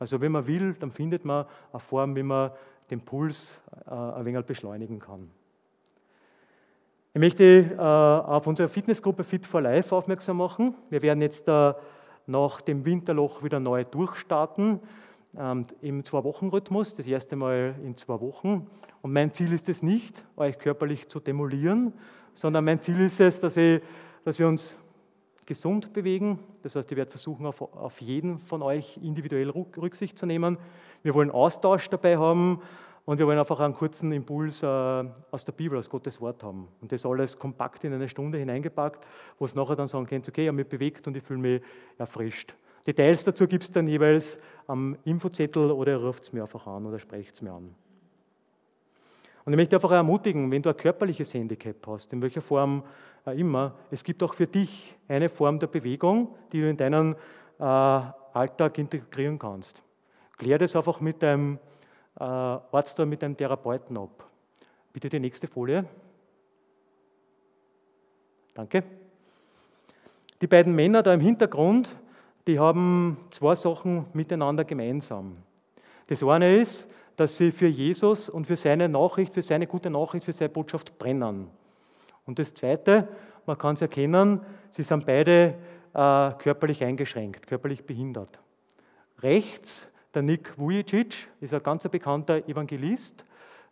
Also 0.01 0.21
wenn 0.21 0.33
man 0.33 0.49
will, 0.49 0.75
dann 0.75 0.91
findet 0.91 1.25
man 1.25 1.47
eine 1.71 1.79
Form, 1.79 2.17
wie 2.17 2.25
man 2.25 2.51
den 2.91 3.01
Puls 3.01 3.57
äh, 3.87 3.95
ein 3.95 4.25
wenig 4.25 4.47
beschleunigen 4.47 4.99
kann. 4.99 5.31
Ich 7.13 7.21
möchte 7.21 7.45
äh, 7.45 7.79
auf 7.79 8.49
unsere 8.49 8.69
Fitnessgruppe 8.69 9.23
Fit 9.23 9.47
for 9.47 9.61
Life 9.61 9.95
aufmerksam 9.95 10.39
machen. 10.39 10.75
Wir 10.91 11.03
werden 11.03 11.23
jetzt 11.23 11.47
äh, 11.47 11.73
nach 12.27 12.61
dem 12.63 12.85
Winterloch 12.85 13.45
wieder 13.45 13.61
neu 13.61 13.85
durchstarten, 13.85 14.81
ähm, 15.39 15.67
im 15.81 16.05
Zwei-Wochen-Rhythmus, 16.05 16.95
das 16.95 17.07
erste 17.07 17.37
Mal 17.37 17.75
in 17.83 17.97
zwei 17.97 18.21
Wochen. 18.21 18.67
Und 19.03 19.13
mein 19.13 19.33
Ziel 19.33 19.53
ist 19.53 19.69
es 19.69 19.83
nicht, 19.83 20.25
euch 20.37 20.59
körperlich 20.59 21.09
zu 21.09 21.21
demolieren, 21.21 21.93
sondern 22.35 22.65
mein 22.65 22.81
Ziel 22.81 23.01
ist 23.01 23.21
es, 23.21 23.41
dass, 23.41 23.57
ich, 23.57 23.81
dass 24.25 24.39
wir 24.39 24.49
uns 24.49 24.77
gesund 25.47 25.93
bewegen. 25.93 26.39
Das 26.63 26.77
heißt, 26.77 26.91
ich 26.91 26.97
werde 26.97 27.11
versuchen, 27.11 27.47
auf, 27.47 27.61
auf 27.61 28.01
jeden 28.01 28.39
von 28.39 28.63
euch 28.63 28.99
individuell 29.03 29.51
Rücksicht 29.51 30.19
zu 30.19 30.27
nehmen. 30.27 30.59
Wir 31.03 31.15
wollen 31.15 31.31
Austausch 31.31 31.89
dabei 31.91 32.17
haben 32.17 32.63
und 33.05 33.19
wir 33.19 33.27
wollen 33.27 33.39
einfach 33.39 33.61
einen 33.61 33.75
kurzen 33.75 34.13
Impuls 34.13 34.63
äh, 34.63 34.67
aus 34.67 35.45
der 35.45 35.53
Bibel, 35.53 35.79
aus 35.79 35.91
Gottes 35.91 36.21
Wort 36.21 36.43
haben. 36.43 36.69
Und 36.81 36.91
das 36.91 37.05
alles 37.05 37.39
kompakt 37.39 37.85
in 37.85 37.93
eine 37.93 38.09
Stunde 38.09 38.39
hineingepackt, 38.39 39.07
wo 39.39 39.45
es 39.45 39.55
nachher 39.55 39.77
dann 39.77 39.89
sagen 39.89 40.07
könnt, 40.07 40.27
okay, 40.27 40.43
ich 40.43 40.49
habe 40.49 40.57
mich 40.57 40.69
bewegt 40.69 41.07
und 41.07 41.17
ich 41.17 41.23
fühle 41.23 41.41
mich 41.41 41.63
erfrischt. 41.99 42.55
Details 42.87 43.25
dazu 43.25 43.47
gibt 43.47 43.65
es 43.65 43.71
dann 43.71 43.89
jeweils 43.89 44.39
am 44.67 44.97
Infozettel 45.05 45.71
oder 45.71 45.93
ihr 45.93 46.03
ruft 46.03 46.25
es 46.25 46.33
mir 46.33 46.43
einfach 46.43 46.67
an 46.67 46.87
oder 46.87 46.99
sprecht 46.99 47.35
es 47.35 47.43
mir 47.43 47.53
an. 47.53 47.75
Und 49.45 49.53
ich 49.53 49.57
möchte 49.57 49.77
einfach 49.77 49.91
ermutigen, 49.91 50.51
wenn 50.51 50.63
du 50.63 50.71
ein 50.71 50.77
körperliches 50.77 51.35
Handicap 51.35 51.87
hast, 51.87 52.13
in 52.13 52.23
welcher 52.23 52.41
Form 52.41 52.83
immer, 53.27 53.75
es 53.91 54.05
gibt 54.05 54.23
auch 54.23 54.35
für 54.35 54.47
dich 54.47 54.97
eine 55.09 55.29
Form 55.29 55.59
der 55.59 55.67
Bewegung, 55.67 56.35
die 56.53 56.61
du 56.61 56.69
in 56.69 56.77
deinen 56.77 57.15
äh, 57.59 57.63
Alltag 57.65 58.79
integrieren 58.79 59.39
kannst. 59.39 59.83
Klär 60.37 60.59
das 60.59 60.75
einfach 60.77 61.01
mit 61.01 61.23
deinem 61.23 61.59
äh, 62.19 62.25
Arzt 62.25 62.99
oder 62.99 63.07
mit 63.07 63.23
deinem 63.23 63.37
Therapeuten 63.37 63.97
ab. 63.97 64.29
Bitte 64.93 65.09
die 65.09 65.21
nächste 65.21 65.47
Folie. 65.47 65.85
Danke. 68.55 68.85
Die 70.41 70.47
beiden 70.47 70.75
Männer 70.75 71.03
da 71.03 71.13
im 71.13 71.21
Hintergrund, 71.21 71.89
die 72.47 72.59
haben 72.59 73.17
zwei 73.31 73.55
Sachen 73.55 74.07
miteinander 74.13 74.65
gemeinsam. 74.65 75.37
Das 76.07 76.23
eine 76.23 76.57
ist, 76.57 76.89
dass 77.17 77.37
sie 77.37 77.51
für 77.51 77.69
Jesus 77.69 78.29
und 78.29 78.47
für 78.47 78.57
seine 78.57 78.89
Nachricht, 78.89 79.35
für 79.35 79.43
seine 79.43 79.67
gute 79.67 79.89
Nachricht, 79.89 80.25
für 80.25 80.33
seine 80.33 80.51
Botschaft 80.51 80.99
brennen. 80.99 81.49
Und 82.27 82.39
das 82.39 82.53
Zweite, 82.55 83.09
man 83.47 83.57
kann 83.57 83.75
es 83.75 83.83
erkennen, 83.83 84.41
sie 84.71 84.83
sind 84.83 85.07
beide 85.07 85.55
äh, 85.95 86.33
körperlich 86.39 86.83
eingeschränkt, 86.83 87.47
körperlich 87.47 87.85
behindert. 87.85 88.41
Rechts 89.23 89.87
der 90.15 90.23
Nick 90.23 90.59
Vujicic 90.59 91.29
ist 91.41 91.55
ein 91.55 91.63
ganz 91.63 91.89
bekannter 91.89 92.47
Evangelist, 92.49 93.25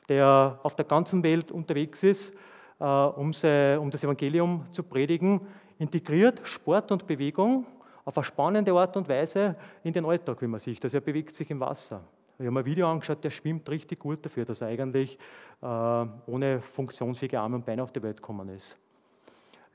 der 0.09 0.59
auf 0.63 0.77
der 0.77 0.85
ganzen 0.85 1.23
Welt 1.23 1.51
unterwegs 1.53 2.03
ist, 2.03 2.33
äh, 2.81 2.85
um, 2.85 3.33
das 3.33 4.05
Evangelium 4.05 4.65
zu 4.71 4.83
predigen, 4.83 5.41
integriert 5.79 6.41
Sport 6.45 6.93
und 6.93 7.07
Bewegung 7.07 7.67
auf 8.05 8.17
eine 8.17 8.25
spannende 8.25 8.73
Art 8.73 8.97
und 8.97 9.09
Weise 9.09 9.57
in 9.85 9.93
den 9.93 10.05
Alltag, 10.05 10.43
wie 10.43 10.47
man 10.47 10.61
sieht. 10.61 10.83
Also 10.85 10.97
er 10.97 11.01
bewegt 11.01 11.33
sich 11.33 11.51
im 11.51 11.61
Wasser. 11.61 12.03
Ich 12.39 12.47
habe 12.47 12.51
mir 12.51 12.61
ein 12.61 12.67
Video 12.67 12.91
angeschaut, 12.91 13.23
der 13.23 13.31
schwimmt 13.31 13.69
richtig 13.69 14.01
gut 14.01 14.25
dafür, 14.25 14.45
dass 14.45 14.61
er 14.61 14.69
eigentlich 14.69 15.19
äh, 15.61 15.67
ohne 15.67 16.61
funktionsfähige 16.61 17.39
Arme 17.39 17.57
und 17.57 17.67
Beine 17.67 17.83
auf 17.83 17.93
die 17.93 18.03
Welt 18.03 18.17
gekommen 18.17 18.49
ist. 18.49 18.77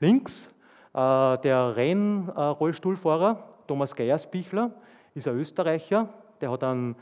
Links 0.00 0.54
äh, 0.92 1.38
der 1.38 1.76
Renn-Rollstuhlfahrer 1.76 3.42
Thomas 3.66 3.94
Geiersbichler 3.94 4.72
ist 5.14 5.28
ein 5.28 5.36
Österreicher, 5.36 6.08
der 6.40 6.50
hat 6.50 6.64
einen 6.64 6.96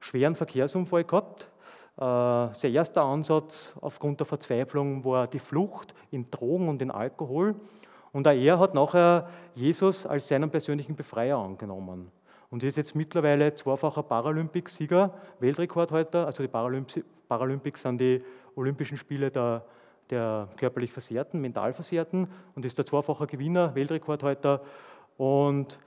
schweren 0.00 0.34
Verkehrsunfall 0.34 1.04
gehabt. 1.04 1.48
Äh, 1.96 2.54
sein 2.54 2.72
erster 2.72 3.02
Ansatz 3.02 3.74
aufgrund 3.80 4.20
der 4.20 4.26
Verzweiflung 4.26 5.04
war 5.04 5.26
die 5.26 5.38
Flucht 5.38 5.94
in 6.10 6.30
Drogen 6.30 6.68
und 6.68 6.80
in 6.80 6.90
Alkohol. 6.90 7.54
Und 8.12 8.26
auch 8.26 8.32
er 8.32 8.58
hat 8.58 8.74
nachher 8.74 9.28
Jesus 9.54 10.06
als 10.06 10.28
seinen 10.28 10.50
persönlichen 10.50 10.96
Befreier 10.96 11.38
angenommen. 11.38 12.10
Und 12.50 12.64
ist 12.64 12.76
jetzt 12.76 12.96
mittlerweile 12.96 13.54
zweifacher 13.54 14.02
Paralympicsieger, 14.02 15.14
Weltrekordhalter. 15.38 16.26
Also 16.26 16.42
die 16.42 16.48
Paralympics 17.28 17.82
sind 17.82 18.00
die 18.00 18.22
Olympischen 18.56 18.96
Spiele 18.96 19.30
der, 19.30 19.64
der 20.10 20.48
körperlich 20.58 20.92
Versehrten, 20.92 21.40
mental 21.40 21.72
Versehrten 21.72 22.28
und 22.56 22.64
ist 22.64 22.76
der 22.76 22.84
zweifache 22.84 23.28
Gewinner, 23.28 23.74
Weltrekordhalter. 23.76 24.62
Und 25.16 25.78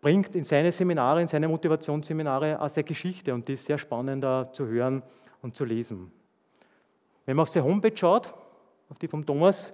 bringt 0.00 0.36
in 0.36 0.42
seine 0.44 0.70
Seminare, 0.70 1.22
in 1.22 1.26
seine 1.26 1.48
Motivationsseminare 1.48 2.60
auch 2.60 2.68
seine 2.68 2.84
Geschichte 2.84 3.34
und 3.34 3.48
die 3.48 3.54
ist 3.54 3.64
sehr 3.64 3.78
spannend 3.78 4.24
zu 4.54 4.66
hören 4.66 5.02
und 5.42 5.56
zu 5.56 5.64
lesen. 5.64 6.12
Wenn 7.26 7.36
man 7.36 7.42
auf 7.44 7.48
seine 7.48 7.64
Homepage 7.64 7.96
schaut, 7.96 8.34
auf 8.90 8.98
die 8.98 9.08
vom 9.08 9.24
Thomas, 9.24 9.72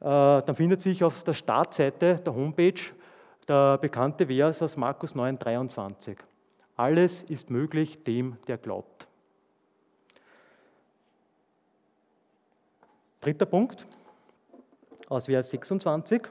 dann 0.00 0.54
findet 0.54 0.80
sich 0.80 1.02
auf 1.02 1.24
der 1.24 1.32
Startseite 1.32 2.16
der 2.16 2.34
Homepage 2.34 2.80
der 3.48 3.78
bekannte 3.78 4.26
Vers 4.26 4.60
aus 4.62 4.76
Markus 4.76 5.14
9, 5.14 5.38
23. 5.38 6.18
Alles 6.76 7.22
ist 7.22 7.50
möglich 7.50 8.02
dem, 8.04 8.36
der 8.46 8.58
glaubt. 8.58 9.06
Dritter 13.20 13.46
Punkt 13.46 13.86
aus 15.08 15.26
Vers 15.26 15.50
26 15.50 16.22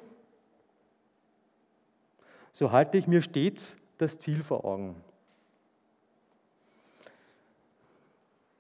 so 2.55 2.71
halte 2.71 2.97
ich 2.97 3.05
mir 3.05 3.21
stets 3.21 3.75
das 3.97 4.17
Ziel 4.17 4.41
vor 4.41 4.63
Augen. 4.63 4.95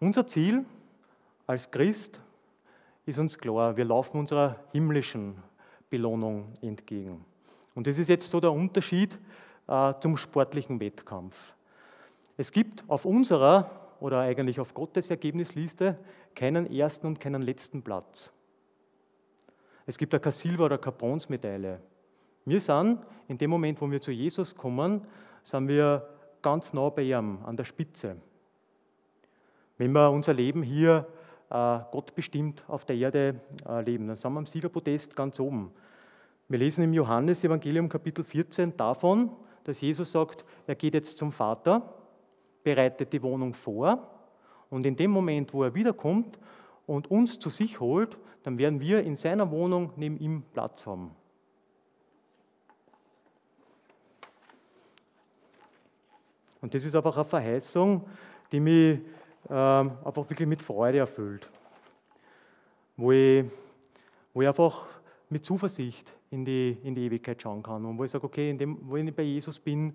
Unser 0.01 0.27
Ziel 0.27 0.65
als 1.47 1.71
Christ 1.71 2.19
ist 3.05 3.19
uns 3.19 3.37
klar, 3.37 3.77
wir 3.77 3.85
laufen 3.85 4.19
unserer 4.19 4.59
himmlischen 4.71 5.35
Belohnung 5.89 6.53
entgegen. 6.61 7.23
Und 7.75 7.87
das 7.87 7.97
ist 7.97 8.07
jetzt 8.07 8.29
so 8.29 8.39
der 8.39 8.51
Unterschied 8.51 9.19
äh, 9.67 9.93
zum 9.99 10.17
sportlichen 10.17 10.79
Wettkampf. 10.79 11.53
Es 12.37 12.51
gibt 12.51 12.83
auf 12.87 13.05
unserer 13.05 13.69
oder 13.99 14.19
eigentlich 14.19 14.59
auf 14.59 14.73
Gottes 14.73 15.09
Ergebnisliste 15.09 15.97
keinen 16.33 16.71
ersten 16.71 17.07
und 17.07 17.19
keinen 17.19 17.41
letzten 17.41 17.81
Platz. 17.81 18.31
Es 19.85 19.97
gibt 19.97 20.11
keine 20.11 20.31
Silber- 20.31 20.65
oder 20.65 20.77
keine 20.77 20.95
Bronzemedaille. 20.95 21.79
Wir 22.45 22.61
sind 22.61 22.99
in 23.27 23.37
dem 23.37 23.49
Moment, 23.49 23.79
wo 23.81 23.89
wir 23.89 24.01
zu 24.01 24.11
Jesus 24.11 24.55
kommen, 24.55 25.01
sind 25.43 25.67
wir 25.67 26.07
ganz 26.41 26.73
nah 26.73 26.89
bei 26.89 27.03
ihm, 27.03 27.39
an 27.43 27.55
der 27.55 27.65
Spitze. 27.65 28.17
Wenn 29.77 29.91
wir 29.91 30.09
unser 30.09 30.33
Leben 30.33 30.63
hier 30.63 31.07
Gott 31.91 32.13
bestimmt 32.15 32.63
auf 32.67 32.83
der 32.83 32.97
Erde 32.97 33.39
äh, 33.67 33.81
leben, 33.81 34.07
dann 34.07 34.15
sind 34.15 34.33
wir 34.33 34.39
am 34.39 34.45
Siegerpodest 34.45 35.15
ganz 35.15 35.39
oben. 35.39 35.71
Wir 36.49 36.59
lesen 36.59 36.83
im 36.83 36.93
Johannesevangelium 36.93 37.87
Kapitel 37.87 38.23
14 38.23 38.75
davon, 38.75 39.31
dass 39.63 39.79
Jesus 39.79 40.11
sagt, 40.11 40.43
er 40.67 40.75
geht 40.75 40.93
jetzt 40.93 41.17
zum 41.17 41.31
Vater, 41.31 41.93
bereitet 42.63 43.13
die 43.13 43.23
Wohnung 43.23 43.53
vor 43.53 44.05
und 44.69 44.85
in 44.85 44.95
dem 44.95 45.11
Moment, 45.11 45.53
wo 45.53 45.63
er 45.63 45.73
wiederkommt 45.73 46.37
und 46.87 47.09
uns 47.09 47.39
zu 47.39 47.49
sich 47.49 47.79
holt, 47.79 48.17
dann 48.43 48.57
werden 48.57 48.79
wir 48.81 49.01
in 49.03 49.15
seiner 49.15 49.49
Wohnung 49.49 49.93
neben 49.95 50.17
ihm 50.17 50.43
Platz 50.53 50.85
haben. 50.85 51.15
Und 56.61 56.73
das 56.73 56.83
ist 56.83 56.95
einfach 56.95 57.15
eine 57.15 57.25
Verheißung, 57.25 58.05
die 58.51 58.59
mich 58.59 58.99
ähm, 59.49 59.91
einfach 60.03 60.29
wirklich 60.29 60.47
mit 60.47 60.61
Freude 60.61 60.99
erfüllt. 60.99 61.47
Wo 62.97 63.11
ich, 63.11 63.45
wo 64.33 64.41
ich 64.41 64.47
einfach 64.47 64.85
mit 65.29 65.45
Zuversicht 65.45 66.13
in 66.31 66.45
die, 66.45 66.77
in 66.83 66.95
die 66.95 67.05
Ewigkeit 67.05 67.41
schauen 67.41 67.63
kann. 67.63 67.85
Und 67.85 67.97
wo 67.97 68.03
ich 68.03 68.11
sage, 68.11 68.25
okay, 68.25 68.49
in 68.49 68.57
dem, 68.57 68.77
wo 68.81 68.95
ich 68.95 69.15
bei 69.15 69.23
Jesus 69.23 69.59
bin, 69.59 69.89
äh, 69.89 69.93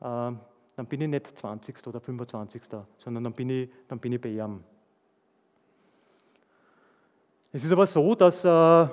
dann 0.00 0.86
bin 0.88 1.00
ich 1.02 1.08
nicht 1.08 1.38
20. 1.38 1.86
oder 1.86 2.00
25. 2.00 2.62
sondern 2.98 3.24
dann 3.24 3.32
bin 3.32 3.50
ich, 3.50 3.70
dann 3.88 3.98
bin 3.98 4.12
ich 4.12 4.20
bei 4.20 4.30
ihm. 4.30 4.62
Es 7.52 7.64
ist 7.64 7.72
aber 7.72 7.86
so, 7.86 8.14
dass 8.14 8.44
äh, 8.44 8.88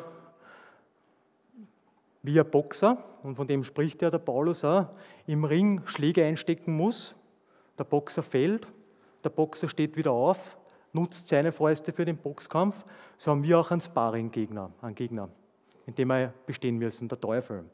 wie 2.23 2.39
ein 2.39 2.49
Boxer, 2.49 3.03
und 3.23 3.35
von 3.35 3.47
dem 3.47 3.63
spricht 3.63 4.01
ja 4.01 4.09
der 4.09 4.19
Paulus 4.19 4.65
auch, 4.65 4.87
im 5.27 5.45
Ring 5.45 5.81
Schläge 5.85 6.25
einstecken 6.25 6.75
muss, 6.75 7.15
der 7.77 7.85
Boxer 7.85 8.21
fällt, 8.21 8.67
der 9.23 9.29
Boxer 9.29 9.69
steht 9.69 9.97
wieder 9.97 10.11
auf, 10.11 10.57
nutzt 10.93 11.27
seine 11.27 11.51
Fäuste 11.51 11.93
für 11.93 12.05
den 12.05 12.17
Boxkampf. 12.17 12.85
So 13.17 13.31
haben 13.31 13.43
wir 13.43 13.59
auch 13.59 13.71
einen 13.71 13.81
Sparring-Gegner, 13.81 14.71
einen 14.81 14.95
Gegner, 14.95 15.29
in 15.85 15.95
dem 15.95 16.07
wir 16.07 16.33
bestehen 16.45 16.77
müssen, 16.77 17.07
der 17.07 17.19
Teufel. 17.19 17.65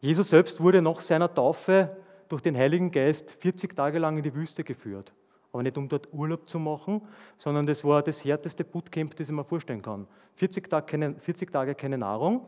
Jesus 0.00 0.30
selbst 0.30 0.60
wurde 0.60 0.82
nach 0.82 1.00
seiner 1.00 1.32
Taufe 1.32 1.96
durch 2.28 2.42
den 2.42 2.56
Heiligen 2.56 2.90
Geist 2.90 3.30
40 3.40 3.76
Tage 3.76 3.98
lang 3.98 4.16
in 4.16 4.22
die 4.22 4.34
Wüste 4.34 4.64
geführt. 4.64 5.12
Aber 5.52 5.62
nicht 5.62 5.76
um 5.76 5.88
dort 5.88 6.12
Urlaub 6.12 6.48
zu 6.48 6.58
machen, 6.58 7.02
sondern 7.38 7.66
das 7.66 7.84
war 7.84 8.02
das 8.02 8.24
härteste 8.24 8.64
Bootcamp, 8.64 9.14
das 9.14 9.28
ich 9.28 9.34
mir 9.34 9.44
vorstellen 9.44 9.82
kann. 9.82 10.08
40 10.36 10.68
Tage 10.68 10.86
keine, 10.86 11.14
40 11.14 11.52
Tage 11.52 11.74
keine 11.74 11.98
Nahrung. 11.98 12.46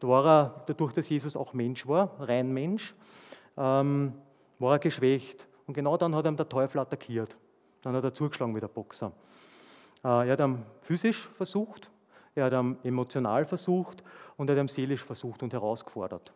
Da 0.00 0.08
war 0.08 0.26
er, 0.26 0.64
dadurch, 0.66 0.92
dass 0.92 1.08
Jesus 1.08 1.36
auch 1.36 1.54
Mensch 1.54 1.86
war, 1.86 2.16
rein 2.18 2.52
Mensch, 2.52 2.94
ähm, 3.56 4.12
war 4.58 4.72
er 4.72 4.78
geschwächt. 4.80 5.46
Und 5.66 5.74
genau 5.74 5.96
dann 5.96 6.14
hat 6.14 6.26
ihm 6.26 6.36
der 6.36 6.48
Teufel 6.48 6.78
attackiert. 6.78 7.36
Dann 7.82 7.94
hat 7.94 8.04
er 8.04 8.14
zugeschlagen 8.14 8.54
wie 8.54 8.60
der 8.60 8.68
Boxer. 8.68 9.12
Äh, 10.02 10.28
er 10.28 10.32
hat 10.32 10.40
ihn 10.40 10.62
physisch 10.82 11.28
versucht, 11.30 11.90
er 12.34 12.46
hat 12.46 12.52
ihn 12.52 12.76
emotional 12.82 13.44
versucht 13.44 14.02
und 14.36 14.50
er 14.50 14.56
hat 14.56 14.64
ihn 14.64 14.68
seelisch 14.68 15.04
versucht 15.04 15.42
und 15.42 15.52
herausgefordert. 15.52 16.32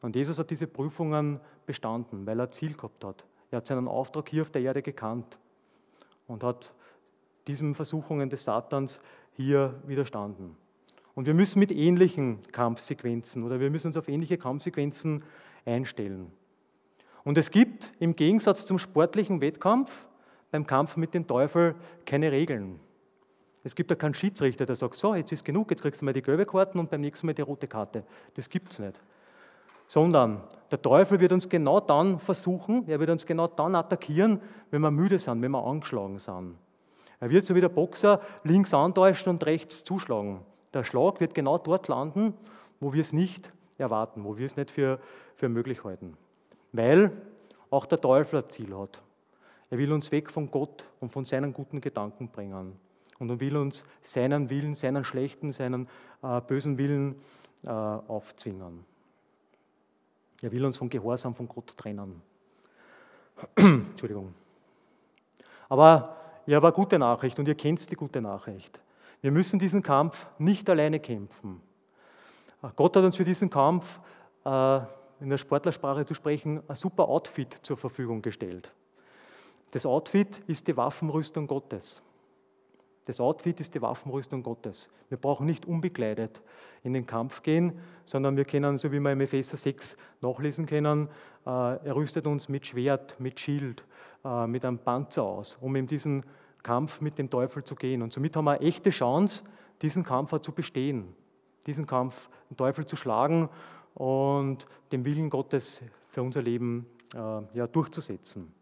Und 0.00 0.16
Jesus 0.16 0.38
hat 0.38 0.50
diese 0.50 0.66
Prüfungen 0.66 1.40
bestanden, 1.66 2.26
weil 2.26 2.38
er 2.38 2.50
Ziel 2.50 2.74
gehabt 2.74 3.04
hat. 3.04 3.24
Er 3.50 3.58
hat 3.58 3.66
seinen 3.66 3.88
Auftrag 3.88 4.28
hier 4.28 4.42
auf 4.42 4.50
der 4.50 4.62
Erde 4.62 4.82
gekannt 4.82 5.38
und 6.26 6.42
hat 6.42 6.74
diesen 7.46 7.74
Versuchungen 7.74 8.28
des 8.28 8.44
Satans 8.44 9.00
hier 9.32 9.80
widerstanden. 9.86 10.56
Und 11.14 11.26
wir 11.26 11.34
müssen 11.34 11.60
mit 11.60 11.70
ähnlichen 11.70 12.42
Kampfsequenzen 12.50 13.44
oder 13.44 13.60
wir 13.60 13.70
müssen 13.70 13.88
uns 13.88 13.96
auf 13.96 14.08
ähnliche 14.08 14.36
Kampfsequenzen 14.36 15.22
einstellen. 15.64 16.32
Und 17.24 17.38
es 17.38 17.50
gibt 17.50 17.90
im 17.98 18.14
Gegensatz 18.14 18.66
zum 18.66 18.78
sportlichen 18.78 19.40
Wettkampf 19.40 20.08
beim 20.50 20.66
Kampf 20.66 20.96
mit 20.96 21.14
dem 21.14 21.26
Teufel 21.26 21.74
keine 22.06 22.30
Regeln. 22.30 22.78
Es 23.64 23.74
gibt 23.74 23.90
da 23.90 23.94
keinen 23.94 24.14
Schiedsrichter, 24.14 24.66
der 24.66 24.76
sagt, 24.76 24.94
so, 24.94 25.14
jetzt 25.14 25.32
ist 25.32 25.42
genug, 25.42 25.70
jetzt 25.70 25.80
kriegst 25.80 26.02
du 26.02 26.04
mal 26.04 26.12
die 26.12 26.20
gelbe 26.20 26.44
Karte 26.44 26.78
und 26.78 26.90
beim 26.90 27.00
nächsten 27.00 27.26
Mal 27.26 27.32
die 27.32 27.42
rote 27.42 27.66
Karte. 27.66 28.04
Das 28.34 28.48
gibt 28.48 28.72
es 28.72 28.78
nicht. 28.78 29.00
Sondern 29.88 30.42
der 30.70 30.80
Teufel 30.80 31.18
wird 31.18 31.32
uns 31.32 31.48
genau 31.48 31.80
dann 31.80 32.18
versuchen, 32.18 32.86
er 32.88 33.00
wird 33.00 33.08
uns 33.08 33.24
genau 33.24 33.46
dann 33.46 33.74
attackieren, 33.74 34.40
wenn 34.70 34.82
wir 34.82 34.90
müde 34.90 35.18
sind, 35.18 35.40
wenn 35.40 35.50
wir 35.50 35.64
angeschlagen 35.64 36.18
sind. 36.18 36.56
Er 37.20 37.30
wird 37.30 37.44
so 37.44 37.54
wie 37.54 37.60
der 37.60 37.70
Boxer 37.70 38.20
links 38.42 38.74
antäuschen 38.74 39.30
und 39.30 39.44
rechts 39.46 39.82
zuschlagen. 39.82 40.40
Der 40.74 40.84
Schlag 40.84 41.20
wird 41.20 41.34
genau 41.34 41.56
dort 41.56 41.88
landen, 41.88 42.34
wo 42.80 42.92
wir 42.92 43.00
es 43.00 43.14
nicht 43.14 43.50
erwarten, 43.78 44.24
wo 44.24 44.36
wir 44.36 44.44
es 44.44 44.58
nicht 44.58 44.70
für, 44.70 45.00
für 45.36 45.48
möglich 45.48 45.84
halten. 45.84 46.18
Weil 46.74 47.12
auch 47.70 47.86
der 47.86 48.00
Teufel 48.00 48.42
ein 48.42 48.50
Ziel 48.50 48.76
hat. 48.76 48.98
Er 49.70 49.78
will 49.78 49.92
uns 49.92 50.10
weg 50.10 50.28
von 50.28 50.48
Gott 50.48 50.84
und 51.00 51.12
von 51.12 51.24
seinen 51.24 51.52
guten 51.52 51.80
Gedanken 51.80 52.28
bringen. 52.28 52.76
Und 53.20 53.30
er 53.30 53.38
will 53.38 53.56
uns 53.56 53.84
seinen 54.02 54.50
Willen, 54.50 54.74
seinen 54.74 55.04
schlechten, 55.04 55.52
seinen 55.52 55.88
äh, 56.22 56.40
bösen 56.40 56.76
Willen 56.76 57.14
äh, 57.62 57.68
aufzwingen. 57.68 58.84
Er 60.42 60.50
will 60.50 60.64
uns 60.64 60.76
vom 60.76 60.90
Gehorsam 60.90 61.32
von 61.32 61.46
Gott 61.46 61.76
trennen. 61.76 62.20
Entschuldigung. 63.56 64.34
Aber 65.68 66.16
habe 66.48 66.66
eine 66.66 66.72
gute 66.72 66.98
Nachricht 66.98 67.38
und 67.38 67.46
ihr 67.46 67.54
kennt 67.54 67.88
die 67.88 67.94
gute 67.94 68.20
Nachricht. 68.20 68.80
Wir 69.22 69.30
müssen 69.30 69.60
diesen 69.60 69.82
Kampf 69.82 70.26
nicht 70.38 70.68
alleine 70.68 70.98
kämpfen. 70.98 71.62
Gott 72.74 72.96
hat 72.96 73.04
uns 73.04 73.16
für 73.16 73.24
diesen 73.24 73.48
Kampf 73.48 74.00
äh, 74.44 74.80
in 75.24 75.30
der 75.30 75.38
Sportlersprache 75.38 76.04
zu 76.04 76.12
sprechen, 76.12 76.62
ein 76.68 76.76
super 76.76 77.08
Outfit 77.08 77.58
zur 77.62 77.78
Verfügung 77.78 78.20
gestellt. 78.20 78.70
Das 79.72 79.86
Outfit 79.86 80.42
ist 80.46 80.68
die 80.68 80.76
Waffenrüstung 80.76 81.46
Gottes. 81.46 82.02
Das 83.06 83.20
Outfit 83.20 83.58
ist 83.58 83.74
die 83.74 83.82
Waffenrüstung 83.82 84.42
Gottes. 84.42 84.88
Wir 85.08 85.18
brauchen 85.18 85.46
nicht 85.46 85.64
unbekleidet 85.64 86.42
in 86.82 86.92
den 86.92 87.06
Kampf 87.06 87.42
gehen, 87.42 87.72
sondern 88.04 88.36
wir 88.36 88.44
können, 88.44 88.76
so 88.76 88.92
wie 88.92 89.00
wir 89.00 89.12
im 89.12 89.20
Epheser 89.22 89.56
6 89.56 89.96
nachlesen 90.20 90.66
können, 90.66 91.08
äh, 91.46 91.50
er 91.50 91.96
rüstet 91.96 92.26
uns 92.26 92.50
mit 92.50 92.66
Schwert, 92.66 93.18
mit 93.18 93.40
Schild, 93.40 93.82
äh, 94.24 94.46
mit 94.46 94.64
einem 94.64 94.78
Panzer 94.78 95.22
aus, 95.22 95.56
um 95.60 95.74
in 95.76 95.86
diesen 95.86 96.24
Kampf 96.62 97.00
mit 97.00 97.18
dem 97.18 97.30
Teufel 97.30 97.64
zu 97.64 97.74
gehen. 97.74 98.02
Und 98.02 98.12
somit 98.12 98.36
haben 98.36 98.44
wir 98.44 98.52
eine 98.52 98.66
echte 98.66 98.90
Chance, 98.90 99.42
diesen 99.80 100.04
Kampf 100.04 100.38
zu 100.40 100.52
bestehen, 100.52 101.14
diesen 101.66 101.86
Kampf, 101.86 102.28
den 102.50 102.58
Teufel 102.58 102.84
zu 102.84 102.96
schlagen 102.96 103.48
und 103.94 104.66
den 104.92 105.04
Willen 105.04 105.30
Gottes 105.30 105.82
für 106.10 106.22
unser 106.22 106.42
Leben 106.42 106.86
äh, 107.14 107.18
ja, 107.54 107.66
durchzusetzen. 107.66 108.52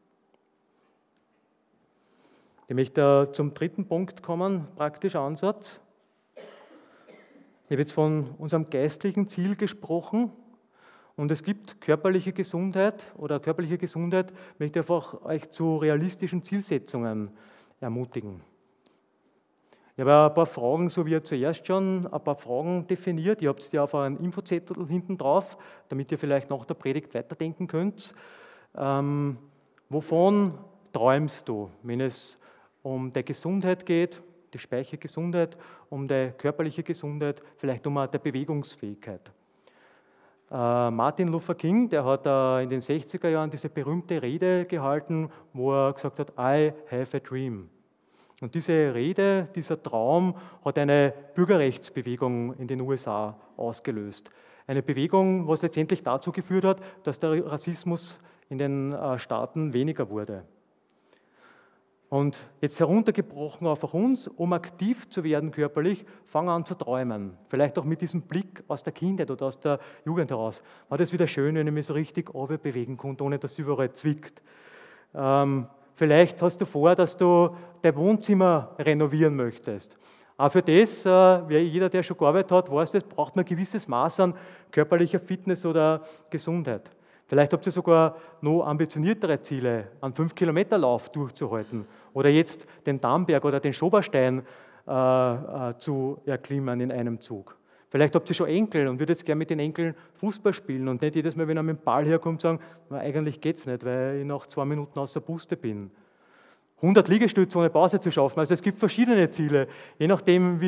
Ich 2.68 2.74
möchte 2.74 3.28
zum 3.32 3.52
dritten 3.52 3.86
Punkt 3.86 4.22
kommen, 4.22 4.66
praktischer 4.76 5.20
Ansatz. 5.20 5.78
Ich 6.36 7.70
habe 7.70 7.80
jetzt 7.80 7.92
von 7.92 8.30
unserem 8.38 8.68
geistlichen 8.68 9.28
Ziel 9.28 9.56
gesprochen 9.56 10.30
und 11.16 11.30
es 11.30 11.42
gibt 11.42 11.80
körperliche 11.80 12.32
Gesundheit 12.32 13.12
oder 13.16 13.40
körperliche 13.40 13.78
Gesundheit 13.78 14.32
möchte 14.58 14.78
ich 14.78 14.84
einfach 14.84 15.22
euch 15.22 15.50
zu 15.50 15.76
realistischen 15.76 16.42
Zielsetzungen 16.42 17.30
ermutigen. 17.80 18.40
Ich 20.02 20.08
habe 20.08 20.30
ein 20.30 20.34
paar 20.34 20.46
Fragen, 20.46 20.90
so 20.90 21.06
wie 21.06 21.22
zuerst 21.22 21.64
schon, 21.64 22.08
ein 22.08 22.24
paar 22.24 22.34
Fragen 22.34 22.84
definiert. 22.88 23.40
Ihr 23.40 23.50
habt 23.50 23.72
die 23.72 23.78
auf 23.78 23.94
einen 23.94 24.16
Infozettel 24.16 24.84
hinten 24.88 25.16
drauf, 25.16 25.56
damit 25.88 26.10
ihr 26.10 26.18
vielleicht 26.18 26.50
nach 26.50 26.64
der 26.64 26.74
Predigt 26.74 27.14
weiterdenken 27.14 27.68
könnt. 27.68 28.12
Ähm, 28.76 29.38
wovon 29.88 30.58
träumst 30.92 31.48
du, 31.48 31.70
wenn 31.84 32.00
es 32.00 32.36
um 32.82 33.12
die 33.12 33.24
Gesundheit 33.24 33.86
geht, 33.86 34.18
die 34.52 34.58
Speichergesundheit, 34.58 35.56
um 35.88 36.08
die 36.08 36.32
körperliche 36.36 36.82
Gesundheit, 36.82 37.40
vielleicht 37.56 37.86
um 37.86 38.04
die 38.12 38.18
Bewegungsfähigkeit? 38.18 39.30
Äh, 40.50 40.90
Martin 40.90 41.28
Luther 41.28 41.54
King, 41.54 41.88
der 41.88 42.04
hat 42.04 42.26
äh, 42.26 42.64
in 42.64 42.70
den 42.70 42.80
60er 42.80 43.28
Jahren 43.28 43.50
diese 43.50 43.68
berühmte 43.68 44.20
Rede 44.20 44.64
gehalten, 44.64 45.30
wo 45.52 45.72
er 45.72 45.92
gesagt 45.92 46.18
hat, 46.18 46.30
I 46.30 46.72
have 46.90 47.16
a 47.16 47.20
dream. 47.20 47.70
Und 48.42 48.56
diese 48.56 48.92
Rede, 48.92 49.46
dieser 49.54 49.80
Traum 49.80 50.34
hat 50.64 50.76
eine 50.76 51.14
Bürgerrechtsbewegung 51.36 52.54
in 52.56 52.66
den 52.66 52.80
USA 52.80 53.36
ausgelöst. 53.56 54.32
Eine 54.66 54.82
Bewegung, 54.82 55.46
was 55.46 55.62
letztendlich 55.62 56.02
dazu 56.02 56.32
geführt 56.32 56.64
hat, 56.64 56.80
dass 57.04 57.20
der 57.20 57.46
Rassismus 57.46 58.18
in 58.48 58.58
den 58.58 58.94
äh, 58.94 59.16
Staaten 59.20 59.72
weniger 59.72 60.10
wurde. 60.10 60.42
Und 62.08 62.36
jetzt 62.60 62.80
heruntergebrochen 62.80 63.68
auf 63.68 63.94
uns, 63.94 64.26
um 64.26 64.52
aktiv 64.52 65.08
zu 65.08 65.22
werden 65.22 65.52
körperlich, 65.52 66.04
fang 66.26 66.48
an 66.48 66.64
zu 66.64 66.74
träumen. 66.74 67.38
Vielleicht 67.46 67.78
auch 67.78 67.84
mit 67.84 68.00
diesem 68.00 68.22
Blick 68.22 68.64
aus 68.66 68.82
der 68.82 68.92
Kindheit 68.92 69.30
oder 69.30 69.46
aus 69.46 69.60
der 69.60 69.78
Jugend 70.04 70.30
heraus. 70.30 70.64
War 70.88 70.98
das 70.98 71.12
wieder 71.12 71.28
schön, 71.28 71.54
wenn 71.54 71.68
ich 71.68 71.72
mich 71.72 71.86
so 71.86 71.94
richtig 71.94 72.28
bewegen 72.32 72.96
konnte, 72.96 73.22
ohne 73.22 73.38
dass 73.38 73.52
es 73.52 73.58
überall 73.60 73.92
zwickt. 73.92 74.42
Ähm, 75.14 75.68
Vielleicht 76.02 76.42
hast 76.42 76.60
du 76.60 76.64
vor, 76.64 76.96
dass 76.96 77.16
du 77.16 77.54
dein 77.80 77.94
Wohnzimmer 77.94 78.74
renovieren 78.76 79.36
möchtest. 79.36 79.96
Auch 80.36 80.50
für 80.50 80.60
das, 80.60 81.06
äh, 81.06 81.60
jeder, 81.60 81.88
der 81.88 82.02
schon 82.02 82.16
gearbeitet 82.16 82.50
hat, 82.50 82.72
weiß, 82.72 82.90
das 82.90 83.04
braucht 83.04 83.36
man 83.36 83.44
ein 83.44 83.48
gewisses 83.48 83.86
Maß 83.86 84.18
an 84.18 84.34
körperlicher 84.72 85.20
Fitness 85.20 85.64
oder 85.64 86.02
Gesundheit. 86.28 86.90
Vielleicht 87.28 87.52
habt 87.52 87.64
ihr 87.66 87.70
sogar 87.70 88.16
noch 88.40 88.64
ambitioniertere 88.64 89.40
Ziele, 89.42 89.92
einen 90.00 90.12
5-Kilometer-Lauf 90.12 91.08
durchzuhalten 91.10 91.86
oder 92.14 92.30
jetzt 92.30 92.66
den 92.84 93.00
Dammberg 93.00 93.44
oder 93.44 93.60
den 93.60 93.72
Schoberstein 93.72 94.42
äh, 94.88 94.90
äh, 94.90 95.76
zu 95.78 96.20
erklimmen 96.26 96.80
in 96.80 96.90
einem 96.90 97.20
Zug. 97.20 97.56
Vielleicht 97.92 98.14
habt 98.14 98.26
ihr 98.30 98.34
schon 98.34 98.48
Enkel 98.48 98.88
und 98.88 98.98
würdet 98.98 99.22
gerne 99.22 99.38
mit 99.40 99.50
den 99.50 99.58
Enkeln 99.58 99.94
Fußball 100.14 100.54
spielen 100.54 100.88
und 100.88 101.02
nicht 101.02 101.14
jedes 101.14 101.36
Mal, 101.36 101.46
wenn 101.46 101.58
er 101.58 101.62
mit 101.62 101.76
dem 101.76 101.84
Ball 101.84 102.06
herkommt, 102.06 102.40
sagen, 102.40 102.58
eigentlich 102.88 103.38
geht 103.38 103.58
es 103.58 103.66
nicht, 103.66 103.84
weil 103.84 104.20
ich 104.20 104.24
nach 104.24 104.46
zwei 104.46 104.64
Minuten 104.64 104.98
außer 104.98 105.20
Puste 105.20 105.58
bin. 105.58 105.90
100 106.76 107.06
Liegestütze 107.06 107.58
ohne 107.58 107.68
Pause 107.68 108.00
zu 108.00 108.10
schaffen. 108.10 108.40
Also 108.40 108.54
es 108.54 108.62
gibt 108.62 108.78
verschiedene 108.78 109.28
Ziele, 109.28 109.68
je 109.98 110.06
nachdem, 110.06 110.58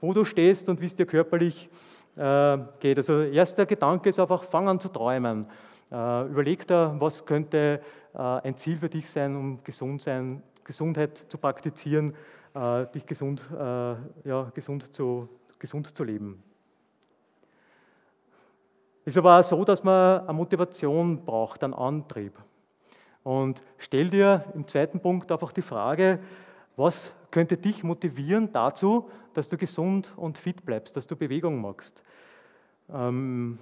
wo 0.00 0.12
du 0.12 0.24
stehst 0.24 0.68
und 0.68 0.80
wie 0.80 0.86
es 0.86 0.96
dir 0.96 1.06
körperlich 1.06 1.70
äh, 2.16 2.58
geht. 2.80 2.96
Also 2.96 3.20
erster 3.20 3.66
Gedanke 3.66 4.08
ist 4.08 4.18
einfach, 4.18 4.42
fang 4.42 4.66
an 4.66 4.80
zu 4.80 4.88
träumen. 4.88 5.46
Äh, 5.92 6.26
überleg 6.26 6.66
dir, 6.66 6.96
was 6.98 7.24
könnte 7.24 7.80
äh, 8.14 8.18
ein 8.18 8.56
Ziel 8.56 8.78
für 8.78 8.88
dich 8.88 9.08
sein, 9.08 9.36
um 9.36 9.62
gesund 9.62 10.02
sein, 10.02 10.42
Gesundheit 10.64 11.16
zu 11.16 11.38
praktizieren, 11.38 12.16
äh, 12.52 12.86
dich 12.92 13.06
gesund, 13.06 13.48
äh, 13.52 13.58
ja, 14.28 14.50
gesund, 14.52 14.92
zu, 14.92 15.28
gesund 15.60 15.96
zu 15.96 16.02
leben. 16.02 16.42
Ist 19.04 19.18
aber 19.18 19.38
auch 19.38 19.42
so, 19.42 19.64
dass 19.64 19.84
man 19.84 20.20
eine 20.20 20.32
Motivation 20.32 21.24
braucht, 21.24 21.62
einen 21.62 21.74
Antrieb. 21.74 22.38
Und 23.22 23.62
stell 23.78 24.08
dir 24.08 24.44
im 24.54 24.66
zweiten 24.66 25.00
Punkt 25.00 25.30
einfach 25.30 25.52
die 25.52 25.62
Frage, 25.62 26.20
was 26.76 27.12
könnte 27.30 27.56
dich 27.56 27.84
motivieren 27.84 28.52
dazu, 28.52 29.10
dass 29.34 29.48
du 29.48 29.56
gesund 29.56 30.12
und 30.16 30.38
fit 30.38 30.64
bleibst, 30.64 30.96
dass 30.96 31.06
du 31.06 31.16
Bewegung 31.16 31.60
machst? 31.60 32.02
Ähm, 32.92 33.58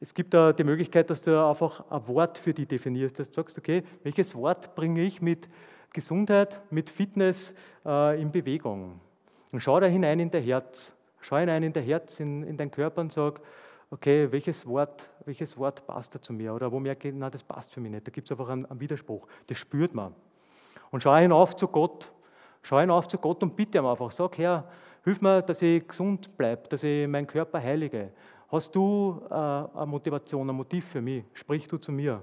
es 0.00 0.14
gibt 0.14 0.34
da 0.34 0.52
die 0.52 0.64
Möglichkeit, 0.64 1.10
dass 1.10 1.22
du 1.22 1.46
einfach 1.46 1.84
ein 1.90 2.06
Wort 2.08 2.38
für 2.38 2.54
dich 2.54 2.66
definierst, 2.66 3.18
dass 3.18 3.28
du 3.28 3.34
sagst, 3.34 3.58
okay, 3.58 3.82
welches 4.02 4.34
Wort 4.34 4.74
bringe 4.74 5.02
ich 5.02 5.20
mit 5.20 5.48
Gesundheit, 5.92 6.60
mit 6.70 6.90
Fitness 6.90 7.54
äh, 7.84 8.20
in 8.20 8.32
Bewegung? 8.32 9.00
Und 9.52 9.60
schau 9.60 9.78
da 9.78 9.86
hinein 9.86 10.20
in 10.20 10.30
dein 10.30 10.42
Herz, 10.42 10.94
schau 11.20 11.36
hinein 11.36 11.62
in 11.62 11.72
dein 11.72 11.84
Herz, 11.84 12.18
in, 12.18 12.44
in 12.44 12.56
deinen 12.56 12.70
Körper 12.70 13.00
und 13.00 13.12
sag, 13.12 13.40
okay, 13.90 14.30
welches 14.30 14.66
Wort, 14.66 15.08
welches 15.24 15.56
Wort 15.56 15.86
passt 15.86 16.14
da 16.14 16.20
zu 16.20 16.32
mir? 16.32 16.54
Oder 16.54 16.70
wo 16.70 16.78
merke 16.78 17.08
ich, 17.08 17.14
na, 17.14 17.28
das 17.28 17.42
passt 17.42 17.72
für 17.72 17.80
mich 17.80 17.90
nicht. 17.90 18.06
Da 18.06 18.10
gibt 18.10 18.26
es 18.26 18.32
einfach 18.32 18.48
einen, 18.48 18.64
einen, 18.66 18.80
Widerspruch. 18.80 19.26
Das 19.46 19.58
spürt 19.58 19.94
man. 19.94 20.14
Und 20.90 21.02
schau 21.02 21.14
hinauf 21.16 21.56
zu 21.56 21.68
Gott. 21.68 22.12
Schau 22.62 22.78
hinauf 22.78 23.08
zu 23.08 23.18
Gott 23.18 23.42
und 23.42 23.56
bitte 23.56 23.78
ihm 23.78 23.86
einfach. 23.86 24.10
Sag, 24.10 24.38
Herr, 24.38 24.68
hilf 25.04 25.20
mir, 25.20 25.42
dass 25.42 25.62
ich 25.62 25.86
gesund 25.86 26.36
bleibe, 26.36 26.68
dass 26.68 26.82
ich 26.82 27.08
meinen 27.08 27.26
Körper 27.26 27.60
heilige. 27.60 28.12
Hast 28.48 28.74
du 28.74 29.22
äh, 29.30 29.34
eine 29.34 29.86
Motivation, 29.86 30.48
ein 30.48 30.56
Motiv 30.56 30.86
für 30.86 31.00
mich? 31.00 31.24
Sprich 31.32 31.66
du 31.68 31.78
zu 31.78 31.92
mir. 31.92 32.22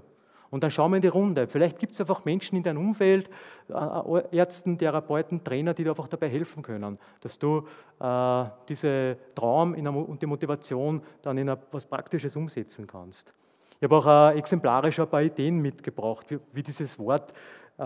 Und 0.49 0.63
dann 0.63 0.71
schauen 0.71 0.91
wir 0.91 0.97
in 0.97 1.01
die 1.01 1.07
Runde. 1.07 1.47
Vielleicht 1.47 1.79
gibt 1.79 1.93
es 1.93 1.99
einfach 1.99 2.23
Menschen 2.25 2.57
in 2.57 2.63
deinem 2.63 2.79
Umfeld, 2.79 3.29
äh, 3.69 3.73
äh, 3.73 4.23
Ärzten, 4.31 4.77
Therapeuten, 4.77 5.43
Trainer, 5.43 5.73
die 5.73 5.83
dir 5.83 5.89
einfach 5.91 6.07
dabei 6.07 6.29
helfen 6.29 6.63
können, 6.63 6.97
dass 7.21 7.37
du 7.37 7.67
äh, 7.99 8.45
diese 8.69 9.17
Traum 9.35 9.73
und 9.73 10.21
die 10.21 10.25
Motivation 10.25 11.01
dann 11.21 11.37
in 11.37 11.49
etwas 11.49 11.85
Praktisches 11.85 12.35
umsetzen 12.35 12.87
kannst. 12.87 13.33
Ich 13.79 13.83
habe 13.83 13.95
auch 13.95 14.33
äh, 14.33 14.37
exemplarisch 14.39 14.99
ein 14.99 15.07
paar 15.07 15.21
Ideen 15.21 15.59
mitgebracht, 15.59 16.25
wie, 16.29 16.39
wie 16.53 16.63
dieses 16.63 16.97
Wort 16.97 17.33
äh, 17.77 17.83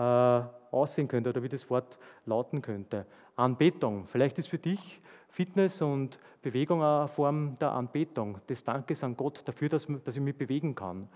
aussehen 0.70 1.06
könnte 1.06 1.30
oder 1.30 1.42
wie 1.42 1.48
das 1.48 1.68
Wort 1.68 1.98
lauten 2.24 2.62
könnte. 2.62 3.06
Anbetung. 3.36 4.06
Vielleicht 4.06 4.38
ist 4.38 4.48
für 4.48 4.58
dich 4.58 5.02
Fitness 5.28 5.82
und 5.82 6.18
Bewegung 6.42 6.82
eine 6.82 7.08
Form 7.08 7.54
der 7.58 7.72
Anbetung, 7.72 8.38
des 8.48 8.64
Dankes 8.64 9.02
an 9.04 9.16
Gott 9.16 9.46
dafür, 9.46 9.68
dass, 9.68 9.86
dass 10.04 10.16
ich 10.16 10.22
mich 10.22 10.36
bewegen 10.36 10.74
kann. 10.74 11.08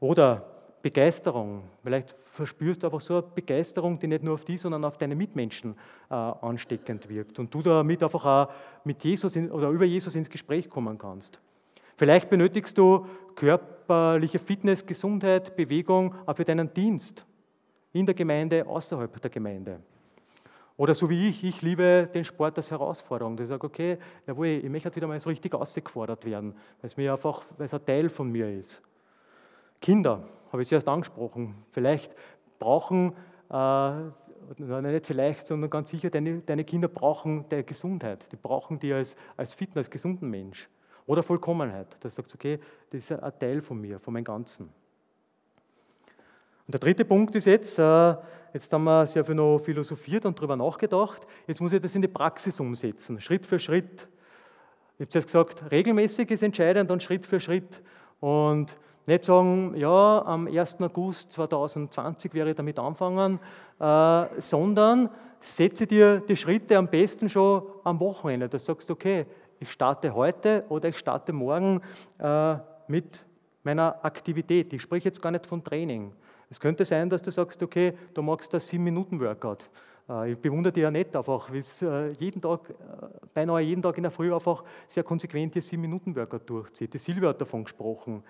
Oder 0.00 0.55
Begeisterung. 0.82 1.62
Vielleicht 1.82 2.14
verspürst 2.30 2.82
du 2.82 2.86
einfach 2.86 3.00
so 3.00 3.14
eine 3.14 3.22
Begeisterung, 3.22 3.98
die 3.98 4.06
nicht 4.06 4.22
nur 4.22 4.34
auf 4.34 4.44
dich, 4.44 4.60
sondern 4.60 4.84
auf 4.84 4.98
deine 4.98 5.14
Mitmenschen 5.14 5.74
äh, 6.10 6.14
ansteckend 6.14 7.08
wirkt 7.08 7.38
und 7.38 7.52
du 7.52 7.62
damit 7.62 8.02
einfach 8.02 8.24
auch 8.24 8.52
mit 8.84 9.02
Jesus 9.02 9.36
in, 9.36 9.50
oder 9.50 9.68
über 9.70 9.84
Jesus 9.84 10.14
ins 10.14 10.30
Gespräch 10.30 10.68
kommen 10.68 10.98
kannst. 10.98 11.40
Vielleicht 11.96 12.28
benötigst 12.28 12.76
du 12.76 13.06
körperliche 13.34 14.38
Fitness, 14.38 14.84
Gesundheit, 14.84 15.56
Bewegung 15.56 16.14
auch 16.26 16.36
für 16.36 16.44
deinen 16.44 16.72
Dienst 16.72 17.24
in 17.92 18.04
der 18.04 18.14
Gemeinde, 18.14 18.66
außerhalb 18.66 19.20
der 19.20 19.30
Gemeinde. 19.30 19.80
Oder 20.76 20.94
so 20.94 21.08
wie 21.08 21.30
ich, 21.30 21.42
ich 21.42 21.62
liebe 21.62 22.08
den 22.12 22.24
Sport 22.24 22.58
als 22.58 22.70
Herausforderung. 22.70 23.38
Ich 23.40 23.48
sage, 23.48 23.66
okay, 23.66 23.96
jawohl, 24.26 24.46
ich 24.46 24.68
möchte 24.68 24.94
wieder 24.94 25.06
mal 25.06 25.18
so 25.18 25.30
richtig 25.30 25.54
ausgefordert 25.54 26.24
werden, 26.26 26.52
weil 26.52 26.86
es 26.86 26.96
mir 26.98 27.14
einfach, 27.14 27.44
weil 27.56 27.66
es 27.66 27.74
ein 27.74 27.84
Teil 27.86 28.10
von 28.10 28.30
mir 28.30 28.50
ist. 28.50 28.82
Kinder, 29.80 30.22
habe 30.52 30.62
ich 30.62 30.68
zuerst 30.68 30.88
angesprochen, 30.88 31.54
vielleicht 31.70 32.14
brauchen, 32.58 33.12
äh, 33.50 33.92
nicht 34.58 35.06
vielleicht, 35.06 35.46
sondern 35.46 35.70
ganz 35.70 35.90
sicher, 35.90 36.10
deine, 36.10 36.40
deine 36.40 36.64
Kinder 36.64 36.88
brauchen 36.88 37.48
deine 37.48 37.64
Gesundheit. 37.64 38.30
Die 38.30 38.36
brauchen 38.36 38.78
die 38.78 38.92
als, 38.92 39.16
als 39.36 39.54
fitten, 39.54 39.78
als 39.78 39.90
gesunden 39.90 40.30
Mensch. 40.30 40.68
Oder 41.06 41.22
Vollkommenheit. 41.22 41.96
Da 42.00 42.08
sagst 42.08 42.32
du, 42.32 42.36
okay, 42.36 42.58
das 42.90 43.10
ist 43.10 43.12
ein 43.12 43.38
Teil 43.38 43.60
von 43.60 43.80
mir, 43.80 43.98
von 44.00 44.12
meinem 44.12 44.24
Ganzen. 44.24 44.64
Und 46.66 46.72
der 46.74 46.80
dritte 46.80 47.04
Punkt 47.04 47.34
ist 47.36 47.46
jetzt, 47.46 47.78
äh, 47.78 48.16
jetzt 48.52 48.72
haben 48.72 48.84
wir 48.84 49.06
sehr 49.06 49.24
viel 49.24 49.36
noch 49.36 49.58
philosophiert 49.58 50.26
und 50.26 50.36
darüber 50.36 50.56
nachgedacht, 50.56 51.24
jetzt 51.46 51.60
muss 51.60 51.72
ich 51.72 51.80
das 51.80 51.94
in 51.94 52.02
die 52.02 52.08
Praxis 52.08 52.58
umsetzen, 52.58 53.20
Schritt 53.20 53.46
für 53.46 53.58
Schritt. 53.58 54.08
Ich 54.98 55.06
habe 55.06 55.10
jetzt 55.12 55.26
gesagt, 55.26 55.70
regelmäßig 55.70 56.30
ist 56.30 56.42
entscheidend 56.42 56.90
und 56.90 57.02
Schritt 57.02 57.24
für 57.24 57.38
Schritt. 57.38 57.82
Und 58.18 58.76
nicht 59.06 59.24
sagen, 59.24 59.74
ja, 59.76 60.22
am 60.26 60.46
1. 60.46 60.80
August 60.82 61.32
2020 61.32 62.34
werde 62.34 62.50
ich 62.50 62.56
damit 62.56 62.78
anfangen, 62.78 63.38
äh, 63.78 64.24
sondern 64.38 65.10
setze 65.40 65.86
dir 65.86 66.20
die 66.20 66.36
Schritte 66.36 66.76
am 66.76 66.86
besten 66.86 67.28
schon 67.28 67.62
am 67.84 68.00
Wochenende. 68.00 68.48
Da 68.48 68.58
sagst 68.58 68.88
du, 68.88 68.94
okay, 68.94 69.26
ich 69.60 69.70
starte 69.70 70.14
heute 70.14 70.64
oder 70.68 70.88
ich 70.88 70.98
starte 70.98 71.32
morgen 71.32 71.80
äh, 72.18 72.56
mit 72.88 73.24
meiner 73.62 74.04
Aktivität. 74.04 74.72
Ich 74.72 74.82
spreche 74.82 75.08
jetzt 75.08 75.22
gar 75.22 75.30
nicht 75.30 75.46
von 75.46 75.62
Training. 75.62 76.12
Es 76.50 76.60
könnte 76.60 76.84
sein, 76.84 77.08
dass 77.08 77.22
du 77.22 77.30
sagst, 77.30 77.62
okay, 77.62 77.94
du 78.14 78.22
magst 78.22 78.52
das 78.54 78.70
7-Minuten-Workout. 78.72 79.70
Äh, 80.08 80.32
ich 80.32 80.40
bewundere 80.40 80.72
dich 80.72 80.82
ja 80.82 80.90
nicht 80.90 81.14
einfach, 81.16 81.52
wie 81.52 81.58
es 81.58 81.82
äh, 81.82 82.08
jeden 82.18 82.40
Tag, 82.40 82.70
äh, 82.70 82.74
beinahe 83.34 83.60
jeden 83.60 83.82
Tag 83.82 83.96
in 83.96 84.02
der 84.02 84.12
Früh 84.12 84.34
einfach 84.34 84.64
sehr 84.86 85.02
konsequent 85.02 85.54
hier 85.54 85.62
7-Minuten-Workout 85.62 86.48
durchzieht. 86.48 86.94
Die 86.94 86.98
Silvia 86.98 87.30
hat 87.30 87.40
davon 87.40 87.64
gesprochen 87.64 88.22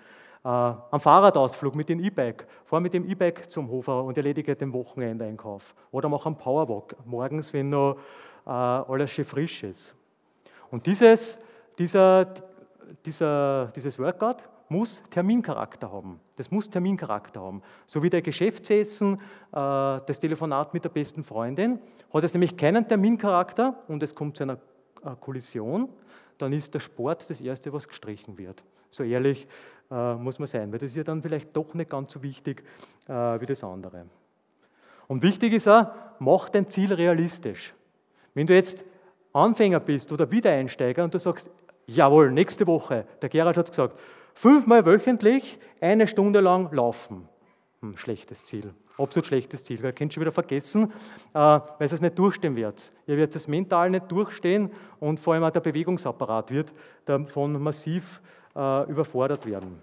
am 0.43 0.99
Fahrradausflug 0.99 1.75
mit 1.75 1.89
dem 1.89 1.99
E-Bike. 1.99 2.47
Fahr 2.65 2.79
mit 2.79 2.93
dem 2.93 3.09
E-Bike 3.09 3.49
zum 3.51 3.69
Hofer 3.69 4.03
und 4.03 4.17
erledige 4.17 4.53
den 4.55 4.71
Wochenendeinkauf. 4.71 5.75
Oder 5.91 6.09
mach 6.09 6.25
einen 6.25 6.35
Powerwalk 6.35 6.95
morgens, 7.05 7.53
wenn 7.53 7.69
noch 7.69 7.97
äh, 8.45 8.49
alles 8.49 9.11
schön 9.11 9.25
frisch 9.25 9.63
ist. 9.63 9.93
Und 10.71 10.85
dieses, 10.85 11.37
dieser, 11.77 12.33
dieser, 13.05 13.67
dieses 13.75 13.99
Workout 13.99 14.43
muss 14.69 15.01
Termincharakter 15.09 15.91
haben. 15.91 16.19
Das 16.35 16.51
muss 16.51 16.69
Termincharakter 16.69 17.41
haben. 17.41 17.61
So 17.85 18.03
wie 18.03 18.09
der 18.09 18.21
Geschäftsessen, 18.21 19.15
äh, 19.15 19.19
das 19.51 20.19
Telefonat 20.19 20.73
mit 20.73 20.83
der 20.83 20.89
besten 20.89 21.23
Freundin, 21.23 21.79
hat 22.13 22.23
es 22.23 22.33
nämlich 22.33 22.55
keinen 22.57 22.87
Termincharakter 22.87 23.75
und 23.87 24.03
es 24.03 24.13
kommt 24.13 24.37
zu 24.37 24.43
einer 24.43 24.57
äh, 25.03 25.15
Kollision, 25.19 25.89
dann 26.37 26.53
ist 26.53 26.73
der 26.73 26.79
Sport 26.79 27.29
das 27.29 27.41
Erste, 27.41 27.71
was 27.73 27.87
gestrichen 27.87 28.37
wird. 28.37 28.63
So 28.89 29.03
ehrlich 29.03 29.47
äh, 29.91 30.15
muss 30.15 30.39
man 30.39 30.47
sein, 30.47 30.71
weil 30.71 30.79
das 30.79 30.91
ist 30.91 30.97
ja 30.97 31.03
dann 31.03 31.21
vielleicht 31.21 31.55
doch 31.55 31.73
nicht 31.73 31.89
ganz 31.89 32.13
so 32.13 32.21
wichtig 32.21 32.63
äh, 33.07 33.11
wie 33.13 33.45
das 33.45 33.63
andere. 33.63 34.05
Und 35.07 35.21
wichtig 35.21 35.53
ist 35.53 35.67
auch, 35.67 35.87
mach 36.19 36.49
dein 36.49 36.67
Ziel 36.67 36.93
realistisch. 36.93 37.73
Wenn 38.33 38.47
du 38.47 38.53
jetzt 38.53 38.83
Anfänger 39.33 39.79
bist 39.79 40.11
oder 40.11 40.29
Wiedereinsteiger 40.29 41.03
und 41.03 41.13
du 41.13 41.19
sagst, 41.19 41.49
jawohl, 41.85 42.31
nächste 42.31 42.67
Woche, 42.67 43.05
der 43.21 43.29
Gerald 43.29 43.57
hat 43.57 43.69
gesagt, 43.69 43.97
fünfmal 44.33 44.85
wöchentlich 44.85 45.59
eine 45.79 46.07
Stunde 46.07 46.39
lang 46.39 46.71
laufen. 46.73 47.27
Hm, 47.81 47.95
schlechtes 47.95 48.43
Ziel, 48.45 48.73
absolut 48.97 49.27
schlechtes 49.27 49.63
Ziel. 49.63 49.79
Wer 49.81 49.93
kennt 49.93 50.13
schon 50.13 50.21
wieder 50.21 50.31
vergessen, 50.31 50.91
äh, 51.33 51.37
weil 51.37 51.61
ihr 51.79 51.93
es 51.93 52.01
nicht 52.01 52.17
durchstehen 52.17 52.55
wird. 52.55 52.91
Ihr 53.05 53.17
werdet 53.17 53.35
es 53.35 53.47
mental 53.47 53.89
nicht 53.89 54.11
durchstehen 54.11 54.71
und 54.99 55.19
vor 55.19 55.35
allem 55.35 55.43
auch 55.43 55.51
der 55.51 55.59
Bewegungsapparat 55.61 56.51
wird 56.51 56.73
davon 57.05 57.61
massiv 57.61 58.21
äh, 58.57 58.89
überfordert 58.89 59.45
werden. 59.45 59.81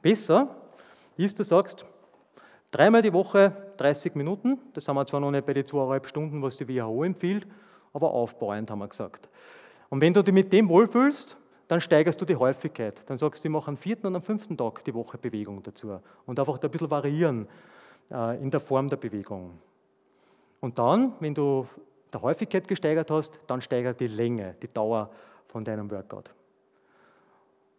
Besser 0.00 0.48
ist, 1.16 1.38
du 1.38 1.44
sagst, 1.44 1.86
dreimal 2.70 3.02
die 3.02 3.12
Woche 3.12 3.52
30 3.76 4.14
Minuten, 4.14 4.58
das 4.72 4.88
haben 4.88 4.96
wir 4.96 5.06
zwar 5.06 5.20
noch 5.20 5.30
nicht 5.30 5.44
bei 5.44 5.52
den 5.52 5.66
zweieinhalb 5.66 6.06
Stunden, 6.06 6.42
was 6.42 6.56
die 6.56 6.68
WHO 6.68 7.04
empfiehlt, 7.04 7.46
aber 7.92 8.12
aufbauend 8.12 8.70
haben 8.70 8.78
wir 8.78 8.88
gesagt. 8.88 9.28
Und 9.90 10.00
wenn 10.00 10.14
du 10.14 10.22
dich 10.22 10.32
mit 10.32 10.52
dem 10.52 10.68
wohlfühlst, 10.68 11.36
dann 11.68 11.80
steigerst 11.80 12.20
du 12.20 12.24
die 12.24 12.36
Häufigkeit. 12.36 13.02
Dann 13.06 13.16
sagst 13.16 13.44
du, 13.44 13.48
ich 13.48 13.52
mache 13.52 13.68
am 13.68 13.76
vierten 13.76 14.06
und 14.06 14.16
am 14.16 14.22
fünften 14.22 14.56
Tag 14.56 14.84
die 14.84 14.94
Woche 14.94 15.18
Bewegung 15.18 15.62
dazu 15.62 15.98
und 16.26 16.38
einfach 16.38 16.58
da 16.58 16.68
ein 16.68 16.70
bisschen 16.70 16.90
variieren 16.90 17.48
äh, 18.10 18.42
in 18.42 18.50
der 18.50 18.60
Form 18.60 18.88
der 18.88 18.96
Bewegung. 18.96 19.58
Und 20.60 20.78
dann, 20.78 21.14
wenn 21.20 21.34
du 21.34 21.66
der 22.12 22.22
Häufigkeit 22.22 22.68
gesteigert 22.68 23.10
hast, 23.10 23.38
dann 23.46 23.62
steigert 23.62 24.00
die 24.00 24.06
Länge, 24.06 24.54
die 24.62 24.68
Dauer 24.72 25.10
von 25.48 25.64
deinem 25.64 25.90
Workout. 25.90 26.30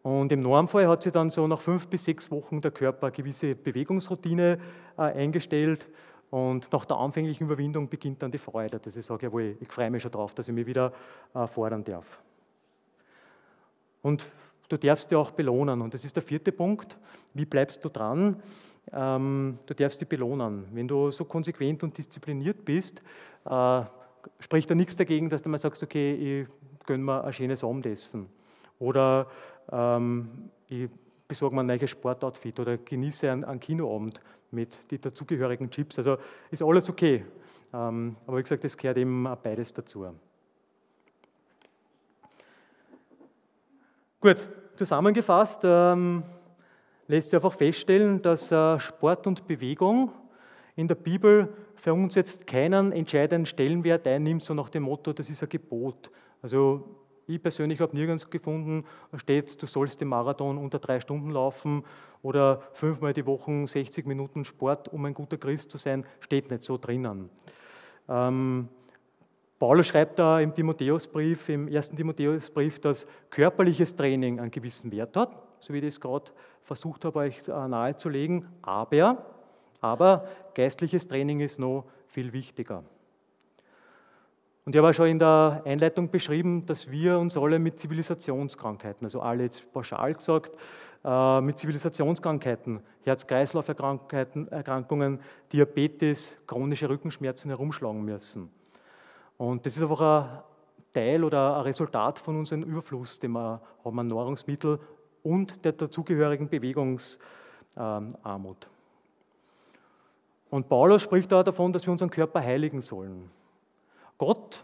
Und 0.03 0.31
im 0.33 0.41
Normfall 0.41 0.87
hat 0.87 1.01
sich 1.01 1.13
dann 1.13 1.29
so 1.29 1.47
nach 1.47 1.61
fünf 1.61 1.87
bis 1.87 2.03
sechs 2.03 2.29
Wochen 2.29 2.59
der 2.59 2.71
Körper 2.71 3.07
eine 3.07 3.15
gewisse 3.15 3.55
Bewegungsroutine 3.55 4.59
äh, 4.97 5.01
eingestellt. 5.01 5.87
Und 6.29 6.71
nach 6.73 6.83
der 6.85 6.97
anfänglichen 6.97 7.45
Überwindung 7.45 7.87
beginnt 7.87 8.21
dann 8.21 8.31
die 8.31 8.37
Freude, 8.37 8.79
dass 8.79 8.97
ich 8.97 9.05
sage, 9.05 9.27
jawohl, 9.27 9.55
ich 9.61 9.67
freue 9.69 9.89
mich 9.89 10.01
schon 10.01 10.11
drauf, 10.11 10.33
dass 10.33 10.47
ich 10.49 10.53
mich 10.53 10.65
wieder 10.65 10.91
äh, 11.33 11.47
fordern 11.47 11.83
darf. 11.83 12.21
Und 14.01 14.25
du 14.67 14.77
darfst 14.77 15.09
dich 15.09 15.17
auch 15.17 15.31
belohnen. 15.31 15.81
Und 15.81 15.93
das 15.93 16.03
ist 16.03 16.15
der 16.15 16.23
vierte 16.23 16.51
Punkt. 16.51 16.97
Wie 17.33 17.45
bleibst 17.45 17.85
du 17.85 17.89
dran? 17.89 18.41
Ähm, 18.91 19.57
du 19.65 19.73
darfst 19.73 20.01
dich 20.01 20.09
belohnen. 20.09 20.65
Wenn 20.73 20.87
du 20.87 21.11
so 21.11 21.23
konsequent 21.23 21.81
und 21.83 21.97
diszipliniert 21.97 22.65
bist, 22.65 23.01
äh, 23.45 23.83
spricht 24.39 24.69
da 24.69 24.75
nichts 24.75 24.95
dagegen, 24.95 25.29
dass 25.29 25.41
du 25.41 25.49
mal 25.49 25.57
sagst, 25.57 25.83
okay, 25.83 26.43
ich 26.43 26.85
gönne 26.85 27.03
mir 27.03 27.23
ein 27.23 27.33
schönes 27.33 27.63
Abendessen 27.63 28.27
oder 28.79 29.27
ähm, 29.71 30.49
ich 30.67 30.89
besorge 31.27 31.55
mir 31.55 31.61
ein 31.61 31.67
neues 31.67 31.89
Sportoutfit 31.89 32.59
oder 32.59 32.77
genieße 32.77 33.31
einen, 33.31 33.43
einen 33.43 33.59
Kinoabend 33.59 34.19
mit 34.51 34.91
den 34.91 35.01
dazugehörigen 35.01 35.69
Chips. 35.69 35.97
Also 35.97 36.17
ist 36.51 36.61
alles 36.61 36.89
okay. 36.89 37.25
Ähm, 37.73 38.15
aber 38.27 38.37
wie 38.37 38.43
gesagt, 38.43 38.63
es 38.65 38.77
gehört 38.77 38.97
eben 38.97 39.23
beides 39.41 39.73
dazu. 39.73 40.05
Gut, 44.21 44.47
zusammengefasst 44.75 45.61
ähm, 45.65 46.23
lässt 47.07 47.31
sich 47.31 47.35
einfach 47.35 47.53
feststellen, 47.53 48.21
dass 48.21 48.51
äh, 48.51 48.79
Sport 48.79 49.27
und 49.27 49.47
Bewegung 49.47 50.11
in 50.75 50.87
der 50.87 50.95
Bibel 50.95 51.49
für 51.83 51.93
uns 51.93 52.15
jetzt 52.15 52.47
keinen 52.47 52.93
entscheidenden 52.93 53.45
Stellenwert 53.45 54.07
einnimmt, 54.07 54.41
so 54.41 54.53
nach 54.53 54.69
dem 54.69 54.83
Motto, 54.83 55.11
das 55.11 55.29
ist 55.29 55.43
ein 55.43 55.49
Gebot. 55.49 56.11
Also 56.41 56.95
ich 57.27 57.43
persönlich 57.43 57.81
habe 57.81 57.93
nirgends 57.93 58.29
gefunden, 58.29 58.85
steht, 59.17 59.61
du 59.61 59.65
sollst 59.65 59.99
den 59.99 60.07
Marathon 60.07 60.57
unter 60.57 60.79
drei 60.79 61.01
Stunden 61.01 61.31
laufen 61.31 61.83
oder 62.21 62.61
fünfmal 62.71 63.11
die 63.11 63.25
Woche 63.25 63.67
60 63.67 64.05
Minuten 64.05 64.45
Sport, 64.45 64.93
um 64.93 65.03
ein 65.03 65.13
guter 65.13 65.37
Christ 65.37 65.71
zu 65.71 65.77
sein, 65.77 66.05
steht 66.21 66.49
nicht 66.49 66.63
so 66.63 66.77
drinnen. 66.77 67.29
Ähm, 68.07 68.69
Paulus 69.59 69.87
schreibt 69.87 70.19
da 70.19 70.39
im 70.39 70.55
Timotheusbrief, 70.55 71.49
im 71.49 71.67
ersten 71.67 71.97
Timotheusbrief, 71.97 72.79
dass 72.79 73.05
körperliches 73.29 73.93
Training 73.97 74.39
einen 74.39 74.51
gewissen 74.51 74.89
Wert 74.93 75.17
hat, 75.17 75.37
so 75.59 75.73
wie 75.73 75.79
ich 75.79 75.83
das 75.83 75.99
gerade 75.99 76.31
versucht 76.61 77.03
habe, 77.03 77.19
euch 77.19 77.45
äh, 77.45 77.67
nahezulegen. 77.67 78.47
Aber, 78.61 79.32
aber 79.83 80.27
geistliches 80.55 81.07
Training 81.07 81.41
ist 81.41 81.59
noch 81.59 81.85
viel 82.07 82.31
wichtiger. 82.31 82.85
Und 84.65 84.73
ich 84.73 84.79
habe 84.79 84.89
auch 84.89 84.93
schon 84.93 85.07
in 85.07 85.19
der 85.19 85.61
Einleitung 85.65 86.09
beschrieben, 86.09 86.65
dass 86.65 86.89
wir 86.89 87.19
uns 87.19 87.35
alle 87.35 87.59
mit 87.59 87.77
Zivilisationskrankheiten, 87.79 89.05
also 89.05 89.19
alle 89.19 89.43
jetzt 89.43 89.69
pauschal 89.73 90.13
gesagt, 90.13 90.55
äh, 91.03 91.41
mit 91.41 91.59
Zivilisationskrankheiten, 91.59 92.79
Herz-Kreislauf-Erkrankungen, 93.03 95.19
Diabetes, 95.51 96.37
chronische 96.47 96.87
Rückenschmerzen 96.87 97.51
herumschlagen 97.51 98.05
müssen. 98.05 98.49
Und 99.35 99.65
das 99.65 99.75
ist 99.75 99.83
einfach 99.83 99.99
ein 99.99 100.29
Teil 100.93 101.25
oder 101.25 101.57
ein 101.57 101.63
Resultat 101.63 102.19
von 102.19 102.37
unserem 102.37 102.63
Überfluss, 102.63 103.19
den 103.19 103.31
wir 103.31 103.59
haben 103.83 103.99
an 103.99 104.07
Nahrungsmittel 104.07 104.79
und 105.23 105.65
der 105.65 105.73
dazugehörigen 105.73 106.47
Bewegungsarmut. 106.47 108.69
Und 110.53 110.69
Paulus 110.69 111.01
spricht 111.01 111.33
auch 111.33 111.41
davon, 111.41 111.73
dass 111.73 111.87
wir 111.87 111.91
unseren 111.91 112.11
Körper 112.11 112.39
heiligen 112.39 112.79
sollen. 112.79 113.31
Gott 114.19 114.63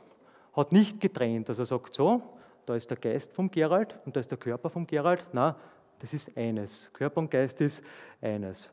hat 0.53 0.71
nicht 0.71 1.01
getrennt, 1.01 1.49
dass 1.49 1.57
er 1.57 1.65
sagt, 1.65 1.95
so, 1.95 2.21
da 2.67 2.75
ist 2.75 2.91
der 2.91 2.97
Geist 2.97 3.33
vom 3.33 3.49
Gerald 3.49 3.97
und 4.05 4.15
da 4.15 4.19
ist 4.19 4.29
der 4.29 4.37
Körper 4.37 4.69
vom 4.69 4.85
Gerald. 4.85 5.25
Nein, 5.33 5.55
das 5.97 6.13
ist 6.13 6.37
eines. 6.37 6.93
Körper 6.93 7.21
und 7.21 7.31
Geist 7.31 7.59
ist 7.61 7.83
eines. 8.21 8.71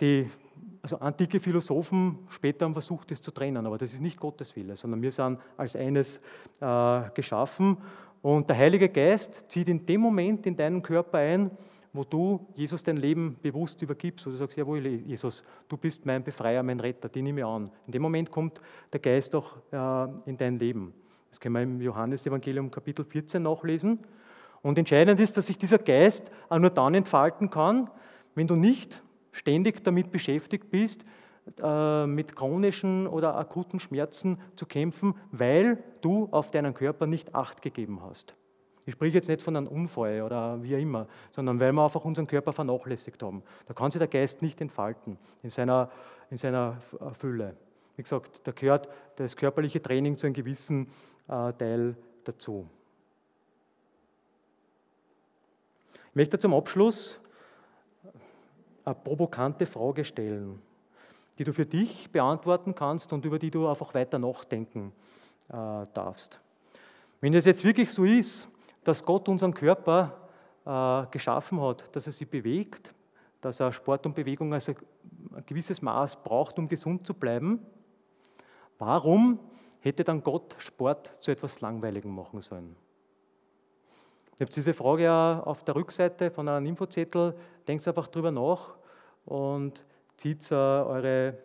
Die 0.00 0.30
also 0.80 0.98
antike 0.98 1.40
Philosophen 1.40 2.20
später 2.28 2.66
haben 2.66 2.72
versucht, 2.72 3.10
das 3.10 3.20
zu 3.20 3.32
trennen, 3.32 3.66
aber 3.66 3.76
das 3.76 3.92
ist 3.92 4.00
nicht 4.00 4.20
Gottes 4.20 4.54
Wille, 4.54 4.76
sondern 4.76 5.02
wir 5.02 5.10
sind 5.10 5.40
als 5.56 5.74
eines 5.74 6.20
äh, 6.60 7.00
geschaffen. 7.14 7.78
Und 8.22 8.48
der 8.48 8.56
Heilige 8.56 8.88
Geist 8.88 9.50
zieht 9.50 9.68
in 9.68 9.84
dem 9.84 10.00
Moment 10.00 10.46
in 10.46 10.56
deinen 10.56 10.82
Körper 10.82 11.18
ein, 11.18 11.50
wo 11.98 12.04
du 12.04 12.46
Jesus 12.54 12.84
dein 12.84 12.96
Leben 12.96 13.36
bewusst 13.42 13.82
übergibst, 13.82 14.24
wo 14.24 14.30
du 14.30 14.36
sagst, 14.36 14.56
jawohl, 14.56 14.86
Jesus, 14.86 15.42
du 15.68 15.76
bist 15.76 16.06
mein 16.06 16.22
Befreier, 16.22 16.62
mein 16.62 16.78
Retter, 16.78 17.08
den 17.08 17.24
nehme 17.24 17.40
ich 17.40 17.46
an. 17.46 17.68
In 17.86 17.92
dem 17.92 18.02
Moment 18.02 18.30
kommt 18.30 18.60
der 18.92 19.00
Geist 19.00 19.34
auch 19.34 19.56
äh, 19.72 20.30
in 20.30 20.36
dein 20.36 20.60
Leben. 20.60 20.94
Das 21.28 21.40
können 21.40 21.56
wir 21.56 21.62
im 21.62 21.80
Johannesevangelium 21.80 22.70
Kapitel 22.70 23.04
14 23.04 23.42
nachlesen. 23.42 23.98
Und 24.62 24.78
entscheidend 24.78 25.18
ist, 25.18 25.36
dass 25.36 25.48
sich 25.48 25.58
dieser 25.58 25.78
Geist 25.78 26.30
auch 26.48 26.60
nur 26.60 26.70
dann 26.70 26.94
entfalten 26.94 27.50
kann, 27.50 27.90
wenn 28.36 28.46
du 28.46 28.54
nicht 28.54 29.02
ständig 29.32 29.82
damit 29.82 30.12
beschäftigt 30.12 30.70
bist, 30.70 31.04
äh, 31.60 32.06
mit 32.06 32.36
chronischen 32.36 33.08
oder 33.08 33.36
akuten 33.36 33.80
Schmerzen 33.80 34.38
zu 34.54 34.66
kämpfen, 34.66 35.16
weil 35.32 35.82
du 36.00 36.28
auf 36.30 36.52
deinen 36.52 36.74
Körper 36.74 37.08
nicht 37.08 37.34
Acht 37.34 37.60
gegeben 37.60 38.02
hast. 38.02 38.37
Ich 38.88 38.94
spreche 38.94 39.18
jetzt 39.18 39.28
nicht 39.28 39.42
von 39.42 39.54
einem 39.54 39.66
Unfall 39.66 40.22
oder 40.22 40.62
wie 40.62 40.72
immer, 40.72 41.06
sondern 41.30 41.60
weil 41.60 41.72
wir 41.72 41.84
einfach 41.84 42.06
unseren 42.06 42.26
Körper 42.26 42.54
vernachlässigt 42.54 43.22
haben. 43.22 43.42
Da 43.66 43.74
kann 43.74 43.90
sich 43.90 43.98
der 43.98 44.08
Geist 44.08 44.40
nicht 44.40 44.62
entfalten 44.62 45.18
in 45.42 45.50
seiner, 45.50 45.90
in 46.30 46.38
seiner 46.38 46.78
Fülle. 47.18 47.54
Wie 47.96 48.02
gesagt, 48.02 48.40
da 48.44 48.52
gehört 48.52 48.88
das 49.16 49.36
körperliche 49.36 49.82
Training 49.82 50.16
zu 50.16 50.26
einem 50.26 50.32
gewissen 50.32 50.88
äh, 51.28 51.52
Teil 51.52 51.96
dazu. 52.24 52.66
Ich 55.92 56.14
möchte 56.14 56.38
zum 56.38 56.54
Abschluss 56.54 57.20
eine 58.86 58.94
provokante 58.94 59.66
Frage 59.66 60.02
stellen, 60.02 60.62
die 61.36 61.44
du 61.44 61.52
für 61.52 61.66
dich 61.66 62.10
beantworten 62.10 62.74
kannst 62.74 63.12
und 63.12 63.26
über 63.26 63.38
die 63.38 63.50
du 63.50 63.68
einfach 63.68 63.92
weiter 63.92 64.18
nachdenken 64.18 64.94
äh, 65.50 65.52
darfst. 65.92 66.40
Wenn 67.20 67.34
es 67.34 67.44
jetzt 67.44 67.66
wirklich 67.66 67.92
so 67.92 68.04
ist, 68.04 68.48
dass 68.84 69.04
Gott 69.04 69.28
unseren 69.28 69.54
Körper 69.54 70.28
äh, 70.64 71.06
geschaffen 71.10 71.60
hat, 71.60 71.94
dass 71.94 72.06
er 72.06 72.12
sich 72.12 72.28
bewegt, 72.28 72.94
dass 73.40 73.60
er 73.60 73.72
Sport 73.72 74.06
und 74.06 74.14
Bewegung 74.14 74.52
als 74.52 74.68
ein 74.68 74.76
gewisses 75.46 75.82
Maß 75.82 76.22
braucht, 76.22 76.58
um 76.58 76.68
gesund 76.68 77.06
zu 77.06 77.14
bleiben, 77.14 77.64
warum 78.78 79.38
hätte 79.80 80.04
dann 80.04 80.22
Gott 80.22 80.56
Sport 80.58 81.12
zu 81.20 81.30
etwas 81.30 81.60
Langweiligem 81.60 82.14
machen 82.14 82.40
sollen? 82.40 82.76
Ich 84.34 84.40
habe 84.40 84.52
diese 84.52 84.72
Frage 84.72 85.02
ja 85.02 85.40
auf 85.40 85.64
der 85.64 85.74
Rückseite 85.74 86.30
von 86.30 86.48
einem 86.48 86.66
Infozettel. 86.66 87.34
Denkt 87.66 87.86
einfach 87.88 88.06
drüber 88.06 88.30
nach 88.30 88.76
und 89.24 89.84
zieht 90.16 90.52
eure 90.52 91.36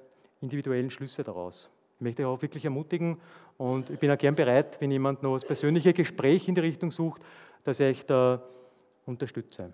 individuellen 0.41 0.91
Schlüsse 0.91 1.23
daraus. 1.23 1.69
Ich 1.95 2.01
möchte 2.01 2.21
euch 2.21 2.27
auch 2.37 2.41
wirklich 2.43 2.65
ermutigen 2.65 3.19
und 3.63 3.89
ich 3.89 3.97
bin 3.97 4.11
auch 4.11 4.17
gern 4.17 4.35
bereit, 4.35 4.75
wenn 4.81 4.91
jemand 4.91 5.23
noch 5.23 5.35
das 5.35 5.45
persönliche 5.45 5.93
Gespräch 5.93 6.49
in 6.49 6.55
die 6.55 6.59
Richtung 6.59 6.91
sucht, 6.91 7.21
dass 7.63 7.79
ich 7.79 8.05
da 8.05 8.43
unterstütze. 9.05 9.71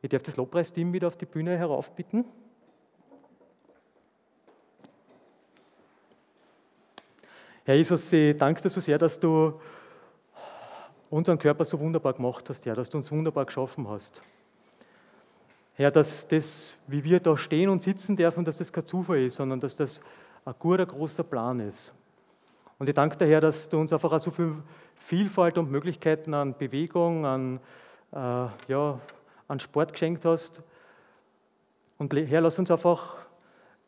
Ich 0.00 0.08
darf 0.08 0.22
das 0.22 0.36
Lobpreisteam 0.36 0.92
wieder 0.92 1.08
auf 1.08 1.16
die 1.16 1.26
Bühne 1.26 1.58
heraufbitten. 1.58 2.24
Herr 7.64 7.74
Jesus, 7.74 8.12
ich 8.12 8.36
danke 8.36 8.62
dir 8.62 8.70
so 8.70 8.78
sehr, 8.78 8.98
dass 8.98 9.18
du 9.18 9.60
unseren 11.10 11.40
Körper 11.40 11.64
so 11.64 11.80
wunderbar 11.80 12.12
gemacht 12.12 12.48
hast, 12.50 12.64
ja, 12.66 12.74
dass 12.76 12.88
du 12.88 12.98
uns 12.98 13.10
wunderbar 13.10 13.46
geschaffen 13.46 13.88
hast. 13.88 14.22
Herr, 15.72 15.90
dass 15.90 16.28
das, 16.28 16.72
wie 16.86 17.02
wir 17.02 17.18
da 17.18 17.36
stehen 17.36 17.68
und 17.68 17.82
sitzen 17.82 18.14
dürfen, 18.14 18.44
dass 18.44 18.58
das 18.58 18.72
kein 18.72 18.86
Zufall 18.86 19.24
ist, 19.24 19.34
sondern 19.34 19.58
dass 19.58 19.74
das 19.74 20.00
ein 20.44 20.54
guter, 20.56 20.86
großer 20.86 21.24
Plan 21.24 21.58
ist. 21.58 21.92
Und 22.78 22.88
ich 22.88 22.94
danke 22.94 23.16
dir, 23.16 23.26
Herr, 23.26 23.40
dass 23.40 23.68
du 23.68 23.78
uns 23.78 23.92
einfach 23.92 24.18
so 24.18 24.30
viel 24.30 24.56
Vielfalt 24.96 25.58
und 25.58 25.70
Möglichkeiten 25.70 26.34
an 26.34 26.56
Bewegung, 26.56 27.24
an, 27.24 27.60
äh, 28.12 28.46
ja, 28.68 28.98
an 29.48 29.60
Sport 29.60 29.92
geschenkt 29.92 30.24
hast. 30.24 30.62
Und 31.98 32.12
Herr, 32.12 32.40
lass 32.40 32.58
uns 32.58 32.70
einfach 32.70 33.16